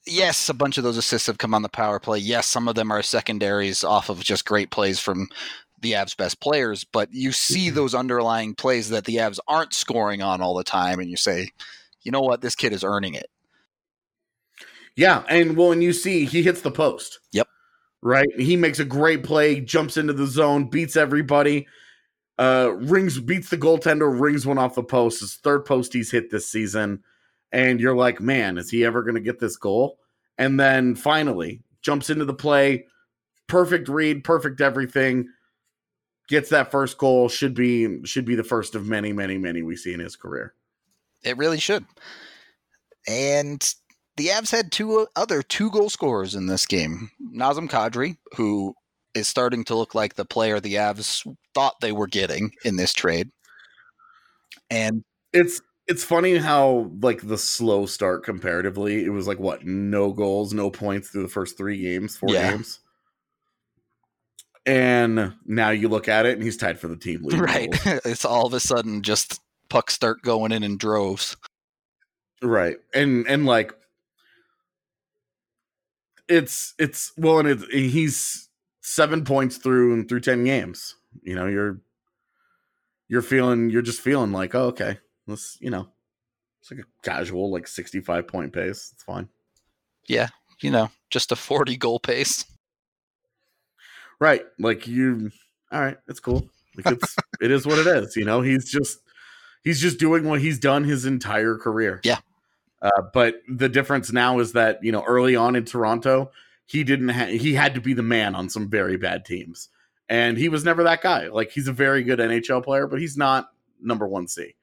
yes, 0.06 0.48
a 0.48 0.54
bunch 0.54 0.78
of 0.78 0.84
those 0.84 0.96
assists 0.96 1.26
have 1.26 1.38
come 1.38 1.54
on 1.54 1.62
the 1.62 1.68
power 1.68 1.98
play. 1.98 2.18
Yes, 2.18 2.46
some 2.46 2.68
of 2.68 2.74
them 2.74 2.90
are 2.90 3.02
secondaries 3.02 3.84
off 3.84 4.08
of 4.08 4.20
just 4.20 4.44
great 4.44 4.70
plays 4.70 5.00
from 5.00 5.28
the 5.80 5.92
Avs' 5.92 6.16
best 6.16 6.40
players, 6.40 6.84
but 6.84 7.12
you 7.12 7.32
see 7.32 7.66
mm-hmm. 7.66 7.76
those 7.76 7.94
underlying 7.94 8.54
plays 8.54 8.88
that 8.90 9.04
the 9.04 9.16
Avs 9.16 9.38
aren't 9.46 9.74
scoring 9.74 10.22
on 10.22 10.40
all 10.40 10.54
the 10.54 10.64
time, 10.64 10.98
and 10.98 11.10
you 11.10 11.16
say, 11.16 11.50
you 12.04 12.12
know 12.12 12.20
what, 12.20 12.40
this 12.40 12.54
kid 12.54 12.72
is 12.72 12.84
earning 12.84 13.14
it. 13.14 13.26
Yeah, 14.96 15.24
and 15.28 15.56
well, 15.56 15.72
and 15.72 15.82
you 15.82 15.92
see 15.92 16.24
he 16.24 16.42
hits 16.42 16.60
the 16.60 16.70
post. 16.70 17.18
Yep. 17.32 17.48
Right? 18.02 18.28
He 18.36 18.56
makes 18.56 18.78
a 18.78 18.84
great 18.84 19.24
play, 19.24 19.60
jumps 19.60 19.96
into 19.96 20.12
the 20.12 20.26
zone, 20.26 20.68
beats 20.68 20.96
everybody, 20.96 21.66
uh, 22.38 22.70
rings, 22.76 23.18
beats 23.18 23.48
the 23.48 23.56
goaltender, 23.56 24.20
rings 24.20 24.46
one 24.46 24.58
off 24.58 24.74
the 24.74 24.84
post. 24.84 25.20
His 25.20 25.36
third 25.36 25.64
post 25.64 25.92
he's 25.92 26.10
hit 26.10 26.30
this 26.30 26.46
season 26.48 27.02
and 27.54 27.80
you're 27.80 27.96
like, 27.96 28.20
man, 28.20 28.58
is 28.58 28.68
he 28.68 28.84
ever 28.84 29.02
going 29.02 29.14
to 29.14 29.20
get 29.20 29.38
this 29.38 29.56
goal? 29.56 30.00
And 30.36 30.58
then 30.58 30.96
finally 30.96 31.62
jumps 31.82 32.10
into 32.10 32.24
the 32.24 32.34
play, 32.34 32.86
perfect 33.46 33.88
read, 33.88 34.24
perfect 34.24 34.60
everything, 34.60 35.28
gets 36.28 36.50
that 36.50 36.72
first 36.72 36.98
goal. 36.98 37.28
Should 37.28 37.54
be 37.54 38.04
should 38.04 38.24
be 38.24 38.34
the 38.34 38.42
first 38.42 38.74
of 38.74 38.86
many, 38.86 39.12
many, 39.12 39.38
many 39.38 39.62
we 39.62 39.76
see 39.76 39.94
in 39.94 40.00
his 40.00 40.16
career. 40.16 40.54
It 41.24 41.36
really 41.36 41.58
should. 41.58 41.84
And 43.08 43.74
the 44.16 44.28
Avs 44.28 44.50
had 44.50 44.70
two 44.70 45.06
other 45.16 45.42
two 45.42 45.70
goal 45.70 45.90
scorers 45.90 46.34
in 46.34 46.46
this 46.46 46.66
game. 46.66 47.10
Nazem 47.34 47.68
Kadri, 47.68 48.16
who 48.36 48.74
is 49.14 49.28
starting 49.28 49.64
to 49.64 49.74
look 49.74 49.94
like 49.94 50.14
the 50.14 50.24
player 50.24 50.60
the 50.60 50.74
Avs 50.74 51.26
thought 51.54 51.80
they 51.80 51.92
were 51.92 52.06
getting 52.06 52.52
in 52.64 52.76
this 52.76 52.92
trade. 52.92 53.30
And 54.70 55.04
it's 55.32 55.60
it's 55.86 56.04
funny 56.04 56.36
how 56.36 56.90
like 57.02 57.26
the 57.26 57.38
slow 57.38 57.86
start 57.86 58.24
comparatively, 58.24 59.04
it 59.04 59.10
was 59.10 59.26
like 59.26 59.38
what 59.38 59.64
no 59.64 60.12
goals, 60.12 60.54
no 60.54 60.70
points 60.70 61.10
through 61.10 61.22
the 61.22 61.28
first 61.28 61.56
three 61.58 61.80
games, 61.80 62.16
four 62.16 62.30
yeah. 62.30 62.52
games. 62.52 62.80
And 64.66 65.34
now 65.44 65.70
you 65.70 65.88
look 65.88 66.08
at 66.08 66.24
it 66.24 66.34
and 66.34 66.42
he's 66.42 66.56
tied 66.56 66.80
for 66.80 66.88
the 66.88 66.96
team 66.96 67.22
lead. 67.22 67.38
Right. 67.40 67.68
it's 68.04 68.24
all 68.24 68.46
of 68.46 68.54
a 68.54 68.60
sudden 68.60 69.02
just 69.02 69.40
pucks 69.74 69.92
start 69.92 70.22
going 70.22 70.52
in 70.52 70.62
in 70.62 70.76
droves. 70.76 71.36
Right. 72.40 72.76
And 72.94 73.26
and 73.26 73.44
like 73.44 73.74
it's 76.28 76.74
it's 76.78 77.12
well 77.16 77.40
and 77.40 77.48
it's 77.48 77.64
he's 77.66 78.48
seven 78.82 79.24
points 79.24 79.56
through 79.56 79.94
and 79.94 80.08
through 80.08 80.20
ten 80.20 80.44
games. 80.44 80.94
You 81.22 81.34
know, 81.34 81.46
you're 81.46 81.80
you're 83.08 83.22
feeling 83.22 83.68
you're 83.70 83.82
just 83.82 84.00
feeling 84.00 84.30
like, 84.30 84.54
oh, 84.54 84.66
okay, 84.66 84.98
Let's, 85.26 85.56
you 85.60 85.70
know, 85.70 85.88
it's 86.60 86.70
like 86.70 86.80
a 86.80 86.84
casual, 87.02 87.50
like 87.50 87.66
65 87.66 88.28
point 88.28 88.52
pace. 88.52 88.90
It's 88.92 89.02
fine. 89.02 89.28
Yeah. 90.06 90.28
You 90.60 90.70
know, 90.70 90.90
just 91.10 91.32
a 91.32 91.36
40 91.36 91.76
goal 91.76 91.98
pace. 91.98 92.44
Right. 94.20 94.42
Like 94.58 94.86
you, 94.86 95.30
all 95.72 95.80
right. 95.80 95.96
It's 96.08 96.20
cool. 96.20 96.48
Like 96.76 96.94
it's, 96.96 97.16
it 97.40 97.50
is 97.50 97.66
what 97.66 97.78
it 97.78 97.86
is. 97.86 98.16
You 98.16 98.24
know, 98.24 98.40
he's 98.40 98.70
just, 98.70 98.98
he's 99.64 99.80
just 99.80 99.98
doing 99.98 100.28
what 100.28 100.40
he's 100.40 100.58
done 100.58 100.84
his 100.84 101.04
entire 101.06 101.56
career. 101.56 102.00
Yeah. 102.04 102.18
Uh, 102.80 103.02
but 103.12 103.36
the 103.48 103.68
difference 103.68 104.12
now 104.12 104.38
is 104.38 104.52
that, 104.52 104.84
you 104.84 104.92
know, 104.92 105.02
early 105.04 105.34
on 105.34 105.56
in 105.56 105.64
Toronto, 105.64 106.30
he 106.66 106.84
didn't 106.84 107.08
have, 107.08 107.28
he 107.28 107.54
had 107.54 107.74
to 107.74 107.80
be 107.80 107.94
the 107.94 108.02
man 108.02 108.34
on 108.34 108.48
some 108.48 108.68
very 108.68 108.96
bad 108.96 109.24
teams. 109.24 109.70
And 110.08 110.36
he 110.36 110.50
was 110.50 110.64
never 110.64 110.82
that 110.84 111.02
guy. 111.02 111.28
Like 111.28 111.50
he's 111.50 111.66
a 111.66 111.72
very 111.72 112.02
good 112.02 112.18
NHL 112.18 112.62
player, 112.62 112.86
but 112.86 113.00
he's 113.00 113.16
not 113.16 113.50
number 113.80 114.06
one 114.06 114.28
C. 114.28 114.54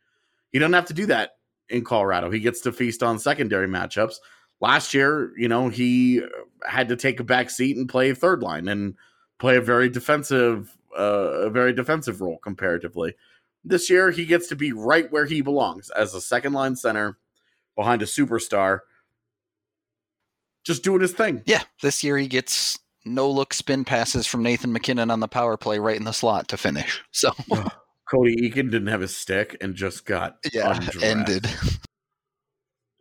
He 0.51 0.59
doesn't 0.59 0.73
have 0.73 0.85
to 0.85 0.93
do 0.93 1.07
that 1.07 1.37
in 1.67 1.83
Colorado. 1.83 2.29
He 2.29 2.39
gets 2.39 2.61
to 2.61 2.71
feast 2.71 3.01
on 3.01 3.17
secondary 3.17 3.67
matchups. 3.67 4.15
Last 4.59 4.93
year, 4.93 5.31
you 5.35 5.47
know, 5.47 5.69
he 5.69 6.21
had 6.63 6.89
to 6.89 6.95
take 6.95 7.19
a 7.19 7.23
back 7.23 7.49
seat 7.49 7.75
and 7.77 7.89
play 7.89 8.13
third 8.13 8.43
line 8.43 8.67
and 8.67 8.95
play 9.39 9.57
a 9.57 9.61
very 9.61 9.89
defensive, 9.89 10.77
uh, 10.95 11.01
a 11.01 11.49
very 11.49 11.73
defensive 11.73 12.21
role 12.21 12.37
comparatively. 12.37 13.15
This 13.63 13.89
year, 13.89 14.11
he 14.11 14.25
gets 14.25 14.47
to 14.47 14.55
be 14.55 14.71
right 14.71 15.11
where 15.11 15.25
he 15.25 15.41
belongs 15.41 15.89
as 15.91 16.13
a 16.13 16.21
second 16.21 16.53
line 16.53 16.75
center 16.75 17.17
behind 17.75 18.01
a 18.01 18.05
superstar, 18.05 18.79
just 20.63 20.83
doing 20.83 21.01
his 21.01 21.13
thing. 21.13 21.43
Yeah, 21.45 21.63
this 21.81 22.03
year 22.03 22.17
he 22.17 22.27
gets 22.27 22.79
no 23.05 23.29
look 23.29 23.53
spin 23.53 23.85
passes 23.85 24.27
from 24.27 24.43
Nathan 24.43 24.71
MacKinnon 24.71 25.11
on 25.11 25.19
the 25.19 25.27
power 25.27 25.57
play 25.57 25.79
right 25.79 25.97
in 25.97 26.03
the 26.03 26.11
slot 26.11 26.47
to 26.49 26.57
finish. 26.57 27.01
So 27.11 27.31
Cody 28.09 28.35
Eakin 28.35 28.71
didn't 28.71 28.87
have 28.87 29.01
his 29.01 29.15
stick 29.15 29.57
and 29.61 29.75
just 29.75 30.05
got 30.05 30.37
yeah 30.51 30.79
ended. 31.01 31.47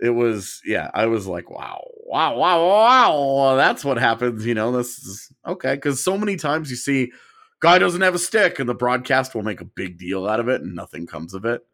It 0.03 0.11
was 0.11 0.63
yeah, 0.65 0.91
I 0.95 1.07
was 1.07 1.27
like, 1.27 1.51
wow, 1.51 1.85
wow, 2.07 2.35
wow, 2.35 2.69
wow. 2.69 3.57
That's 3.57 3.85
what 3.85 3.99
happens, 3.99 4.47
you 4.47 4.55
know. 4.55 4.73
This 4.73 4.99
is 4.99 5.31
okay 5.47 5.75
because 5.75 6.03
so 6.03 6.17
many 6.17 6.37
times 6.37 6.71
you 6.71 6.77
see 6.77 7.13
guy 7.61 7.79
doesn't 7.79 8.01
have 8.01 8.15
a 8.15 8.19
stick, 8.19 8.59
and 8.59 8.69
the 8.69 8.75
broadcast 8.75 9.35
will 9.35 9.43
make 9.43 9.61
a 9.61 9.67
big 9.67 9.99
deal 9.99 10.27
out 10.27 10.41
of 10.41 10.49
it, 10.49 10.63
and 10.63 10.75
nothing 10.75 11.07
comes 11.07 11.35
of 11.35 11.45
it. 11.45 11.65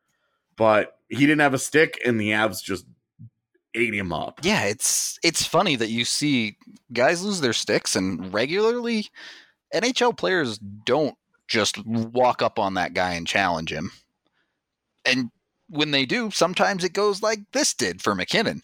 But 0.56 0.98
he 1.08 1.20
didn't 1.20 1.40
have 1.40 1.54
a 1.54 1.58
stick, 1.58 1.98
and 2.04 2.20
the 2.20 2.30
Avs 2.30 2.62
just 2.62 2.86
ate 3.74 3.94
him 3.94 4.12
up. 4.12 4.40
Yeah, 4.42 4.64
it's 4.64 5.18
it's 5.22 5.44
funny 5.44 5.76
that 5.76 5.90
you 5.90 6.04
see 6.04 6.56
guys 6.92 7.24
lose 7.24 7.40
their 7.40 7.52
sticks, 7.52 7.96
and 7.96 8.32
regularly 8.32 9.08
NHL 9.74 10.16
players 10.16 10.58
don't 10.58 11.16
just 11.48 11.84
walk 11.86 12.42
up 12.42 12.58
on 12.58 12.74
that 12.74 12.94
guy 12.94 13.12
and 13.12 13.26
challenge 13.26 13.72
him. 13.72 13.92
And 15.04 15.30
when 15.68 15.92
they 15.92 16.06
do, 16.06 16.30
sometimes 16.30 16.84
it 16.84 16.92
goes 16.92 17.22
like 17.22 17.40
this 17.52 17.74
did 17.74 18.02
for 18.02 18.14
MacKinnon. 18.14 18.62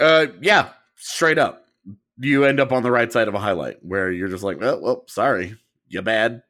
Uh, 0.00 0.26
yeah, 0.40 0.70
straight 0.96 1.38
up. 1.38 1.67
You 2.18 2.44
end 2.44 2.60
up 2.60 2.72
on 2.72 2.82
the 2.82 2.90
right 2.90 3.12
side 3.12 3.28
of 3.28 3.34
a 3.34 3.38
highlight 3.38 3.76
where 3.82 4.10
you're 4.10 4.28
just 4.28 4.42
like, 4.42 4.58
oh, 4.60 4.78
well, 4.80 5.04
sorry, 5.06 5.56
you 5.88 6.02
bad. 6.02 6.42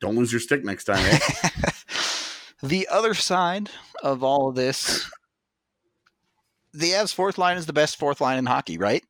Don't 0.00 0.16
lose 0.16 0.30
your 0.30 0.40
stick 0.40 0.64
next 0.64 0.84
time. 0.84 0.98
Eh? 0.98 1.70
the 2.62 2.88
other 2.88 3.14
side 3.14 3.70
of 4.02 4.22
all 4.22 4.50
of 4.50 4.54
this, 4.54 5.10
the 6.74 6.90
Avs 6.90 7.14
fourth 7.14 7.38
line 7.38 7.56
is 7.56 7.66
the 7.66 7.72
best 7.72 7.98
fourth 7.98 8.20
line 8.20 8.38
in 8.38 8.46
hockey, 8.46 8.76
right? 8.76 9.02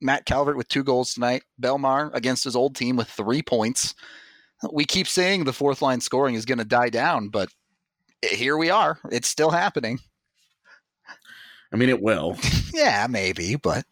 Matt 0.00 0.26
Calvert 0.26 0.56
with 0.56 0.68
two 0.68 0.84
goals 0.84 1.14
tonight. 1.14 1.44
Bellemare 1.60 2.14
against 2.14 2.44
his 2.44 2.54
old 2.54 2.76
team 2.76 2.96
with 2.96 3.08
three 3.08 3.42
points. 3.42 3.94
We 4.70 4.84
keep 4.84 5.08
saying 5.08 5.44
the 5.44 5.52
fourth 5.52 5.80
line 5.80 6.00
scoring 6.00 6.34
is 6.34 6.44
going 6.44 6.58
to 6.58 6.64
die 6.64 6.90
down, 6.90 7.28
but 7.28 7.48
here 8.22 8.56
we 8.56 8.70
are. 8.70 8.98
It's 9.10 9.28
still 9.28 9.50
happening. 9.50 10.00
I 11.72 11.76
mean, 11.76 11.88
it 11.88 12.02
will. 12.02 12.36
yeah, 12.74 13.06
maybe, 13.08 13.56
but 13.56 13.84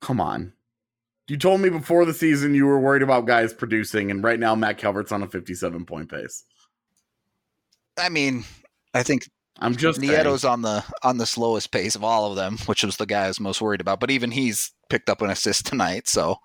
come 0.00 0.20
on. 0.20 0.52
You 1.28 1.36
told 1.36 1.60
me 1.60 1.70
before 1.70 2.04
the 2.04 2.14
season 2.14 2.54
you 2.54 2.66
were 2.66 2.78
worried 2.78 3.02
about 3.02 3.26
guys 3.26 3.52
producing, 3.52 4.10
and 4.10 4.22
right 4.22 4.38
now 4.38 4.54
Matt 4.54 4.78
Calvert's 4.78 5.10
on 5.10 5.22
a 5.22 5.26
57 5.26 5.84
point 5.84 6.08
pace. 6.08 6.44
I 7.98 8.08
mean, 8.08 8.44
I 8.94 9.02
think 9.02 9.28
I'm 9.58 9.74
just 9.74 10.00
Nieto's 10.00 10.42
saying. 10.42 10.52
on 10.52 10.62
the 10.62 10.84
on 11.02 11.18
the 11.18 11.26
slowest 11.26 11.70
pace 11.70 11.94
of 11.94 12.04
all 12.04 12.30
of 12.30 12.36
them, 12.36 12.58
which 12.66 12.84
was 12.84 12.96
the 12.96 13.06
guy 13.06 13.24
I 13.24 13.28
was 13.28 13.40
most 13.40 13.60
worried 13.60 13.80
about. 13.80 14.00
But 14.00 14.10
even 14.10 14.30
he's 14.30 14.72
picked 14.88 15.08
up 15.08 15.22
an 15.22 15.30
assist 15.30 15.66
tonight, 15.66 16.08
so 16.08 16.36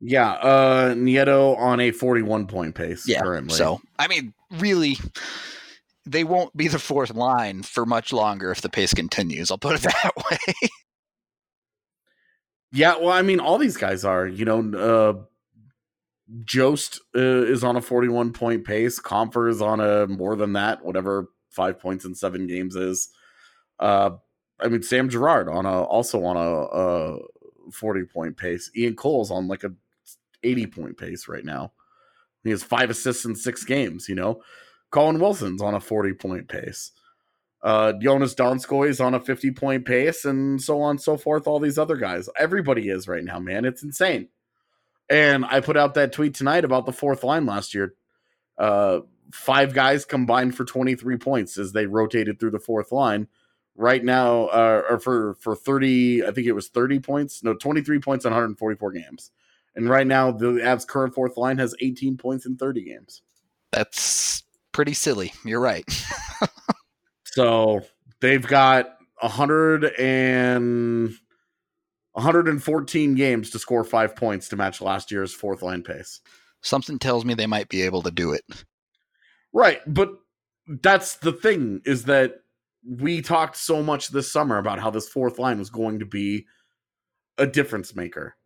yeah, 0.00 0.32
uh 0.32 0.94
Nieto 0.94 1.58
on 1.58 1.80
a 1.80 1.90
41 1.90 2.46
point 2.46 2.74
pace 2.74 3.06
yeah, 3.06 3.20
currently. 3.20 3.56
So 3.56 3.80
I 3.98 4.06
mean, 4.06 4.32
really, 4.50 4.96
they 6.06 6.24
won't 6.24 6.56
be 6.56 6.68
the 6.68 6.78
fourth 6.78 7.14
line 7.14 7.62
for 7.62 7.84
much 7.84 8.12
longer 8.12 8.50
if 8.50 8.60
the 8.60 8.68
pace 8.68 8.94
continues. 8.94 9.50
I'll 9.50 9.58
put 9.58 9.76
it 9.76 9.82
that 10.02 10.12
way. 10.30 10.68
Yeah, 12.74 12.96
well, 12.96 13.10
I 13.10 13.22
mean, 13.22 13.40
all 13.40 13.58
these 13.58 13.76
guys 13.76 14.04
are. 14.04 14.26
You 14.26 14.44
know, 14.44 14.78
uh 14.78 15.24
Jost 16.44 17.00
uh, 17.14 17.20
is 17.20 17.62
on 17.62 17.76
a 17.76 17.80
41 17.80 18.32
point 18.32 18.64
pace. 18.64 18.98
Compher 18.98 19.48
is 19.48 19.60
on 19.60 19.80
a 19.80 20.06
more 20.06 20.36
than 20.36 20.54
that, 20.54 20.84
whatever 20.84 21.28
five 21.50 21.78
points 21.78 22.04
in 22.04 22.14
seven 22.14 22.46
games 22.46 22.76
is. 22.76 23.10
Uh, 23.78 24.10
I 24.60 24.68
mean, 24.68 24.82
Sam 24.82 25.08
Girard 25.08 25.48
on 25.48 25.66
a 25.66 25.82
also 25.82 26.24
on 26.24 26.36
a, 26.36 26.40
a 26.40 27.18
40 27.72 28.04
point 28.04 28.36
pace. 28.36 28.70
Ian 28.76 28.96
Cole's 28.96 29.30
on 29.30 29.48
like 29.48 29.64
a 29.64 29.72
80 30.42 30.66
point 30.66 30.98
pace 30.98 31.28
right 31.28 31.44
now. 31.44 31.72
He 32.42 32.50
has 32.50 32.62
five 32.62 32.90
assists 32.90 33.24
in 33.24 33.36
six 33.36 33.64
games, 33.64 34.08
you 34.08 34.14
know. 34.14 34.42
Colin 34.90 35.18
Wilson's 35.18 35.62
on 35.62 35.74
a 35.74 35.80
40 35.80 36.14
point 36.14 36.48
pace. 36.48 36.92
Uh, 37.64 37.94
Joonas 37.94 38.34
Donskoi 38.34 38.90
is 38.90 39.00
on 39.00 39.14
a 39.14 39.20
50 39.20 39.50
point 39.52 39.86
pace, 39.86 40.26
and 40.26 40.60
so 40.60 40.82
on 40.82 40.90
and 40.90 41.00
so 41.00 41.16
forth. 41.16 41.46
All 41.46 41.58
these 41.58 41.78
other 41.78 41.96
guys. 41.96 42.28
Everybody 42.38 42.90
is 42.90 43.08
right 43.08 43.24
now, 43.24 43.38
man. 43.38 43.64
It's 43.64 43.82
insane. 43.82 44.28
And 45.08 45.46
I 45.46 45.60
put 45.60 45.76
out 45.76 45.94
that 45.94 46.12
tweet 46.12 46.34
tonight 46.34 46.64
about 46.64 46.84
the 46.84 46.92
fourth 46.92 47.24
line 47.24 47.46
last 47.46 47.74
year. 47.74 47.94
Uh, 48.58 49.00
five 49.32 49.72
guys 49.72 50.04
combined 50.04 50.54
for 50.54 50.64
23 50.64 51.16
points 51.16 51.56
as 51.56 51.72
they 51.72 51.86
rotated 51.86 52.38
through 52.38 52.50
the 52.50 52.58
fourth 52.58 52.92
line. 52.92 53.28
Right 53.76 54.04
now, 54.04 54.44
uh, 54.48 54.82
or 54.88 55.00
for 55.00 55.34
for 55.40 55.56
30, 55.56 56.24
I 56.24 56.32
think 56.32 56.46
it 56.46 56.52
was 56.52 56.68
30 56.68 57.00
points. 57.00 57.42
No, 57.42 57.54
23 57.54 57.98
points 57.98 58.26
on 58.26 58.32
144 58.32 58.92
games. 58.92 59.30
And 59.74 59.88
right 59.88 60.06
now, 60.06 60.30
the 60.30 60.52
Avs' 60.52 60.86
current 60.86 61.14
fourth 61.14 61.36
line 61.36 61.58
has 61.58 61.74
18 61.80 62.16
points 62.18 62.46
in 62.46 62.56
30 62.56 62.84
games. 62.84 63.22
That's 63.72 64.44
pretty 64.70 64.94
silly. 64.94 65.32
You're 65.44 65.60
right. 65.60 65.84
so 67.34 67.82
they've 68.20 68.46
got 68.46 68.96
100 69.20 69.86
and 69.98 71.12
114 72.12 73.14
games 73.16 73.50
to 73.50 73.58
score 73.58 73.82
five 73.82 74.14
points 74.14 74.48
to 74.48 74.56
match 74.56 74.80
last 74.80 75.10
year's 75.10 75.34
fourth 75.34 75.60
line 75.60 75.82
pace. 75.82 76.20
Something 76.60 76.96
tells 76.96 77.24
me 77.24 77.34
they 77.34 77.48
might 77.48 77.68
be 77.68 77.82
able 77.82 78.02
to 78.02 78.12
do 78.12 78.32
it. 78.32 78.44
Right, 79.52 79.80
but 79.84 80.10
that's 80.80 81.16
the 81.16 81.32
thing 81.32 81.80
is 81.84 82.04
that 82.04 82.36
we 82.88 83.20
talked 83.20 83.56
so 83.56 83.82
much 83.82 84.10
this 84.10 84.30
summer 84.30 84.58
about 84.58 84.78
how 84.78 84.90
this 84.90 85.08
fourth 85.08 85.40
line 85.40 85.58
was 85.58 85.70
going 85.70 85.98
to 85.98 86.06
be 86.06 86.46
a 87.36 87.48
difference 87.48 87.96
maker. 87.96 88.36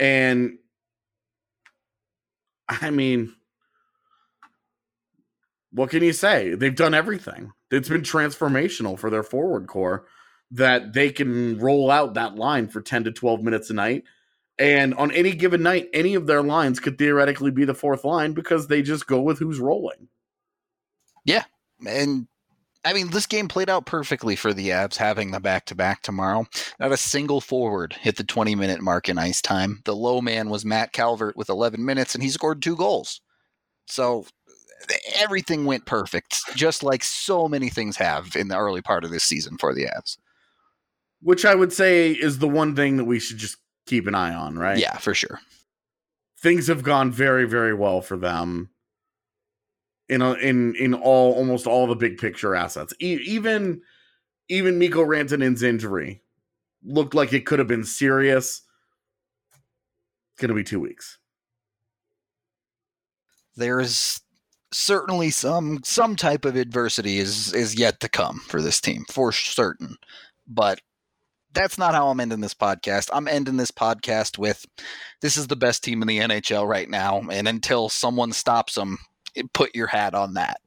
And 0.00 0.58
I 2.68 2.90
mean, 2.90 3.36
what 5.74 5.90
can 5.90 6.02
you 6.04 6.12
say? 6.12 6.54
They've 6.54 6.74
done 6.74 6.94
everything. 6.94 7.52
It's 7.70 7.88
been 7.88 8.02
transformational 8.02 8.98
for 8.98 9.10
their 9.10 9.24
forward 9.24 9.66
core 9.66 10.06
that 10.52 10.92
they 10.92 11.10
can 11.10 11.58
roll 11.58 11.90
out 11.90 12.14
that 12.14 12.36
line 12.36 12.68
for 12.68 12.80
10 12.80 13.04
to 13.04 13.12
12 13.12 13.42
minutes 13.42 13.70
a 13.70 13.74
night. 13.74 14.04
And 14.56 14.94
on 14.94 15.10
any 15.10 15.32
given 15.32 15.64
night, 15.64 15.88
any 15.92 16.14
of 16.14 16.28
their 16.28 16.42
lines 16.44 16.78
could 16.78 16.96
theoretically 16.96 17.50
be 17.50 17.64
the 17.64 17.74
fourth 17.74 18.04
line 18.04 18.34
because 18.34 18.68
they 18.68 18.82
just 18.82 19.08
go 19.08 19.20
with 19.20 19.40
who's 19.40 19.58
rolling. 19.58 20.08
Yeah. 21.24 21.42
And 21.84 22.28
I 22.84 22.92
mean, 22.92 23.10
this 23.10 23.26
game 23.26 23.48
played 23.48 23.68
out 23.68 23.84
perfectly 23.84 24.36
for 24.36 24.54
the 24.54 24.68
Avs 24.68 24.96
having 24.96 25.32
the 25.32 25.40
back 25.40 25.64
to 25.66 25.74
back 25.74 26.02
tomorrow. 26.02 26.46
Not 26.78 26.92
a 26.92 26.96
single 26.96 27.40
forward 27.40 27.94
hit 27.94 28.16
the 28.16 28.22
20 28.22 28.54
minute 28.54 28.80
mark 28.80 29.08
in 29.08 29.18
ice 29.18 29.42
time. 29.42 29.82
The 29.84 29.96
low 29.96 30.20
man 30.20 30.50
was 30.50 30.64
Matt 30.64 30.92
Calvert 30.92 31.36
with 31.36 31.48
11 31.48 31.84
minutes, 31.84 32.14
and 32.14 32.22
he 32.22 32.30
scored 32.30 32.62
two 32.62 32.76
goals. 32.76 33.22
So 33.86 34.26
everything 35.16 35.64
went 35.64 35.86
perfect, 35.86 36.40
just 36.54 36.82
like 36.82 37.04
so 37.04 37.48
many 37.48 37.68
things 37.68 37.96
have 37.96 38.36
in 38.36 38.48
the 38.48 38.58
early 38.58 38.82
part 38.82 39.04
of 39.04 39.10
this 39.10 39.24
season 39.24 39.56
for 39.58 39.74
the 39.74 39.86
Avs. 39.86 40.18
Which 41.20 41.44
I 41.44 41.54
would 41.54 41.72
say 41.72 42.12
is 42.12 42.38
the 42.38 42.48
one 42.48 42.76
thing 42.76 42.96
that 42.98 43.04
we 43.04 43.18
should 43.18 43.38
just 43.38 43.56
keep 43.86 44.06
an 44.06 44.14
eye 44.14 44.34
on, 44.34 44.58
right? 44.58 44.78
Yeah, 44.78 44.96
for 44.98 45.14
sure. 45.14 45.40
Things 46.40 46.66
have 46.66 46.82
gone 46.82 47.10
very, 47.10 47.46
very 47.46 47.72
well 47.72 48.02
for 48.02 48.16
them 48.16 48.70
in 50.08 50.20
a, 50.22 50.34
in 50.34 50.74
in 50.76 50.94
all 50.94 51.32
almost 51.32 51.66
all 51.66 51.86
the 51.86 51.94
big 51.94 52.18
picture 52.18 52.54
assets. 52.54 52.92
E- 53.00 53.20
even 53.24 53.80
even 54.48 54.78
Mikko 54.78 55.04
Rantanen's 55.04 55.62
injury 55.62 56.22
looked 56.84 57.14
like 57.14 57.32
it 57.32 57.46
could 57.46 57.58
have 57.58 57.68
been 57.68 57.84
serious. 57.84 58.62
It's 60.32 60.40
going 60.40 60.50
to 60.50 60.54
be 60.54 60.64
two 60.64 60.80
weeks. 60.80 61.18
There's 63.56 64.20
certainly 64.74 65.30
some 65.30 65.80
some 65.84 66.16
type 66.16 66.44
of 66.44 66.56
adversity 66.56 67.18
is 67.18 67.52
is 67.52 67.78
yet 67.78 68.00
to 68.00 68.08
come 68.08 68.40
for 68.40 68.60
this 68.60 68.80
team 68.80 69.04
for 69.08 69.32
certain, 69.32 69.96
but 70.46 70.80
that's 71.52 71.78
not 71.78 71.94
how 71.94 72.08
I'm 72.08 72.18
ending 72.18 72.40
this 72.40 72.54
podcast. 72.54 73.08
I'm 73.12 73.28
ending 73.28 73.56
this 73.56 73.70
podcast 73.70 74.38
with 74.38 74.66
this 75.22 75.36
is 75.36 75.46
the 75.46 75.56
best 75.56 75.84
team 75.84 76.02
in 76.02 76.08
the 76.08 76.18
NHL 76.18 76.68
right 76.68 76.90
now, 76.90 77.22
and 77.30 77.46
until 77.46 77.88
someone 77.88 78.32
stops 78.32 78.74
them, 78.74 78.98
put 79.52 79.74
your 79.74 79.86
hat 79.86 80.14
on 80.14 80.34
that. 80.34 80.60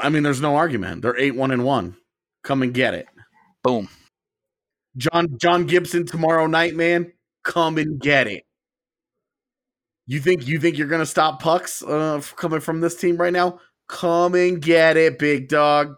I 0.00 0.08
mean, 0.08 0.22
there's 0.22 0.40
no 0.40 0.56
argument. 0.56 1.02
They're 1.02 1.18
eight 1.18 1.34
one 1.34 1.50
and 1.50 1.64
one. 1.64 1.96
Come 2.44 2.62
and 2.62 2.72
get 2.72 2.94
it. 2.94 3.06
Boom. 3.64 3.88
John 4.96 5.36
John 5.36 5.66
Gibson 5.66 6.06
tomorrow 6.06 6.46
night, 6.46 6.76
man. 6.76 7.12
Come 7.42 7.78
and 7.78 8.00
get 8.00 8.28
it. 8.28 8.45
You 10.06 10.20
think 10.20 10.46
you 10.46 10.58
think 10.60 10.78
you're 10.78 10.88
gonna 10.88 11.06
stop 11.06 11.42
pucks 11.42 11.82
uh, 11.82 12.20
coming 12.36 12.60
from 12.60 12.80
this 12.80 12.96
team 12.96 13.16
right 13.16 13.32
now? 13.32 13.60
Come 13.88 14.34
and 14.34 14.60
get 14.60 14.96
it, 14.96 15.18
big 15.18 15.48
dog. 15.48 15.94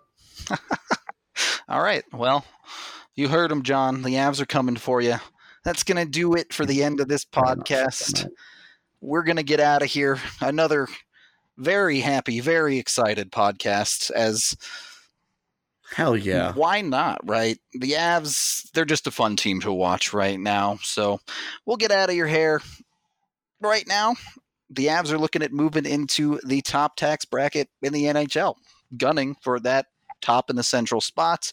All 1.69 1.83
right. 1.83 2.05
Well, 2.13 2.45
you 3.15 3.29
heard 3.29 3.53
him, 3.53 3.63
John. 3.63 4.03
The 4.03 4.15
Avs 4.15 4.41
are 4.41 4.47
coming 4.47 4.77
for 4.77 5.01
you. 5.01 5.17
That's 5.65 5.83
gonna 5.83 6.07
do 6.07 6.35
it 6.35 6.53
for 6.53 6.65
the 6.65 6.83
end 6.85 7.01
of 7.01 7.09
this 7.09 7.25
podcast 7.25 8.27
we're 9.01 9.23
going 9.23 9.37
to 9.37 9.43
get 9.43 9.61
out 9.61 9.83
of 9.83 9.89
here. 9.89 10.19
Another 10.41 10.89
very 11.57 12.01
happy, 12.01 12.41
very 12.41 12.79
excited 12.79 13.33
podcast 13.33 14.11
as 14.11 14.57
Hell 15.91 16.19
yeah. 16.19 16.53
Why 16.53 16.83
not, 16.83 17.19
right? 17.25 17.59
The 17.73 17.93
Avs, 17.93 18.71
they're 18.73 18.85
just 18.85 19.07
a 19.07 19.11
fun 19.11 19.37
team 19.37 19.63
to 19.63 19.73
watch 19.73 20.13
right 20.13 20.39
now. 20.39 20.79
So 20.83 21.19
we'll 21.65 21.79
get 21.79 21.91
out 21.91 22.11
of 22.11 22.15
your 22.15 22.27
hair 22.27 22.61
right 23.61 23.87
now. 23.87 24.15
The 24.71 24.87
Avs 24.87 25.11
are 25.11 25.19
looking 25.19 25.43
at 25.43 25.53
moving 25.53 25.87
into 25.87 26.41
the 26.45 26.61
top 26.61 26.97
tax 26.97 27.25
bracket 27.25 27.69
in 27.83 27.93
the 27.93 28.05
NHL, 28.05 28.55
gunning 28.97 29.35
for 29.43 29.59
that 29.61 29.87
top 30.21 30.51
in 30.51 30.57
the 30.57 30.63
central 30.63 31.01
spots. 31.01 31.53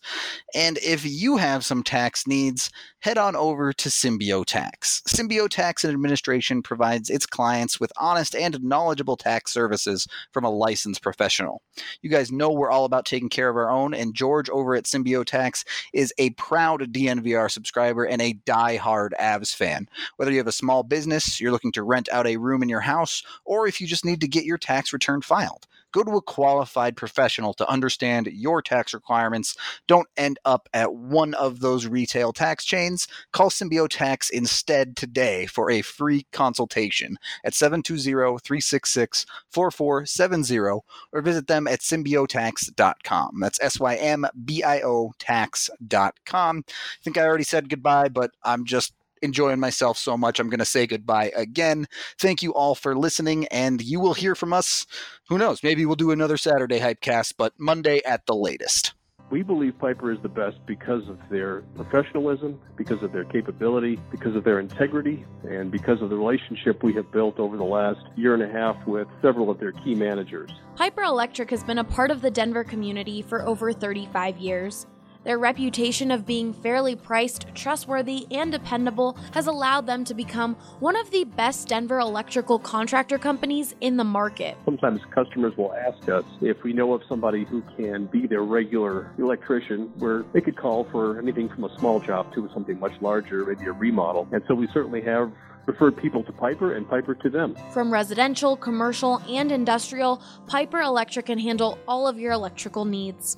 And 0.54 0.78
if 0.80 1.06
you 1.06 1.38
have 1.38 1.66
some 1.66 1.84
tax 1.84 2.28
needs, 2.28 2.70
head 3.00 3.18
on 3.18 3.36
over 3.36 3.72
to 3.72 3.90
Symbio 3.90 4.44
Tax. 4.46 5.02
Symbio 5.08 5.48
Tax 5.48 5.84
and 5.84 5.94
Administration 5.94 6.62
provides 6.62 7.10
its 7.10 7.26
clients 7.26 7.80
with 7.80 7.94
honest 7.98 8.36
and 8.36 8.62
knowledgeable 8.64 9.18
tax 9.18 9.54
services 9.54 10.08
from 10.32 10.44
a 10.44 10.50
licensed 10.50 11.02
professional. 11.02 11.62
You 12.02 12.10
guys 12.10 12.32
know 12.32 12.52
we're 12.52 12.72
all 12.72 12.86
about 12.86 13.06
taking 13.06 13.30
care 13.30 13.50
of 13.50 13.56
our 13.58 13.70
own, 13.70 13.94
and 13.94 14.16
George 14.16 14.50
over 14.50 14.76
at 14.76 14.86
Symbio 14.86 15.24
Tax 15.24 15.64
is 15.94 16.14
a 16.18 16.32
proud 16.32 16.92
DNVR 16.92 17.52
subscriber 17.52 18.06
and 18.06 18.22
a 18.22 18.34
die-hard 18.46 19.14
Avs 19.20 19.54
fan. 19.54 19.88
Whether 20.18 20.32
you 20.32 20.38
have 20.38 20.48
a 20.48 20.52
small 20.52 20.84
business, 20.84 21.40
you're 21.40 21.52
looking 21.52 21.72
to 21.74 21.84
rent 21.84 22.10
out 22.12 22.28
a 22.28 22.38
room 22.38 22.64
in 22.64 22.70
your 22.70 22.82
house, 22.82 23.24
or 23.46 23.68
if 23.68 23.80
you 23.80 23.88
just 23.88 24.06
need 24.06 24.22
to 24.22 24.28
get 24.28 24.46
your 24.46 24.58
tax 24.58 24.94
return 24.94 25.22
filed 25.22 25.68
Go 25.96 26.04
to 26.04 26.18
a 26.18 26.22
qualified 26.22 26.98
professional 26.98 27.54
to 27.54 27.70
understand 27.70 28.28
your 28.28 28.62
tax 28.62 28.94
requirements. 28.94 29.56
Don't 29.88 30.10
end 30.18 30.38
up 30.44 30.68
at 30.74 30.94
one 30.94 31.34
of 31.36 31.62
those 31.62 31.88
retail 31.88 32.34
tax 32.34 32.66
chains. 32.66 33.08
Call 33.32 33.50
Symbio 33.50 33.88
Tax 33.88 34.30
instead 34.30 34.98
today 34.98 35.46
for 35.46 35.72
a 35.72 35.82
free 35.82 36.28
consultation 36.34 37.18
at 37.46 37.54
720 37.54 38.40
366 38.40 39.26
4470 39.50 40.82
or 41.14 41.22
visit 41.22 41.48
them 41.48 41.66
at 41.66 41.80
symbiotax.com. 41.80 43.40
That's 43.40 43.62
S 43.62 43.80
Y 43.80 43.96
M 43.96 44.26
B 44.44 44.64
I 44.64 44.82
O 44.82 45.14
tax.com. 45.18 46.66
I 46.68 46.74
think 47.06 47.18
I 47.18 47.24
already 47.24 47.46
said 47.46 47.70
goodbye, 47.70 48.10
but 48.10 48.32
I'm 48.44 48.66
just 48.66 48.92
enjoying 49.26 49.60
myself 49.60 49.98
so 49.98 50.16
much. 50.16 50.40
I'm 50.40 50.50
going 50.50 50.60
to 50.60 50.66
say 50.66 50.88
goodbye 50.88 51.32
again. 51.36 51.88
Thank 52.18 52.42
you 52.42 52.54
all 52.54 52.76
for 52.76 52.98
listening, 52.98 53.48
and 53.48 53.82
you 53.82 54.00
will 54.00 54.14
hear 54.14 54.36
from 54.36 54.54
us. 54.54 54.86
Who 55.28 55.38
knows? 55.38 55.62
Maybe 55.64 55.86
we'll 55.86 55.96
do 55.96 56.12
another 56.12 56.38
Saturday 56.38 56.80
Hypecast, 56.80 57.34
but 57.38 57.54
Monday 57.60 58.02
at 58.06 58.26
the 58.26 58.36
latest. 58.36 58.94
We 59.32 59.42
believe 59.42 59.78
Piper 59.80 60.12
is 60.12 60.20
the 60.22 60.30
best 60.30 60.58
because 60.68 61.10
of 61.10 61.18
their 61.32 61.62
professionalism, 61.76 62.60
because 62.76 63.02
of 63.02 63.12
their 63.12 63.24
capability, 63.24 64.00
because 64.12 64.36
of 64.36 64.44
their 64.44 64.60
integrity, 64.60 65.26
and 65.44 65.72
because 65.72 66.02
of 66.04 66.12
the 66.12 66.16
relationship 66.16 66.84
we 66.84 66.94
have 66.94 67.12
built 67.12 67.40
over 67.40 67.58
the 67.58 67.64
last 67.64 68.02
year 68.16 68.36
and 68.36 68.44
a 68.44 68.48
half 68.48 68.86
with 68.86 69.08
several 69.24 69.50
of 69.50 69.60
their 69.60 69.72
key 69.72 69.96
managers. 69.96 70.52
Piper 70.76 71.02
Electric 71.02 71.50
has 71.50 71.64
been 71.64 71.80
a 71.80 71.84
part 71.84 72.12
of 72.12 72.22
the 72.22 72.30
Denver 72.30 72.64
community 72.64 73.24
for 73.24 73.44
over 73.48 73.74
35 73.74 74.38
years. 74.38 74.86
Their 75.26 75.40
reputation 75.40 76.12
of 76.12 76.26
being 76.26 76.54
fairly 76.54 76.96
priced, 76.96 77.48
trustworthy, 77.56 78.28
and 78.30 78.52
dependable 78.52 79.18
has 79.34 79.48
allowed 79.48 79.88
them 79.88 80.06
to 80.06 80.14
become 80.14 80.56
one 80.80 80.96
of 80.96 81.10
the 81.10 81.24
best 81.24 81.68
Denver 81.68 82.00
electrical 82.00 82.60
contractor 82.60 83.18
companies 83.18 83.74
in 83.82 83.98
the 83.98 84.04
market. 84.04 84.56
Sometimes 84.66 85.02
customers 85.10 85.58
will 85.58 85.74
ask 85.74 86.08
us 86.10 86.24
if 86.42 86.62
we 86.62 86.74
know 86.74 86.94
of 86.94 87.02
somebody 87.10 87.44
who 87.44 87.64
can 87.76 88.06
be 88.06 88.28
their 88.28 88.44
regular 88.44 89.12
electrician, 89.18 89.92
where 89.98 90.24
they 90.32 90.42
could 90.42 90.56
call 90.56 90.84
for 90.92 91.18
anything 91.18 91.50
from 91.50 91.64
a 91.64 91.76
small 91.80 92.00
job 92.00 92.32
to 92.36 92.48
something 92.54 92.80
much 92.80 92.94
larger, 93.02 93.46
maybe 93.46 93.66
a 93.66 93.72
remodel. 93.72 94.28
And 94.32 94.44
so 94.48 94.54
we 94.54 94.68
certainly 94.68 95.02
have 95.02 95.32
referred 95.66 95.98
people 95.98 96.24
to 96.24 96.32
Piper 96.32 96.76
and 96.76 96.88
Piper 96.88 97.16
to 97.16 97.30
them. 97.32 97.56
From 97.72 97.92
residential, 97.92 98.56
commercial, 98.56 99.24
and 99.28 99.52
industrial, 99.52 100.22
Piper 100.46 100.82
Electric 100.82 101.26
can 101.26 101.40
handle 101.40 101.80
all 101.88 102.08
of 102.08 102.20
your 102.20 102.34
electrical 102.34 102.86
needs. 102.86 103.38